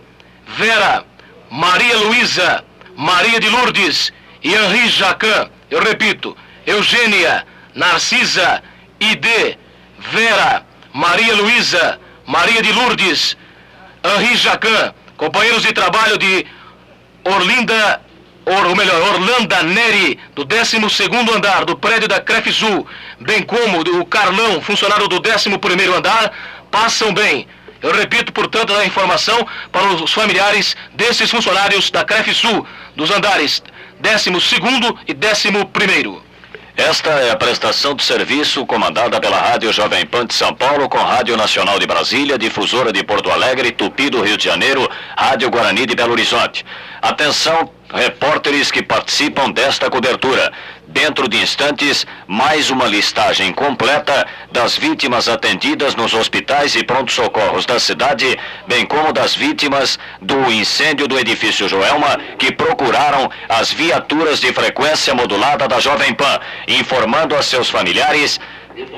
Vera, 0.58 1.06
Maria 1.50 1.98
Luísa, 1.98 2.66
Maria 2.98 3.40
de 3.40 3.48
Lourdes 3.48 4.12
e 4.44 4.54
Henri 4.54 4.90
Jacan. 4.90 5.50
Eu 5.72 5.80
repito, 5.82 6.36
Eugênia, 6.68 7.46
Narcisa, 7.76 8.64
ID, 9.00 9.58
Vera, 10.12 10.66
Maria 10.94 11.36
Luísa, 11.36 12.00
Maria 12.26 12.62
de 12.62 12.72
Lourdes, 12.72 13.38
Henri 14.04 14.36
Jacan, 14.36 14.94
companheiros 15.18 15.64
de 15.64 15.74
trabalho 15.74 16.18
de 16.18 16.46
Orlinda, 17.24 18.02
or, 18.46 18.68
ou 18.68 18.76
melhor, 18.76 19.02
Orlanda 19.14 19.64
Neri, 19.64 20.20
do 20.36 20.46
12º 20.46 21.36
andar 21.36 21.66
do 21.66 21.78
prédio 21.78 22.08
da 22.08 22.20
Crefisul, 22.20 22.88
bem 23.20 23.44
como 23.44 23.80
o 23.80 24.06
Carlão, 24.06 24.62
funcionário 24.62 25.08
do 25.08 25.22
11º 25.22 25.94
andar, 25.96 26.32
passam 26.72 27.14
bem. 27.14 27.48
Eu 27.82 27.94
repito, 27.94 28.34
portanto, 28.34 28.74
a 28.74 28.86
informação 28.86 29.48
para 29.72 29.88
os 29.88 30.12
familiares 30.12 30.76
desses 30.94 31.30
funcionários 31.30 31.90
da 31.90 32.04
Crefisul, 32.04 32.66
dos 32.96 33.10
andares 33.12 33.64
12º 34.02 34.98
e 35.08 35.14
11º. 35.14 36.29
Esta 36.80 37.10
é 37.10 37.30
a 37.30 37.36
prestação 37.36 37.94
de 37.94 38.02
serviço 38.02 38.66
comandada 38.66 39.20
pela 39.20 39.38
Rádio 39.38 39.72
Jovem 39.74 40.06
Pan 40.06 40.26
de 40.26 40.34
São 40.34 40.54
Paulo 40.54 40.88
com 40.88 40.98
Rádio 40.98 41.36
Nacional 41.36 41.78
de 41.78 41.86
Brasília, 41.86 42.38
Difusora 42.38 42.94
de 42.94 43.04
Porto 43.04 43.30
Alegre, 43.30 43.74
Tupi 43.74 44.10
do 44.10 44.22
Rio 44.22 44.38
de 44.38 44.46
Janeiro, 44.46 44.90
Rádio 45.18 45.50
Guarani 45.50 45.86
de 45.86 45.94
Belo 45.94 46.14
Horizonte. 46.14 46.66
Atenção, 47.02 47.70
repórteres 47.94 48.72
que 48.72 48.84
participam 48.84 49.52
desta 49.52 49.90
cobertura. 49.90 50.52
Dentro 50.88 51.28
de 51.28 51.38
instantes, 51.38 52.06
mais 52.28 52.72
uma 52.72 52.86
listagem 52.86 53.54
completa 53.54 54.26
das 54.52 54.76
vítimas 54.76 55.28
atendidas 55.30 55.96
nos 55.96 56.14
hospitais 56.14 56.76
e 56.76 56.84
pronto-socorros 56.84 57.66
da 57.66 57.80
cidade, 57.80 58.38
bem 58.68 58.86
como 58.86 59.14
das 59.14 59.36
vítimas 59.36 60.00
do 60.20 60.52
incêndio 60.52 61.08
do 61.08 61.20
edifício 61.20 61.70
Joelma, 61.70 62.18
que 62.40 62.52
procuraram 62.52 63.30
as 63.48 63.72
viaturas 63.72 64.40
de 64.40 64.52
frequência 64.52 65.14
modulada 65.14 65.68
da 65.68 65.80
Jovem 65.80 66.14
Pan, 66.14 66.40
informando 66.68 67.36
a 67.36 67.44
seus 67.44 67.70
familiares 67.70 68.40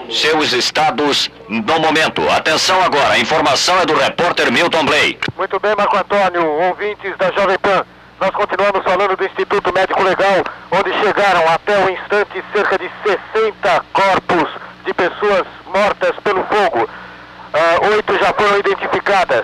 seus 0.09 0.53
estados 0.53 1.31
no 1.49 1.79
momento. 1.79 2.29
Atenção 2.29 2.81
agora, 2.83 3.13
a 3.13 3.19
informação 3.19 3.79
é 3.79 3.85
do 3.85 3.95
repórter 3.95 4.51
Milton 4.51 4.85
Blay. 4.85 5.17
Muito 5.35 5.59
bem, 5.59 5.75
Marco 5.75 5.97
Antônio, 5.97 6.45
ouvintes 6.45 7.17
da 7.17 7.31
Jovem 7.31 7.57
Pan. 7.59 7.83
Nós 8.22 8.30
continuamos 8.36 8.84
falando 8.84 9.17
do 9.17 9.26
Instituto 9.26 9.74
Médico 9.74 10.03
Legal, 10.03 10.43
onde 10.69 10.93
chegaram 10.99 11.41
até 11.51 11.76
o 11.84 11.89
instante 11.89 12.43
cerca 12.53 12.78
de 12.78 12.88
60 13.03 13.86
corpos 13.91 14.47
de 14.86 14.93
pessoas 14.93 15.47
mortas 15.65 16.15
pelo 16.24 16.43
fogo. 16.43 16.84
Uh, 16.84 17.95
oito 17.95 18.15
já 18.19 18.32
foram 18.34 18.59
identificadas. 18.59 19.43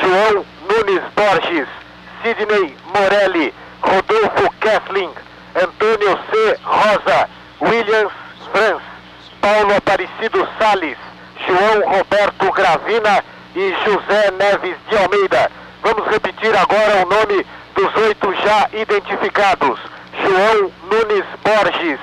João 0.00 0.46
Nunes 0.68 1.02
Borges, 1.16 1.66
Sidney 2.22 2.76
Morelli, 2.94 3.52
Rodolfo 3.80 4.54
Kessling, 4.60 5.10
Antônio 5.60 6.16
C. 6.30 6.60
Rosa, 6.62 7.28
Williams 7.60 8.12
Franz, 8.52 8.82
Paulo 9.40 9.74
Aparecido 9.74 10.48
Sales, 10.60 10.96
João 11.44 11.98
Roberto 11.98 12.52
Gravina 12.52 13.24
e 13.56 13.74
José 13.84 14.30
Neves 14.30 14.76
de 14.88 14.96
Almeida. 14.96 15.50
Vamos 15.82 16.06
repetir 16.06 16.56
agora 16.56 17.04
o 17.04 17.08
nome 17.08 17.44
dos 17.82 17.96
oito 17.96 18.32
já 18.44 18.68
identificados: 18.72 19.80
João 20.22 20.70
Nunes 20.84 21.24
Borges, 21.42 21.98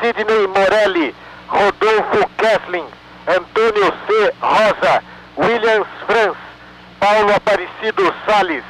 Sidney 0.00 0.46
Morelli, 0.46 1.14
Rodolfo 1.48 2.30
Kessling, 2.38 2.86
Antônio 3.26 3.92
C. 4.06 4.34
Rosa, 4.40 5.02
Williams 5.36 5.88
Franz, 6.06 6.36
Paulo 7.00 7.34
Aparecido 7.34 8.14
Sales, 8.24 8.62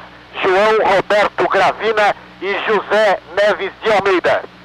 João 0.42 0.96
Roberto 0.96 1.46
Gravina 1.48 2.16
e 2.40 2.54
José 2.66 3.20
Neves 3.36 3.72
de 3.82 3.92
Almeida. 3.92 4.55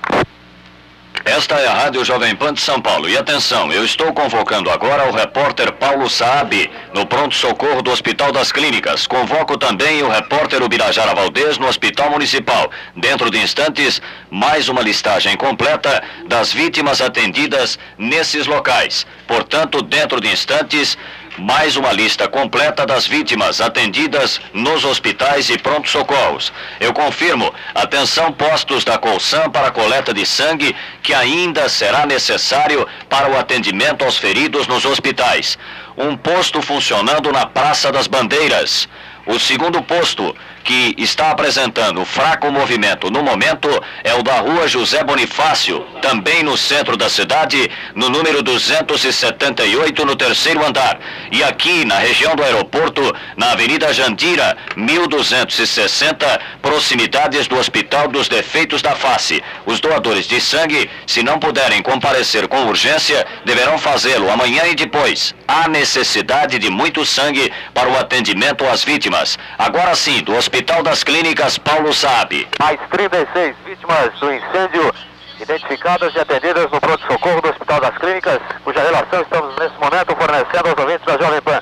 Esta 1.24 1.56
é 1.60 1.68
a 1.68 1.74
Rádio 1.74 2.04
Jovem 2.04 2.36
Pan 2.36 2.52
de 2.52 2.62
São 2.62 2.82
Paulo. 2.82 3.08
E 3.08 3.16
atenção, 3.16 3.72
eu 3.72 3.86
estou 3.86 4.12
convocando 4.12 4.72
agora 4.72 5.08
o 5.08 5.16
repórter 5.16 5.72
Paulo 5.74 6.10
Saab, 6.10 6.68
no 6.96 7.06
pronto-socorro 7.06 7.84
do 7.84 7.92
Hospital 7.92 8.32
das 8.32 8.52
Clínicas. 8.52 9.06
Convoco 9.06 9.56
também 9.56 10.02
o 10.02 10.10
repórter 10.10 10.64
Ubirajara 10.64 11.14
Valdez, 11.14 11.60
no 11.60 11.68
Hospital 11.68 12.10
Municipal. 12.10 12.72
Dentro 12.96 13.30
de 13.30 13.38
instantes, 13.38 14.02
mais 14.32 14.68
uma 14.68 14.82
listagem 14.82 15.38
completa 15.38 16.02
das 16.28 16.52
vítimas 16.52 17.02
atendidas 17.02 17.78
nesses 18.00 18.48
locais. 18.48 19.06
Portanto, 19.28 19.84
dentro 19.84 20.20
de 20.20 20.28
instantes, 20.28 20.98
mais 21.38 21.76
uma 21.76 21.92
lista 21.92 22.28
completa 22.28 22.86
das 22.86 23.08
vítimas 23.08 23.62
atendidas 23.62 24.42
nos 24.54 24.84
hospitais 24.84 25.50
e 25.50 25.58
pronto-socorros. 25.58 26.52
Eu 26.80 26.94
confirmo, 26.94 27.54
atenção 27.74 28.32
postos 28.32 28.84
da 28.84 28.98
Colsam 28.98 29.50
para 29.50 29.72
coleta 29.72 30.14
de 30.14 30.26
sangue, 30.26 30.76
que 31.02 31.14
ainda 31.14 31.70
será 31.70 32.06
necessário 32.06 32.88
para 33.10 33.30
o 33.30 33.38
atendimento 33.38 34.04
aos 34.04 34.18
feridos 34.18 34.68
nos 34.68 34.86
hospitais. 34.86 35.58
Um 35.98 36.18
posto 36.18 36.62
funcionando 36.62 37.32
na 37.32 37.46
Praça 37.46 37.92
das 37.92 38.08
Bandeiras. 38.08 38.88
O 39.26 39.40
segundo 39.40 39.82
posto, 39.84 40.36
que 40.64 40.96
está 40.98 41.32
apresentando 41.32 42.06
fraco 42.06 42.52
movimento 42.52 43.10
no 43.10 43.24
momento, 43.24 43.70
é 44.04 44.14
o 44.14 44.24
da 44.24 44.40
rua 44.40 44.68
José 44.68 45.04
Bonifácio, 45.04 45.86
também 46.02 46.44
no 46.44 46.58
centro 46.58 46.96
da 46.96 47.10
cidade, 47.10 47.70
no 47.96 48.10
número 48.10 48.42
278, 48.44 50.06
no 50.06 50.16
terceiro 50.16 50.66
andar. 50.66 51.00
E 51.32 51.44
aqui, 51.44 51.84
na 51.86 51.96
região 51.96 52.36
do 52.36 52.44
aeroporto, 52.44 53.02
na 53.36 53.52
Avenida 53.52 53.94
Jandira, 53.94 54.56
1260, 54.76 56.40
proximidades 56.62 57.48
do 57.48 57.58
Hospital 57.58 58.08
dos 58.08 58.28
Defeitos 58.28 58.82
da 58.82 58.96
Face. 58.96 59.44
Os 59.66 59.80
doadores 59.80 60.26
de 60.26 60.40
sangue, 60.40 60.90
se 61.06 61.24
não 61.24 61.40
puderem 61.40 61.82
comparecer 61.82 62.48
com 62.48 62.66
urgência, 62.66 63.26
deverão 63.46 63.78
fazê-lo 63.78 64.30
amanhã 64.30 64.66
e 64.68 64.76
depois. 64.76 65.34
Há 65.48 65.68
necessidade 65.68 66.60
de 66.60 66.70
muito 66.70 67.06
sangue 67.06 67.52
para 67.74 67.90
o 67.90 67.98
atendimento 67.98 68.66
às 68.66 68.84
vítimas. 68.84 69.38
Agora 69.58 69.96
sim, 69.96 70.22
do 70.24 70.36
Hospital 70.36 70.51
das 70.84 71.04
Clínicas 71.04 71.58
Paulo 71.58 71.94
Saab. 71.94 72.48
Mais 72.60 72.80
36 72.90 73.56
vítimas 73.66 74.12
do 74.20 74.34
incêndio 74.34 74.94
identificadas 75.40 76.14
e 76.14 76.20
atendidas 76.20 76.70
no 76.70 76.82
pronto-socorro 76.82 77.42
do 77.42 77.50
Hospital 77.50 77.80
das 77.80 77.98
Clínicas, 77.98 78.40
cuja 78.64 78.82
relação 78.82 79.22
estamos 79.22 79.56
nesse 79.56 79.76
momento 79.80 80.16
fornecendo 80.16 80.70
aos 80.70 80.78
ouvintes 80.78 81.06
da 81.06 81.18
Jovem 81.18 81.42
Pan. 81.42 81.62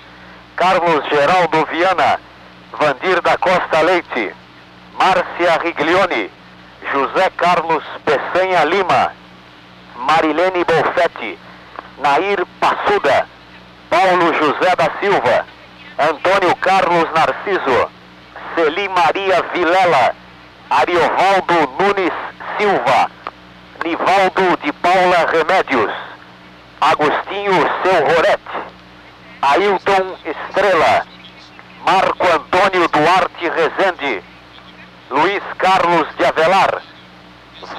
Carlos 0.56 1.06
Geraldo 1.08 1.66
Viana, 1.72 2.20
Vandir 2.72 3.22
da 3.22 3.38
Costa 3.38 3.82
Leite, 3.82 4.34
Márcia 4.98 5.58
Riglione, 5.64 6.32
José 6.92 7.30
Carlos 7.38 7.84
Peçanha 8.04 8.64
Lima, 8.64 9.14
Marilene 9.96 10.66
Bolfetti, 10.66 11.38
Nair 12.00 12.46
Passuda, 12.60 13.28
Paulo 13.90 14.34
José 14.34 14.76
da 14.76 14.90
Silva, 15.00 15.46
Antônio 16.00 16.56
Carlos 16.56 17.08
Narciso, 17.14 17.99
Celi 18.60 18.90
Maria 18.90 19.42
Vilela, 19.54 20.14
Ariovaldo 20.70 21.78
Nunes 21.80 22.12
Silva, 22.58 23.10
Nivaldo 23.86 24.58
de 24.62 24.74
Paula 24.74 25.26
Remédios, 25.28 25.90
Agostinho 26.82 27.54
Seu 27.82 28.06
Rorete, 28.06 28.58
Ailton 29.42 30.14
Estrela, 30.26 31.06
Marco 31.86 32.28
Antônio 32.28 32.86
Duarte 32.90 33.50
Rezende, 33.50 34.22
Luiz 35.10 35.44
Carlos 35.58 36.08
de 36.18 36.26
Avelar, 36.26 36.82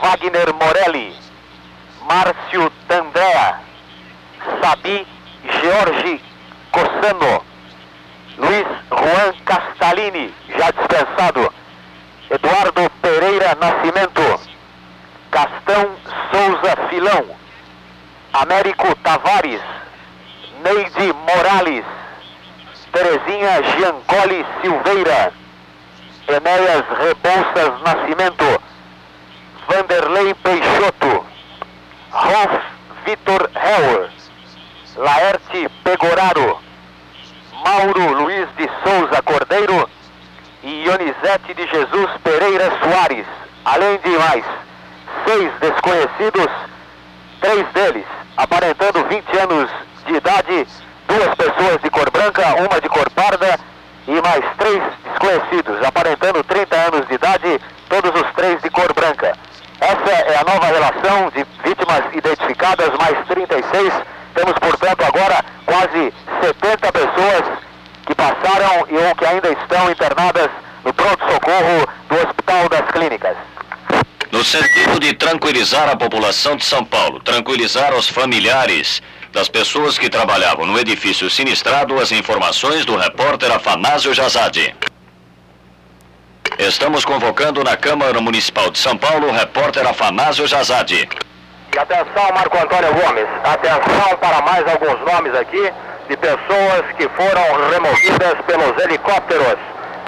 Wagner 0.01 0.55
Morelli, 0.55 1.15
Márcio 2.09 2.73
Tandrea, 2.89 3.61
Sabi 4.63 5.07
George 5.61 6.23
Cossano, 6.73 7.50
Luiz 8.41 8.67
Juan 8.89 9.35
Castalini, 9.45 10.35
já 10.49 10.71
dispensado, 10.71 11.53
Eduardo 12.31 12.91
Pereira 13.03 13.55
Nascimento, 13.61 14.41
Castão 15.31 15.91
Souza 16.31 16.89
Filão, 16.89 17.27
Américo 18.33 18.95
Tavares, 19.03 19.61
Neide 20.65 21.13
Morales, 21.13 21.85
Terezinha 22.93 23.63
Giancoli 23.63 24.47
Silveira, 24.63 25.33
Enéas 26.27 26.85
Rebouças 26.99 27.83
Nascimento, 27.83 28.63
Vanderlei 29.69 30.33
Peixoto, 30.33 31.27
Rolf 32.11 32.63
Vitor 33.05 33.51
Hauer, 33.55 34.11
Laerte 34.97 35.69
Pegoraro, 35.85 36.70
Mauro 37.65 38.13
Luiz 38.23 38.49
de 38.57 38.69
Souza 38.83 39.23
Cordeiro 39.23 39.89
e 40.63 40.85
Ionizete 40.85 41.55
de 41.55 41.67
Jesus 41.67 42.11
Pereira 42.23 42.71
Soares, 42.81 43.27
além 43.65 43.99
de 43.99 44.11
mais 44.11 44.45
seis 45.27 45.53
desconhecidos, 45.61 46.51
três 47.41 47.67
deles 47.73 48.07
aparentando 48.37 49.05
20 49.05 49.39
anos 49.39 49.71
de 50.07 50.15
idade, 50.15 50.67
duas 51.07 51.35
pessoas 51.35 51.83
de 51.83 51.91
cor 51.91 52.11
branca, 52.11 52.43
uma 52.57 52.81
de 52.81 52.89
cor 52.89 53.09
parda 53.11 53.59
e 54.09 54.21
mais 54.23 54.45
três 54.57 54.83
desconhecidos, 55.05 55.87
aparentando 55.87 56.43
30 56.45 56.77
anos 56.77 57.07
de 57.07 57.15
idade, 57.15 57.61
todos 57.89 58.11
os 58.21 58.33
três 58.35 58.61
de 58.63 58.71
cor 58.71 58.93
branca. 58.95 59.37
Essa 59.81 60.11
é 60.11 60.37
a 60.39 60.45
nova 60.45 60.67
relação 60.67 61.31
de 61.35 61.47
vítimas 61.63 62.03
identificadas, 62.13 62.91
mais 62.99 63.27
36. 63.27 63.93
Temos, 64.35 64.55
portanto, 64.55 65.03
agora 65.03 65.45
quase 65.67 66.13
70 66.41 66.93
pessoas 66.93 67.59
que 68.07 68.15
passaram 68.15 68.87
e 68.91 68.97
ou 68.97 69.15
que 69.15 69.25
ainda 69.25 69.51
estão 69.51 69.91
internadas 69.91 70.51
no 70.85 70.93
pronto-socorro 70.93 71.89
do 72.09 72.17
Hospital 72.17 72.69
das 72.69 72.91
Clínicas. 72.91 73.37
No 74.33 74.45
sentido 74.45 75.01
de 75.01 75.13
tranquilizar 75.15 75.89
a 75.89 75.97
população 75.97 76.57
de 76.57 76.65
São 76.65 76.85
Paulo, 76.85 77.21
tranquilizar 77.21 77.95
os 77.95 78.09
familiares 78.09 79.03
das 79.33 79.49
pessoas 79.49 79.99
que 79.99 80.09
trabalhavam 80.09 80.67
no 80.67 80.79
edifício 80.79 81.29
sinistrado, 81.29 82.01
as 82.01 82.13
informações 82.13 82.85
do 82.85 82.97
repórter 82.97 83.51
Afanásio 83.51 84.15
Jazade. 84.15 84.75
Estamos 86.59 87.05
convocando 87.05 87.65
na 87.65 87.77
Câmara 87.77 88.21
Municipal 88.21 88.71
de 88.71 88.79
São 88.79 88.97
Paulo 88.97 89.29
o 89.29 89.33
repórter 89.33 89.87
Afanásio 89.87 90.47
Jazade. 90.47 91.09
E 91.73 91.79
atenção, 91.79 92.35
Marco 92.35 92.57
Antônio 92.59 92.93
Gomes, 92.95 93.27
atenção 93.45 94.17
para 94.21 94.43
mais 94.43 94.65
alguns 94.67 94.99
nomes 95.13 95.35
aqui 95.39 95.73
de 96.09 96.17
pessoas 96.17 96.83
que 96.97 97.09
foram 97.11 97.71
removidas 97.71 98.35
pelos 98.47 98.83
helicópteros. 98.83 99.57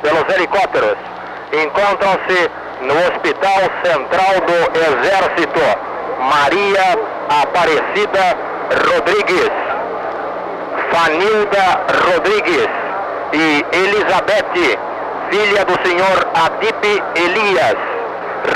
Pelos 0.02 0.34
helicópteros. 0.34 0.96
Encontram-se 1.52 2.50
no 2.80 2.94
Hospital 3.06 3.60
Central 3.84 4.40
do 4.46 4.76
Exército. 4.76 5.92
Maria 6.18 6.98
Aparecida 7.42 8.36
Rodrigues, 8.88 9.50
Fanilda 10.90 11.80
Rodrigues 12.06 12.68
e 13.32 13.66
Elizabeth, 13.72 14.78
filha 15.30 15.64
do 15.64 15.88
senhor 15.88 16.28
Adip 16.34 17.02
Elias. 17.16 17.76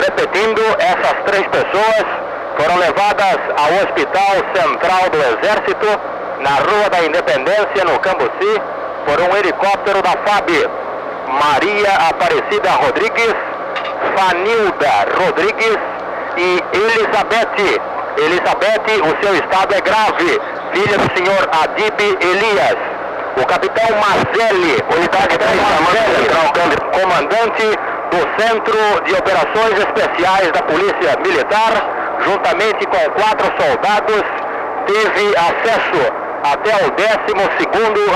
Repetindo, 0.05 0.63
essas 0.79 1.25
três 1.25 1.47
pessoas 1.49 2.26
foram 2.57 2.77
levadas 2.79 3.39
ao 3.57 3.71
Hospital 3.85 4.35
Central 4.55 5.11
do 5.11 5.19
Exército, 5.19 6.01
na 6.41 6.57
Rua 6.57 6.91
da 6.91 7.01
Independência, 7.05 7.85
no 7.85 7.99
Cambuci, 8.01 8.63
por 9.05 9.21
um 9.21 9.37
helicóptero 9.37 10.03
da 10.03 10.11
FAB. 10.11 10.51
Maria 11.29 11.93
Aparecida 12.09 12.71
Rodrigues, 12.71 13.35
Fanilda 14.17 14.91
Rodrigues 15.19 15.79
e 16.37 16.63
Elizabeth. 16.73 17.81
Elizabeth, 18.17 19.03
o 19.03 19.25
seu 19.25 19.35
estado 19.35 19.75
é 19.75 19.81
grave, 19.81 20.41
filha 20.73 20.99
do 20.99 21.17
senhor 21.17 21.49
Adib 21.63 22.01
Elias. 22.01 22.77
O 23.37 23.47
capitão 23.47 23.85
Marcelli, 24.01 24.83
unidade 24.97 25.37
10 25.37 25.51
Marcelli, 25.83 26.77
comandante 27.01 27.79
do 28.11 28.43
Centro 28.43 29.05
de 29.05 29.15
Operações 29.15 29.79
Especiais 29.79 30.51
da 30.53 30.63
Polícia 30.63 31.19
Militar, 31.23 31.96
juntamente 32.25 32.87
com 32.87 33.11
quatro 33.11 33.47
soldados, 33.61 34.23
teve 34.87 35.35
acesso 35.37 36.13
até 36.53 36.75
o 36.87 36.91
12 36.91 37.27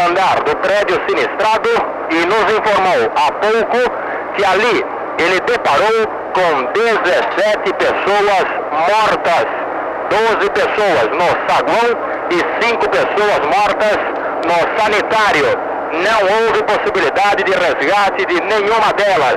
andar 0.08 0.42
do 0.44 0.56
prédio 0.58 1.00
sinistrado 1.08 1.68
e 2.10 2.26
nos 2.26 2.46
informou 2.52 3.12
há 3.16 3.32
pouco 3.32 3.90
que 4.34 4.44
ali 4.44 4.84
ele 5.18 5.40
deparou 5.40 6.06
com 6.32 6.72
17 6.72 7.72
pessoas 7.74 8.46
mortas, 8.88 9.46
12 10.10 10.50
pessoas 10.50 11.08
no 11.12 11.28
saguão 11.48 11.88
e 12.30 12.64
5 12.64 12.88
pessoas 12.88 13.40
mortas 13.44 13.98
no 14.46 14.80
sanitário. 14.80 15.70
Não 15.92 16.20
houve 16.22 16.62
possibilidade 16.62 17.42
de 17.42 17.52
resgate 17.52 18.24
de 18.26 18.40
nenhuma 18.42 18.92
delas. 18.94 19.36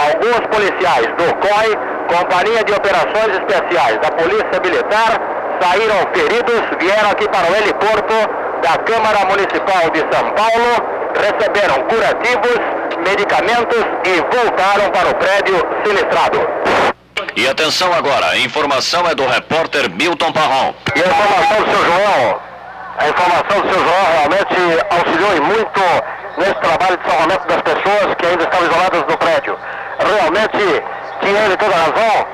Alguns 0.00 0.40
policiais 0.48 1.06
do 1.18 1.34
COI, 1.36 1.78
Companhia 2.10 2.64
de 2.64 2.72
Operações 2.72 3.38
Especiais 3.38 3.98
da 4.00 4.10
Polícia 4.10 4.60
Militar, 4.60 5.20
saíram 5.62 5.96
feridos, 6.12 6.60
vieram 6.80 7.10
aqui 7.10 7.28
para 7.28 7.50
o 7.50 7.54
heliporto 7.54 8.14
da 8.62 8.76
Câmara 8.78 9.24
Municipal 9.26 9.90
de 9.90 10.00
São 10.00 10.30
Paulo, 10.32 10.70
receberam 11.14 11.82
curativos, 11.84 12.58
medicamentos 13.06 13.84
e 14.04 14.36
voltaram 14.36 14.90
para 14.90 15.10
o 15.10 15.14
prédio 15.14 15.56
sinistrado. 15.84 16.40
E 17.36 17.46
atenção 17.46 17.94
agora, 17.94 18.26
a 18.26 18.38
informação 18.38 19.06
é 19.08 19.14
do 19.14 19.24
repórter 19.26 19.88
Milton 19.90 20.32
Parron. 20.32 20.74
E 20.96 21.00
a 21.00 21.06
informação 21.06 21.62
do 21.62 21.70
seu 21.70 21.84
João, 21.84 22.40
a 22.98 23.08
informação 23.08 23.60
do 23.60 23.72
seu 23.72 23.84
João 23.84 24.04
realmente 24.18 24.56
auxiliou 24.90 25.36
e 25.36 25.40
muito 25.40 25.80
nesse 26.38 26.54
trabalho 26.54 26.96
de 26.96 27.08
salvamento 27.08 27.46
das 27.46 27.62
pessoas 27.62 28.14
que 28.18 28.26
ainda 28.26 28.42
estavam 28.42 28.66
isoladas 28.66 29.04
no 29.08 29.16
prédio. 29.16 29.56
Realmente 30.00 30.82
tinha 31.20 31.40
ele 31.44 31.56
toda 31.56 31.74
a 31.74 31.78
razão, 31.78 32.26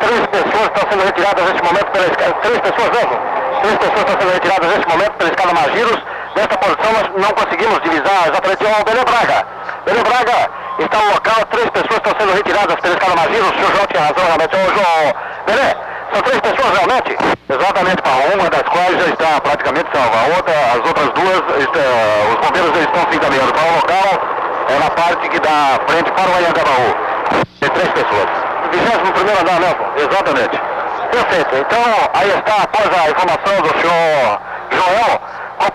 Três 0.00 0.26
pessoas 0.26 0.68
estão 0.68 0.90
sendo 0.90 1.04
retiradas 1.04 1.44
neste 1.44 1.62
momento 1.64 1.90
pela 1.90 2.06
escada. 2.06 2.34
Três 2.42 2.60
pessoas 2.60 2.90
mesmo? 2.90 3.16
Três 3.62 3.76
pessoas 3.76 3.98
estão 3.98 4.20
sendo 4.20 4.32
retiradas 4.32 4.68
neste 4.68 4.88
momento 4.88 5.12
pela 5.12 5.30
escada 5.30 5.54
Magiros. 5.54 6.00
Nesta 6.36 6.58
posição 6.58 6.92
nós 6.92 7.06
não 7.16 7.30
conseguimos 7.32 7.80
divisar 7.80 8.28
exatamente 8.28 8.64
o 8.64 8.84
Belê 8.84 9.04
Braga. 9.04 9.38
Belê 9.86 10.02
Braga 10.04 10.50
está 10.78 10.98
no 11.00 11.10
local, 11.16 11.38
três 11.50 11.70
pessoas 11.70 11.96
estão 11.96 12.12
sendo 12.20 12.32
retiradas 12.36 12.76
pela 12.76 12.94
escada 12.94 13.16
Magiros. 13.16 13.50
O 13.50 13.72
João 13.72 13.86
tinha 13.88 14.02
razão 14.04 14.24
realmente. 14.26 14.52
Ô, 14.52 14.64
João, 14.76 15.02
Belê, 15.46 15.68
são 16.12 16.20
três 16.22 16.40
pessoas 16.40 16.70
realmente? 16.76 17.10
Exatamente, 17.48 18.00
uma 18.36 18.50
das 18.50 18.66
quais 18.68 18.94
já 19.00 19.08
está 19.16 19.40
praticamente 19.40 19.88
salva. 19.96 20.16
A 20.22 20.26
outra, 20.36 20.54
as 20.76 20.82
outras 20.84 21.08
duas, 21.16 21.40
está, 21.56 21.84
os 22.30 22.38
bombeiros 22.44 22.70
já 22.76 22.82
estão 22.84 23.00
se 23.10 23.16
encaminhando 23.16 23.52
para 23.54 23.64
o 23.64 23.74
local, 23.80 24.08
é 24.68 24.78
na 24.78 24.90
parte 24.90 25.28
que 25.30 25.40
dá 25.40 25.80
frente 25.88 26.10
para 26.12 26.28
o 26.28 26.34
Anhangabaú. 26.36 27.05
Três 27.76 27.92
pessoas. 27.92 28.28
21 28.72 29.40
andar, 29.40 29.60
Nelson? 29.60 29.86
Exatamente. 29.96 30.60
Perfeito. 31.12 31.56
Então, 31.56 31.84
aí 32.14 32.28
está, 32.30 32.62
após 32.62 32.88
a 32.88 33.10
informação 33.10 33.60
do 33.60 33.68
senhor 33.80 34.40
Joel, 34.72 35.20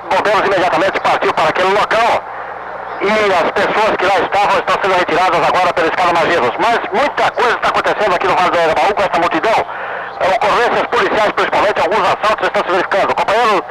bombeiros 0.10 0.46
imediatamente 0.48 1.00
partiu 1.00 1.34
para 1.34 1.50
aquele 1.50 1.70
local 1.70 2.12
e 3.02 3.34
as 3.34 3.52
pessoas 3.52 3.96
que 3.98 4.06
lá 4.06 4.18
estavam 4.18 4.58
estão 4.58 4.76
sendo 4.82 4.94
retiradas 4.98 5.48
agora 5.48 5.74
pela 5.74 5.88
escada 5.88 6.14
Magivos. 6.14 6.54
Mas 6.58 6.80
muita 6.92 7.32
coisa 7.32 7.56
está 7.56 7.70
acontecendo 7.70 8.16
aqui 8.16 8.28
no 8.28 8.36
Vale 8.36 8.50
do 8.50 8.60
Arabaú 8.60 8.96
com 8.96 9.02
essa 9.02 9.20
multidão. 9.20 9.66
Ocorrências 10.22 10.88
policiais, 10.88 11.32
principalmente, 11.34 11.82
alguns 11.82 12.02
assaltos 12.02 12.48
estão 12.48 12.64
se 12.66 12.72
verificando. 12.72 13.16
Companheiro 13.16 13.64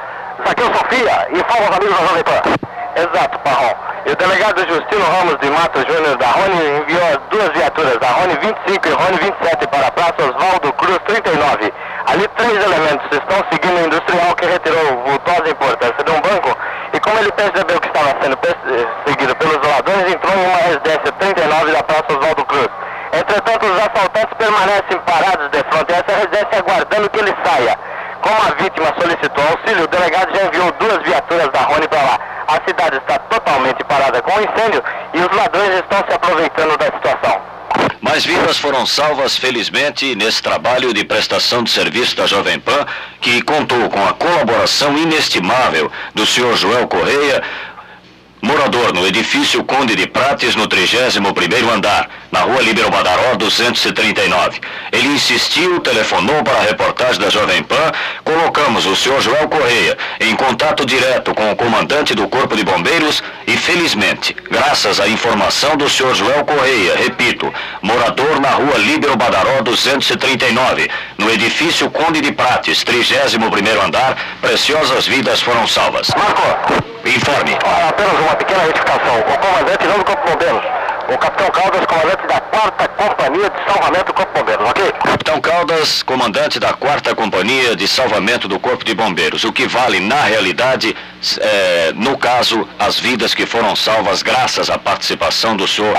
Zaqueu 0.46 0.66
Sofia, 0.66 1.28
informa 1.32 1.70
os 1.70 1.76
amigos 1.76 1.98
da 1.98 2.06
Jovem 2.06 2.24
Pan. 2.24 2.70
Exato, 2.96 3.38
Parrão. 3.40 3.74
E 4.06 4.10
o 4.12 4.16
delegado 4.16 4.58
Justino 4.66 5.04
Ramos 5.04 5.38
de 5.38 5.50
Matos 5.50 5.84
Júnior 5.86 6.16
da 6.16 6.26
Rony 6.26 6.82
enviou 6.82 7.18
duas 7.30 7.48
viaturas, 7.50 7.98
da 7.98 8.08
Rony 8.08 8.34
25 8.40 8.88
e 8.88 8.90
Rony 8.90 9.18
27 9.18 9.68
para 9.68 9.86
a 9.86 9.90
Praça 9.92 10.16
Oswaldo 10.18 10.72
Cruz 10.72 10.98
39. 11.06 11.72
Ali 12.06 12.26
três 12.36 12.64
elementos 12.64 13.06
estão 13.12 13.38
seguindo 13.52 13.78
o 13.80 13.86
industrial 13.86 14.34
que 14.34 14.46
retirou 14.46 15.04
vultosa 15.06 15.50
importância 15.50 16.02
de 16.04 16.10
um 16.10 16.20
banco 16.20 16.56
e 16.92 17.00
como 17.00 17.18
ele 17.18 17.30
percebeu 17.32 17.80
que 17.80 17.86
estava 17.86 18.16
sendo 18.20 18.38
seguido 19.06 19.36
pelos 19.36 19.68
ladrões, 19.68 20.12
entrou 20.12 20.34
em 20.34 20.46
uma 20.46 20.58
residência 20.58 21.12
39 21.20 21.72
da 21.72 21.82
Praça 21.84 22.06
Oswaldo 22.10 22.44
Cruz. 22.46 22.68
Entretanto, 23.12 23.66
os 23.66 23.78
assaltantes 23.78 24.34
permanecem 24.38 24.98
parados 25.06 25.50
de 25.50 25.58
frente 25.70 25.92
a 25.92 25.96
essa 25.98 26.18
residência 26.18 26.58
aguardando 26.58 27.10
que 27.10 27.18
ele 27.20 27.34
saia. 27.44 27.78
Como 28.22 28.36
a 28.36 28.62
vítima 28.62 28.94
solicitou 29.00 29.44
auxílio, 29.44 29.84
o 29.84 29.88
delegado 29.88 30.36
já 30.36 30.44
enviou 30.46 30.72
duas 30.78 31.02
viaturas 31.02 31.48
da 31.48 31.60
Rony 31.60 31.88
para 31.88 32.02
lá. 32.02 32.18
A 32.48 32.60
cidade 32.66 32.96
está 32.96 33.18
totalmente 33.18 33.82
parada 33.84 34.20
com 34.22 34.32
o 34.32 34.42
incêndio 34.42 34.82
e 35.14 35.18
os 35.20 35.36
ladrões 35.36 35.74
estão 35.74 35.98
se 36.06 36.14
aproveitando 36.14 36.76
da 36.76 36.86
situação. 36.86 37.40
Mais 38.00 38.24
vidas 38.24 38.58
foram 38.58 38.84
salvas, 38.86 39.36
felizmente, 39.36 40.14
nesse 40.16 40.42
trabalho 40.42 40.92
de 40.92 41.04
prestação 41.04 41.62
de 41.62 41.70
serviço 41.70 42.16
da 42.16 42.26
Jovem 42.26 42.58
Pan, 42.58 42.86
que 43.20 43.42
contou 43.42 43.88
com 43.88 44.06
a 44.06 44.12
colaboração 44.14 44.96
inestimável 44.96 45.90
do 46.14 46.26
senhor 46.26 46.56
Joel 46.56 46.88
Correia, 46.88 47.42
morador 48.42 48.92
no 48.92 49.06
edifício 49.06 49.64
Conde 49.64 49.94
de 49.94 50.06
Prates, 50.06 50.54
no 50.56 50.66
31º 50.66 51.72
andar, 51.72 52.08
na 52.32 52.40
rua 52.40 52.62
Líbero 52.62 52.90
Badaró, 52.90 53.36
239. 53.36 54.60
Ele 54.92 55.08
insistiu, 55.08 55.80
telefonou 55.80 56.42
para 56.42 56.58
a 56.58 56.62
reportagem 56.62 57.20
da 57.20 57.28
Jovem 57.28 57.62
Pan, 57.62 57.92
colocamos 58.40 58.86
o 58.86 58.96
senhor 58.96 59.20
Joel 59.20 59.48
Correia 59.48 59.98
em 60.18 60.34
contato 60.34 60.86
direto 60.86 61.34
com 61.34 61.52
o 61.52 61.56
comandante 61.56 62.14
do 62.14 62.26
Corpo 62.26 62.56
de 62.56 62.64
Bombeiros 62.64 63.22
e, 63.46 63.54
felizmente, 63.56 64.34
graças 64.50 64.98
à 64.98 65.06
informação 65.06 65.76
do 65.76 65.88
senhor 65.90 66.14
Joel 66.14 66.44
Correia, 66.44 66.96
repito, 66.96 67.52
morador 67.82 68.40
na 68.40 68.50
rua 68.50 68.78
Líbero 68.78 69.14
Badaró, 69.14 69.60
239, 69.62 70.90
no 71.18 71.30
edifício 71.30 71.90
Conde 71.90 72.22
de 72.22 72.32
Prates, 72.32 72.82
31º 72.82 73.84
andar, 73.84 74.16
preciosas 74.40 75.06
vidas 75.06 75.42
foram 75.42 75.66
salvas. 75.66 76.08
Marco! 76.16 76.82
Informe. 77.04 77.58
Apenas 77.88 78.20
uma 78.20 78.36
pequena 78.36 78.62
retificação. 78.62 79.20
O 79.20 79.38
comandante 79.38 79.86
não 79.86 79.98
do 79.98 80.04
Corpo 80.04 80.26
de 80.26 80.32
Bombeiros. 80.32 80.89
O 81.12 81.18
capitão 81.18 81.50
Caldas, 81.50 81.84
comandante 81.86 82.26
da 82.28 82.40
quarta 82.40 82.88
companhia 82.88 83.50
de 83.50 83.72
salvamento 83.72 84.04
do 84.06 84.14
Corpo 84.14 84.32
de 84.32 84.38
Bombeiros, 84.38 84.70
ok? 84.70 84.92
Capitão 84.92 85.40
Caldas, 85.40 86.02
comandante 86.04 86.60
da 86.60 86.72
quarta 86.72 87.14
companhia 87.16 87.74
de 87.74 87.88
salvamento 87.88 88.46
do 88.46 88.60
Corpo 88.60 88.84
de 88.84 88.94
Bombeiros. 88.94 89.42
O 89.42 89.52
que 89.52 89.66
vale, 89.66 89.98
na 89.98 90.22
realidade, 90.22 90.96
é, 91.40 91.92
no 91.96 92.16
caso, 92.16 92.68
as 92.78 93.00
vidas 93.00 93.34
que 93.34 93.44
foram 93.44 93.74
salvas 93.74 94.22
graças 94.22 94.70
à 94.70 94.78
participação 94.78 95.56
do 95.56 95.66
senhor. 95.66 95.96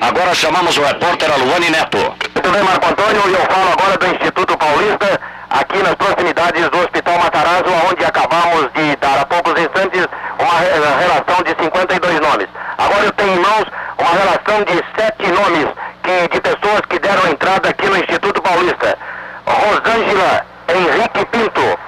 Agora 0.00 0.32
chamamos 0.32 0.76
o 0.76 0.82
repórter 0.82 1.32
Aluane 1.32 1.68
Neto. 1.68 2.14
Muito 2.38 2.52
bem, 2.52 2.62
Marco 2.62 2.86
Antônio, 2.86 3.22
e 3.26 3.32
eu 3.32 3.40
falo 3.50 3.72
agora 3.72 3.98
do 3.98 4.06
Instituto 4.14 4.56
Paulista, 4.56 5.20
aqui 5.50 5.82
nas 5.82 5.94
proximidades 5.96 6.70
do 6.70 6.78
Hospital 6.78 7.18
Matarazzo, 7.18 7.64
onde 7.90 8.04
acabamos 8.04 8.70
de 8.74 8.94
dar 8.94 9.18
há 9.18 9.26
poucos 9.26 9.60
instantes 9.60 10.06
uma 10.38 10.94
relação 11.00 11.42
de 11.42 11.50
52 11.60 12.20
nomes. 12.20 12.46
Agora 12.78 13.06
eu 13.06 13.12
tenho 13.14 13.34
em 13.34 13.40
mãos 13.40 13.64
uma 13.98 14.10
relação 14.10 14.62
de 14.62 14.84
sete 14.94 15.32
nomes 15.32 15.66
que, 16.04 16.28
de 16.28 16.40
pessoas 16.40 16.80
que 16.88 17.00
deram 17.00 17.26
entrada 17.26 17.70
aqui 17.70 17.86
no 17.88 17.96
Instituto 17.96 18.40
Paulista. 18.40 18.96
Rosângela 19.44 20.46
Henrique 20.68 21.26
Pinto, 21.32 21.78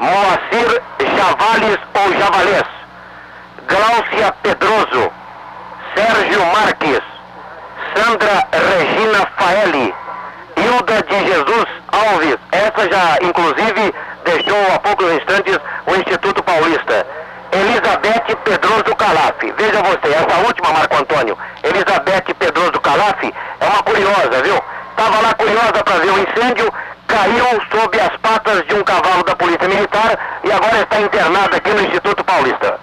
Moacir 0.00 0.82
Javales 1.00 1.78
ou 1.92 2.18
Javalês, 2.18 2.64
Gláucia 3.68 4.34
Pedroso, 4.42 5.12
Sérgio 5.94 6.46
Marques, 6.46 7.11
Sandra 7.94 8.46
Regina 8.52 9.26
Faeli, 9.36 9.94
Hilda 10.56 11.02
de 11.02 11.26
Jesus 11.26 11.66
Alves, 11.92 12.38
essa 12.50 12.88
já 12.90 13.18
inclusive 13.22 13.94
deixou 14.24 14.56
há 14.74 14.78
poucos 14.78 15.12
instantes 15.12 15.58
o 15.86 15.94
Instituto 15.96 16.42
Paulista. 16.42 17.06
Elizabeth 17.52 18.34
Pedroso 18.44 18.96
Calaf. 18.96 19.36
Veja 19.42 19.82
você, 19.82 20.14
essa 20.14 20.46
última, 20.46 20.72
Marco 20.72 20.96
Antônio, 20.96 21.36
Elizabeth 21.62 22.34
Pedroso 22.38 22.80
Calaf, 22.80 23.22
é 23.60 23.64
uma 23.64 23.82
curiosa, 23.82 24.42
viu? 24.42 24.58
Estava 24.90 25.20
lá 25.20 25.34
curiosa 25.34 25.84
para 25.84 25.98
ver 25.98 26.10
o 26.12 26.18
incêndio, 26.18 26.72
caiu 27.06 27.62
sob 27.70 28.00
as 28.00 28.16
patas 28.18 28.66
de 28.66 28.74
um 28.74 28.82
cavalo 28.82 29.22
da 29.24 29.36
Polícia 29.36 29.68
Militar 29.68 30.40
e 30.44 30.50
agora 30.50 30.80
está 30.80 31.00
internada 31.00 31.56
aqui 31.56 31.70
no 31.70 31.82
Instituto 31.82 32.24
Paulista. 32.24 32.80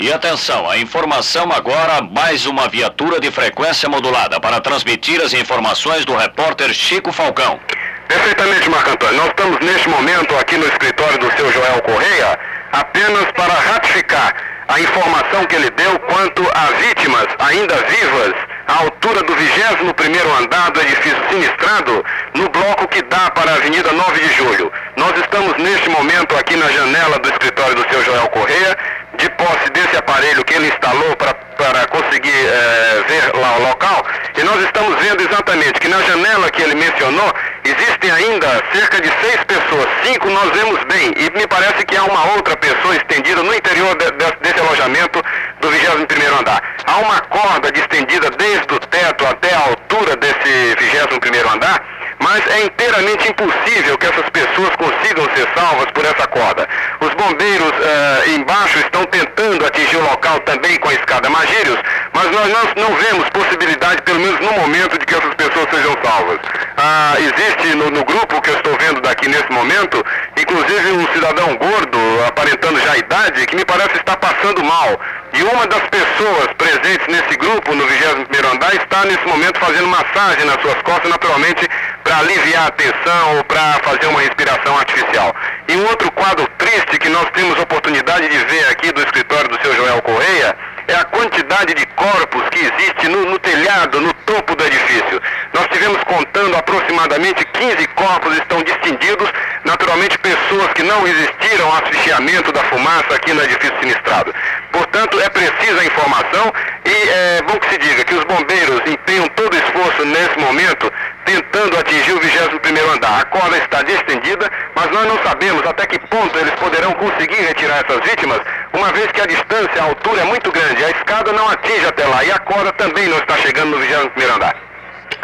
E 0.00 0.12
atenção, 0.12 0.68
a 0.68 0.78
informação 0.78 1.50
agora, 1.52 2.02
mais 2.02 2.46
uma 2.46 2.68
viatura 2.68 3.20
de 3.20 3.30
frequência 3.30 3.88
modulada 3.88 4.40
para 4.40 4.60
transmitir 4.60 5.20
as 5.20 5.32
informações 5.32 6.04
do 6.04 6.16
repórter 6.16 6.72
Chico 6.72 7.12
Falcão. 7.12 7.60
Perfeitamente, 8.08 8.68
Marco 8.70 8.90
Antônio. 8.90 9.16
Nós 9.16 9.28
estamos 9.28 9.58
neste 9.60 9.88
momento 9.88 10.36
aqui 10.36 10.56
no 10.56 10.66
escritório 10.66 11.18
do 11.18 11.30
seu 11.36 11.52
Joel 11.52 11.82
Correia, 11.82 12.38
apenas 12.72 13.24
para 13.32 13.54
ratificar 13.54 14.34
a 14.68 14.80
informação 14.80 15.44
que 15.46 15.56
ele 15.56 15.70
deu 15.70 15.98
quanto 16.00 16.42
a 16.54 16.66
vítimas 16.80 17.26
ainda 17.38 17.74
vivas 17.76 18.34
à 18.68 18.78
altura 18.80 19.22
do 19.22 19.34
21º 19.34 20.40
andar 20.40 20.70
do 20.70 20.80
edifício 20.80 21.18
sinistrado 21.28 22.04
no 22.34 22.48
bloco 22.48 22.88
que 22.88 23.02
dá 23.02 23.30
para 23.30 23.50
a 23.50 23.54
Avenida 23.56 23.92
9 23.92 24.20
de 24.20 24.34
Julho. 24.34 24.72
Nós 24.96 25.16
estamos 25.18 25.56
neste 25.58 25.90
momento 25.90 26.36
aqui 26.36 26.56
na 26.56 26.68
janela 26.68 27.18
do 27.18 27.28
escritório 27.28 27.74
do 27.74 27.88
seu 27.90 28.02
Joel 28.04 28.28
Correia, 28.28 28.78
de 29.22 29.30
posse 29.30 29.70
desse 29.70 29.96
aparelho 29.96 30.44
que 30.44 30.54
ele 30.54 30.66
instalou 30.66 31.16
para, 31.16 31.86
conseguir 31.86 32.28
é, 32.28 33.04
ver 33.06 33.36
lá 33.38 33.56
o 33.56 33.62
local, 33.68 34.04
e 34.36 34.42
nós 34.42 34.60
estamos 34.64 34.98
vendo 35.00 35.22
exatamente 35.22 35.78
que 35.78 35.86
na 35.86 36.02
janela 36.02 36.50
que 36.50 36.60
ele 36.60 36.74
mencionou 36.74 37.32
Existem 37.64 38.10
ainda 38.10 38.48
cerca 38.72 39.00
de 39.00 39.08
seis 39.08 39.44
pessoas, 39.44 39.86
cinco 40.02 40.28
nós 40.30 40.50
vemos 40.50 40.82
bem, 40.84 41.14
e 41.16 41.30
me 41.38 41.46
parece 41.46 41.84
que 41.84 41.96
há 41.96 42.02
uma 42.02 42.32
outra 42.34 42.56
pessoa 42.56 42.96
estendida 42.96 43.40
no 43.40 43.54
interior 43.54 43.96
de, 43.98 44.10
de, 44.10 44.32
desse 44.40 44.58
alojamento 44.58 45.22
do 45.60 45.70
21 45.70 46.38
andar. 46.40 46.60
Há 46.84 46.98
uma 46.98 47.20
corda 47.20 47.70
distendida 47.70 48.30
desde 48.30 48.74
o 48.74 48.80
teto 48.80 49.24
até 49.26 49.54
a 49.54 49.60
altura 49.60 50.16
desse 50.16 50.74
21 50.76 51.52
andar, 51.54 51.80
mas 52.22 52.46
é 52.46 52.64
inteiramente 52.64 53.28
impossível 53.28 53.98
que 53.98 54.06
essas 54.06 54.30
pessoas 54.30 54.70
consigam 54.76 55.24
ser 55.34 55.48
salvas 55.56 55.86
por 55.92 56.04
essa 56.04 56.26
corda. 56.28 56.68
Os 57.00 57.10
bombeiros 57.14 57.68
uh, 57.70 58.30
embaixo 58.30 58.78
estão 58.78 59.04
tentando 59.06 59.66
atingir 59.66 59.96
o 59.96 60.02
local 60.02 60.38
também 60.40 60.78
com 60.78 60.88
a 60.88 60.94
escada 60.94 61.28
Magírios, 61.28 61.78
mas 62.12 62.30
nós 62.30 62.48
não, 62.48 62.88
não 62.88 62.96
vemos 62.96 63.28
possibilidade, 63.30 64.02
pelo 64.02 64.20
menos 64.20 64.40
no 64.40 64.52
momento, 64.52 64.98
de 64.98 65.04
que 65.04 65.14
essas 65.14 65.34
pessoas 65.34 65.68
sejam 65.70 65.96
salvas. 66.04 66.38
Ah, 66.76 67.14
existe 67.18 67.76
no, 67.76 67.90
no, 67.90 68.04
grupo 68.04 68.40
que 68.40 68.50
eu 68.50 68.56
estou 68.56 68.76
vendo 68.78 69.00
daqui 69.00 69.28
nesse 69.28 69.50
momento, 69.50 70.04
inclusive 70.38 70.92
um 70.92 71.06
cidadão 71.12 71.56
gordo, 71.56 71.98
aparentando 72.26 72.80
já 72.80 72.92
a 72.92 72.98
idade, 72.98 73.46
que 73.46 73.56
me 73.56 73.64
parece 73.64 73.96
estar 73.96 74.16
passando 74.16 74.62
mal. 74.62 75.00
E 75.34 75.42
uma 75.42 75.66
das 75.66 75.82
pessoas 75.88 76.48
presentes 76.58 77.06
nesse 77.08 77.36
grupo, 77.36 77.74
no 77.74 77.86
21 77.86 78.52
andar, 78.52 78.74
está 78.74 79.04
nesse 79.06 79.24
momento 79.26 79.58
fazendo 79.58 79.86
massagem 79.88 80.44
nas 80.44 80.60
suas 80.60 80.80
costas, 80.82 81.10
naturalmente, 81.10 81.66
para 82.04 82.11
aliviar 82.18 82.66
a 82.66 82.70
tensão 82.70 83.36
ou 83.36 83.44
para 83.44 83.80
fazer 83.84 84.06
uma 84.06 84.20
respiração 84.20 84.76
artificial. 84.78 85.34
E 85.68 85.76
um 85.76 85.86
outro 85.86 86.10
quadro 86.12 86.46
triste 86.58 86.98
que 86.98 87.08
nós 87.08 87.26
temos 87.32 87.58
oportunidade 87.58 88.28
de 88.28 88.38
ver 88.38 88.68
aqui 88.68 88.92
do 88.92 89.00
escritório 89.00 89.48
do 89.48 89.60
seu 89.62 89.74
Joel 89.74 90.02
Correia 90.02 90.56
é 90.88 90.94
a 90.94 91.04
quantidade 91.04 91.74
de 91.74 91.86
corpos 91.86 92.42
que 92.50 92.58
existe 92.60 93.08
no, 93.08 93.24
no, 93.26 93.38
telhado, 93.38 94.00
no 94.00 94.11
topo 94.26 94.54
do 94.54 94.64
edifício. 94.64 95.20
Nós 95.52 95.66
tivemos 95.68 96.02
contando 96.04 96.56
aproximadamente 96.56 97.44
15 97.44 97.86
corpos 97.88 98.36
estão 98.38 98.62
distinguidos, 98.62 99.30
naturalmente 99.64 100.18
pessoas 100.18 100.72
que 100.74 100.82
não 100.82 101.02
resistiram 101.02 101.66
ao 101.66 101.82
asfixiamento 101.82 102.52
da 102.52 102.62
fumaça 102.64 103.14
aqui 103.14 103.32
no 103.32 103.42
edifício 103.42 103.78
sinistrado. 103.80 104.34
Portanto, 104.72 105.20
é 105.20 105.28
precisa 105.28 105.80
a 105.80 105.84
informação 105.84 106.52
e 106.84 107.08
é 107.08 107.42
bom 107.42 107.58
que 107.58 107.68
se 107.70 107.78
diga 107.78 108.04
que 108.04 108.14
os 108.14 108.24
bombeiros 108.24 108.80
empenham 108.86 109.26
todo 109.28 109.52
o 109.52 109.58
esforço 109.58 110.04
nesse 110.04 110.38
momento 110.38 110.90
tentando 111.24 111.78
atingir 111.78 112.12
o 112.12 112.20
21º 112.20 112.94
andar. 112.94 113.20
A 113.20 113.24
corda 113.26 113.56
está 113.58 113.82
distendida, 113.82 114.50
mas 114.74 114.90
nós 114.90 115.06
não 115.06 115.22
sabemos 115.22 115.64
até 115.66 115.86
que 115.86 115.98
ponto 115.98 116.38
eles 116.38 116.54
poderão 116.54 116.92
conseguir 116.92 117.40
retirar 117.42 117.84
essas 117.84 118.00
vítimas, 118.04 118.40
uma 118.72 118.90
vez 118.92 119.06
que 119.12 119.20
a 119.20 119.26
distância, 119.26 119.82
a 119.82 119.84
altura 119.84 120.22
é 120.22 120.24
muito 120.24 120.50
grande. 120.50 120.84
A 120.84 120.90
escada 120.90 121.32
não 121.32 121.48
atinge 121.48 121.86
até 121.86 122.04
lá 122.06 122.24
e 122.24 122.30
a 122.30 122.38
corda 122.38 122.72
também 122.72 123.08
não 123.08 123.18
está 123.18 123.36
chegando 123.36 123.70
no 123.70 123.80
21º 124.16 124.34
andar. 124.34 124.56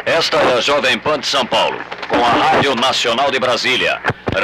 Esta 0.05 0.37
é 0.39 0.55
a 0.55 0.61
Jovem 0.61 0.99
Pan 0.99 1.19
de 1.19 1.27
São 1.27 1.45
Paulo, 1.45 1.79
com 2.09 2.17
a 2.17 2.29
Rádio 2.29 2.75
Nacional 2.75 3.31
de 3.31 3.39
Brasília, 3.39 4.01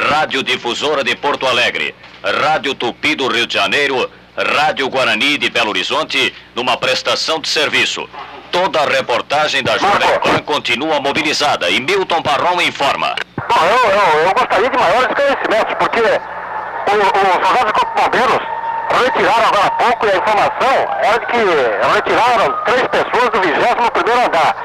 Rádio 0.09 0.43
Difusora 0.43 1.03
de 1.03 1.15
Porto 1.15 1.47
Alegre, 1.47 1.95
Rádio 2.23 2.75
Tupi 2.75 3.15
do 3.15 3.27
Rio 3.27 3.47
de 3.47 3.53
Janeiro, 3.55 4.09
Rádio 4.37 4.89
Guarani 4.89 5.37
de 5.37 5.49
Belo 5.49 5.69
Horizonte, 5.69 6.33
numa 6.53 6.77
prestação 6.77 7.39
de 7.39 7.47
serviço. 7.47 8.07
Toda 8.51 8.81
a 8.81 8.85
reportagem 8.85 9.63
da 9.63 9.77
Jovem 9.77 10.19
Pan 10.23 10.39
continua 10.43 10.99
mobilizada 10.99 11.69
e 11.69 11.79
Milton 11.79 12.21
Parron 12.21 12.61
informa. 12.61 13.15
Bom, 13.37 13.65
eu, 13.65 13.89
eu, 13.89 14.27
eu 14.27 14.33
gostaria 14.33 14.69
de 14.69 14.77
maiores 14.77 15.09
esclarecimentos, 15.09 15.75
porque 15.79 16.01
os 16.01 17.43
soldados 17.43 17.65
de 17.65 17.73
Corpo 17.73 18.01
Bombeiros 18.01 18.54
retiraram 18.91 19.47
agora 19.47 19.67
há 19.67 19.71
pouco 19.71 20.05
e 20.05 20.11
a 20.11 20.17
informação 20.17 20.75
era 21.01 21.19
de 21.19 21.25
que 21.27 21.37
retiraram 21.93 22.53
três 22.65 22.87
pessoas 22.87 23.29
do 23.29 23.41
21 23.41 24.25
andar. 24.25 24.55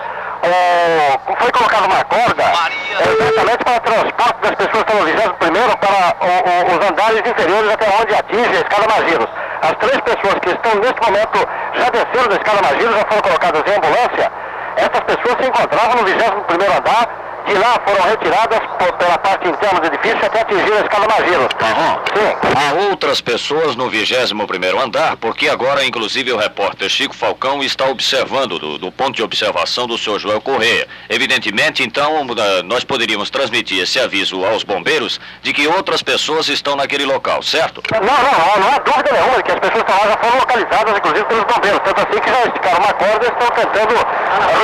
O, 0.42 1.36
foi 1.36 1.52
colocada 1.52 1.84
uma 1.86 2.04
corda 2.04 2.42
é, 2.42 3.12
exatamente 3.12 3.62
para 3.62 3.76
o 3.76 3.80
transporte 3.80 4.40
das 4.40 4.54
pessoas 4.54 4.84
que 4.84 4.92
estão 4.92 5.00
no 5.00 5.04
21 5.04 5.76
para 5.76 6.16
o, 6.16 6.30
o, 6.30 6.78
os 6.78 6.90
andares 6.90 7.20
inferiores 7.20 7.72
até 7.72 7.86
onde 8.00 8.14
atinge 8.14 8.56
a 8.56 8.60
escada 8.60 8.88
Magiros. 8.88 9.28
As 9.60 9.72
três 9.76 10.00
pessoas 10.00 10.34
que 10.40 10.50
estão 10.50 10.74
neste 10.76 11.00
momento 11.02 11.48
já 11.74 11.90
desceram 11.90 12.28
da 12.28 12.36
escada 12.36 12.62
Magiros, 12.62 12.96
já 12.96 13.04
foram 13.04 13.22
colocadas 13.22 13.62
em 13.66 13.76
ambulância. 13.76 14.32
Essas 14.76 15.00
pessoas 15.00 15.36
se 15.40 15.48
encontravam 15.48 15.96
no 15.96 16.04
21 16.04 16.76
andar 16.78 17.29
de 17.46 17.54
lá 17.54 17.80
foram 17.86 18.02
retiradas 18.02 18.60
por, 18.78 18.92
pela 18.94 19.18
parte 19.18 19.48
interna 19.48 19.80
do 19.80 19.86
edifício 19.86 20.24
até 20.24 20.40
atingir 20.40 20.72
a 20.72 20.80
escada 20.80 21.06
Magiro. 21.08 21.48
Aham. 21.60 22.00
Sim. 22.14 22.36
Há 22.56 22.88
outras 22.90 23.20
pessoas 23.20 23.76
no 23.76 23.90
21º 23.90 24.82
andar, 24.82 25.16
porque 25.16 25.48
agora, 25.48 25.84
inclusive, 25.84 26.32
o 26.32 26.36
repórter 26.36 26.88
Chico 26.88 27.14
Falcão 27.14 27.62
está 27.62 27.86
observando 27.86 28.58
do, 28.58 28.78
do 28.78 28.92
ponto 28.92 29.16
de 29.16 29.22
observação 29.22 29.86
do 29.86 29.96
senhor 29.98 30.18
Joel 30.18 30.40
Correia. 30.40 30.86
Evidentemente, 31.08 31.82
então, 31.82 32.26
nós 32.64 32.84
poderíamos 32.84 33.30
transmitir 33.30 33.82
esse 33.82 33.98
aviso 33.98 34.44
aos 34.44 34.62
bombeiros 34.62 35.20
de 35.42 35.52
que 35.52 35.66
outras 35.66 36.02
pessoas 36.02 36.48
estão 36.48 36.76
naquele 36.76 37.04
local, 37.04 37.42
certo? 37.42 37.82
Não, 37.92 38.00
não, 38.00 38.06
não, 38.06 38.60
não 38.60 38.74
há 38.74 38.78
dúvida 38.78 39.12
nenhuma 39.12 39.36
de 39.36 39.42
que 39.42 39.52
as 39.52 39.60
pessoas 39.60 39.80
estão 39.80 39.96
lá 39.96 40.10
já 40.10 40.16
foram 40.18 40.38
localizadas, 40.38 40.96
inclusive 40.96 41.24
pelos 41.24 41.44
bombeiros. 41.44 41.80
Tanto 41.84 42.00
assim 42.00 42.20
que 42.20 42.30
já 42.30 42.44
esticaram 42.44 42.78
uma 42.78 42.92
corda 42.94 43.26
e 43.26 43.28
estão 43.28 43.48
tentando 43.50 43.94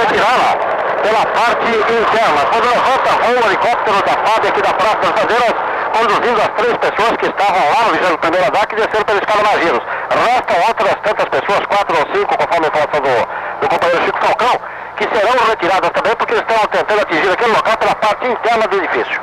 retirá-la 0.01 0.76
pela 1.07 1.25
parte 1.27 1.71
interna. 1.71 2.43
Quando 2.51 2.67
levanta 2.67 3.11
o 3.31 3.47
helicóptero 3.47 4.03
da 4.03 4.13
FAB 4.27 4.49
aqui 4.49 4.63
da 4.63 4.75
Praça 4.75 4.97
das 4.97 5.13
Bandeiras, 5.13 5.55
conduzindo 5.95 6.41
as 6.43 6.49
três 6.59 6.77
pessoas 6.79 7.17
que 7.17 7.27
estavam 7.27 7.63
lá 7.71 7.81
no 7.87 7.93
21 7.95 8.49
andar 8.49 8.67
que 8.67 8.75
desceram 8.75 9.05
pela 9.05 9.19
escala 9.21 9.43
Magiros. 9.45 9.83
Restam 10.11 10.57
outras 10.67 10.97
tantas 11.07 11.29
pessoas, 11.29 11.67
quatro 11.67 11.97
ou 11.97 12.15
cinco, 12.15 12.37
conforme 12.37 12.67
a 12.67 12.69
informação 12.69 13.01
do, 13.01 13.61
do 13.61 13.69
companheiro 13.69 14.05
Chico 14.05 14.19
Falcão, 14.19 14.61
que 14.97 15.05
serão 15.15 15.47
retiradas 15.47 15.91
também 15.91 16.17
porque 16.17 16.35
estão 16.35 16.59
tentando 16.67 17.01
atingir 17.03 17.31
aquele 17.31 17.53
local 17.53 17.77
pela 17.79 17.95
parte 17.95 18.27
interna 18.27 18.67
do 18.67 18.77
edifício. 18.79 19.21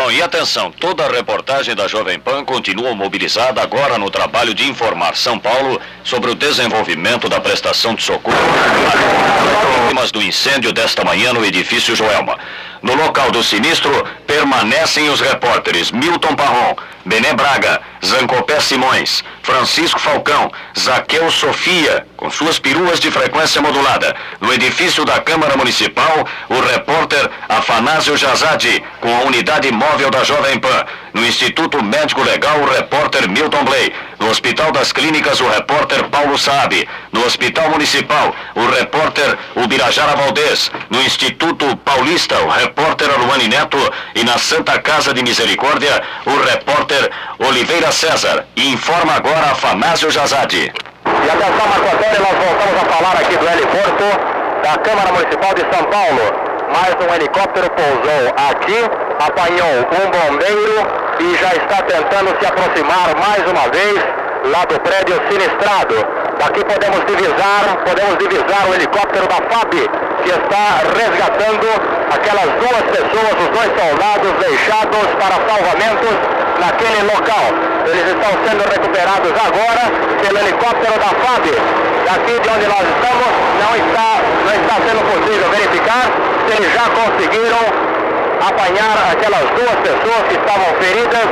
Bom, 0.00 0.10
e 0.10 0.22
atenção, 0.22 0.72
toda 0.72 1.04
a 1.04 1.12
reportagem 1.12 1.74
da 1.74 1.86
Jovem 1.86 2.18
Pan 2.18 2.42
continua 2.42 2.94
mobilizada 2.94 3.60
agora 3.60 3.98
no 3.98 4.10
trabalho 4.10 4.54
de 4.54 4.66
informar 4.66 5.14
São 5.14 5.38
Paulo 5.38 5.78
sobre 6.02 6.30
o 6.30 6.34
desenvolvimento 6.34 7.28
da 7.28 7.38
prestação 7.38 7.94
de 7.94 8.02
socorro 8.02 8.34
vítimas 10.00 10.12
do 10.12 10.22
incêndio 10.22 10.72
desta 10.72 11.04
manhã 11.04 11.32
no 11.32 11.44
edifício 11.44 11.94
Joelma. 11.94 12.38
No 12.82 12.94
local 12.94 13.30
do 13.30 13.42
sinistro 13.44 13.90
permanecem 14.26 15.10
os 15.10 15.20
repórteres 15.20 15.90
Milton 15.90 16.34
Parron, 16.34 16.74
Bené 17.04 17.34
Braga, 17.34 17.80
Zancopé 18.04 18.58
Simões, 18.60 19.22
Francisco 19.42 19.98
Falcão, 19.98 20.50
Zaqueu 20.78 21.30
Sofia, 21.30 22.06
com 22.16 22.30
suas 22.30 22.58
peruas 22.58 22.98
de 22.98 23.10
frequência 23.10 23.60
modulada. 23.60 24.14
No 24.40 24.52
edifício 24.52 25.04
da 25.04 25.20
Câmara 25.20 25.56
Municipal, 25.56 26.26
o 26.48 26.60
repórter 26.60 27.30
Afanásio 27.48 28.16
Jazade, 28.16 28.82
com 29.00 29.14
a 29.14 29.24
unidade 29.24 29.70
móvel 29.72 30.10
da 30.10 30.24
Jovem 30.24 30.58
Pan. 30.58 30.86
No 31.12 31.26
Instituto 31.26 31.82
Médico 31.82 32.22
Legal, 32.22 32.60
o 32.60 32.70
repórter 32.70 33.28
Milton 33.28 33.64
Blay. 33.64 33.92
No 34.20 34.28
Hospital 34.28 34.70
das 34.70 34.92
Clínicas, 34.92 35.40
o 35.40 35.48
repórter 35.48 36.04
Paulo 36.10 36.38
Saab. 36.38 36.86
No 37.10 37.24
Hospital 37.24 37.70
Municipal, 37.70 38.34
o 38.54 38.66
repórter 38.66 39.38
Ubirajara 39.56 40.14
Valdez. 40.14 40.70
No 40.90 41.00
Instituto 41.00 41.74
Paulista, 41.78 42.38
o 42.40 42.48
repórter 42.48 43.10
Aluane 43.10 43.48
Neto. 43.48 43.78
E 44.14 44.22
na 44.22 44.36
Santa 44.36 44.78
Casa 44.78 45.14
de 45.14 45.22
Misericórdia, 45.22 46.02
o 46.26 46.36
repórter 46.42 47.10
Oliveira 47.38 47.90
César. 47.90 48.44
E 48.54 48.70
informa 48.70 49.14
agora 49.14 49.52
Afanásio 49.52 50.10
Jazade. 50.10 50.70
E 51.06 51.30
atenção, 51.30 51.66
Marco 51.66 51.96
Antônio, 51.96 52.20
nós 52.20 52.44
voltamos 52.44 52.82
a 52.82 52.92
falar 52.92 53.16
aqui 53.16 53.36
do 53.36 53.48
heliporto 53.48 54.04
da 54.62 54.76
Câmara 54.78 55.12
Municipal 55.12 55.54
de 55.54 55.62
São 55.74 55.84
Paulo 55.84 56.50
mais 56.70 56.94
um 56.94 57.14
helicóptero 57.14 57.68
pousou 57.70 58.28
aqui, 58.36 58.78
apanhou 59.20 59.84
um 59.84 60.10
bombeiro 60.10 61.10
e 61.20 61.36
já 61.36 61.52
está 61.52 61.82
tentando 61.82 62.32
se 62.40 62.46
aproximar 62.46 63.14
mais 63.20 63.44
uma 63.46 63.68
vez 63.68 64.00
lá 64.48 64.64
do 64.64 64.80
prédio 64.80 65.20
sinistrado. 65.28 65.94
Daqui 66.40 66.64
podemos 66.64 67.04
divisar, 67.04 67.84
podemos 67.84 68.16
divisar 68.16 68.64
o 68.66 68.74
helicóptero 68.74 69.28
da 69.28 69.36
FAB, 69.44 69.72
que 70.24 70.30
está 70.30 70.80
resgatando 70.96 71.68
aquelas 72.08 72.48
duas 72.56 72.82
pessoas, 72.96 73.32
os 73.36 73.50
dois 73.52 73.70
soldados 73.76 74.32
deixados 74.40 75.04
para 75.20 75.36
salvamentos 75.44 76.14
naquele 76.56 77.02
local. 77.12 77.46
Eles 77.84 78.06
estão 78.08 78.32
sendo 78.48 78.64
recuperados 78.72 79.32
agora 79.36 79.84
pelo 80.24 80.38
helicóptero 80.38 80.96
da 80.96 81.12
FAB. 81.20 81.46
Daqui 82.08 82.40
de 82.40 82.48
onde 82.48 82.66
nós 82.72 82.84
estamos, 82.88 83.30
não 83.60 83.72
está, 83.76 84.08
não 84.48 84.54
está 84.56 84.74
sendo 84.80 85.02
possível 85.12 85.48
verificar 85.50 86.08
se 86.48 86.56
eles 86.56 86.72
já 86.72 86.88
conseguiram 86.88 87.89
apanhar 88.40 89.12
aquelas 89.12 89.48
duas 89.50 89.76
pessoas 89.84 90.22
que 90.28 90.34
estavam 90.34 90.74
feridas 90.80 91.26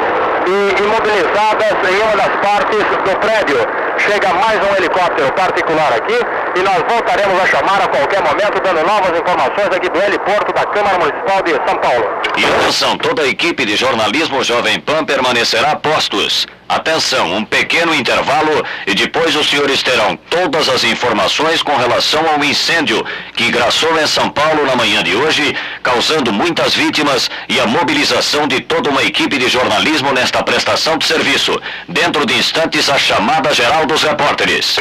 e 0.47 0.83
imobilizadas 0.83 1.75
em 1.91 2.03
uma 2.03 2.17
das 2.17 2.37
partes 2.41 2.79
do 2.79 3.17
prédio. 3.19 3.59
Chega 3.99 4.33
mais 4.35 4.61
um 4.63 4.77
helicóptero 4.77 5.33
particular 5.33 5.93
aqui 5.93 6.15
e 6.59 6.63
nós 6.63 6.83
voltaremos 6.89 7.41
a 7.43 7.47
chamar 7.47 7.83
a 7.83 7.89
qualquer 7.89 8.23
momento, 8.23 8.61
dando 8.63 8.87
novas 8.87 9.19
informações 9.19 9.75
aqui 9.75 9.89
do 9.89 10.01
heliporto 10.01 10.53
da 10.53 10.65
Câmara 10.67 10.99
Municipal 10.99 11.43
de 11.43 11.53
São 11.53 11.79
Paulo. 11.79 12.07
E 12.37 12.45
atenção, 12.45 12.97
toda 12.97 13.23
a 13.23 13.27
equipe 13.27 13.65
de 13.65 13.77
jornalismo 13.77 14.43
Jovem 14.45 14.81
Pan 14.81 15.05
permanecerá 15.05 15.77
postos. 15.77 16.47
Atenção, 16.69 17.35
um 17.35 17.45
pequeno 17.45 17.95
intervalo 17.95 18.63
e 18.87 18.95
depois 18.95 19.35
os 19.35 19.49
senhores 19.49 19.83
terão 19.83 20.17
todas 20.29 20.69
as 20.69 20.85
informações 20.85 21.63
com 21.63 21.75
relação 21.75 22.29
ao 22.29 22.45
incêndio 22.45 23.03
que 23.35 23.51
graçou 23.51 23.99
em 23.99 24.07
São 24.07 24.29
Paulo 24.29 24.67
na 24.67 24.77
manhã 24.77 25.03
de 25.03 25.17
hoje, 25.17 25.57
causando 25.83 26.31
muitas 26.31 26.75
vítimas 26.75 27.31
e 27.49 27.59
a 27.59 27.67
mobilização 27.67 28.47
de 28.47 28.61
toda 28.61 28.91
uma 28.91 29.03
equipe 29.03 29.39
de 29.39 29.49
jornalismo 29.49 30.13
nesta 30.13 30.43
prestação 30.43 30.99
de 30.99 31.07
serviço. 31.07 31.59
Dentro 31.89 32.27
de 32.27 32.35
instantes, 32.35 32.91
a 32.91 32.99
chamada 32.99 33.55
geral 33.55 33.87
dos 33.87 34.03
repórteres. 34.03 34.79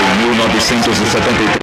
Em 0.00 0.16
1973. 0.28 1.62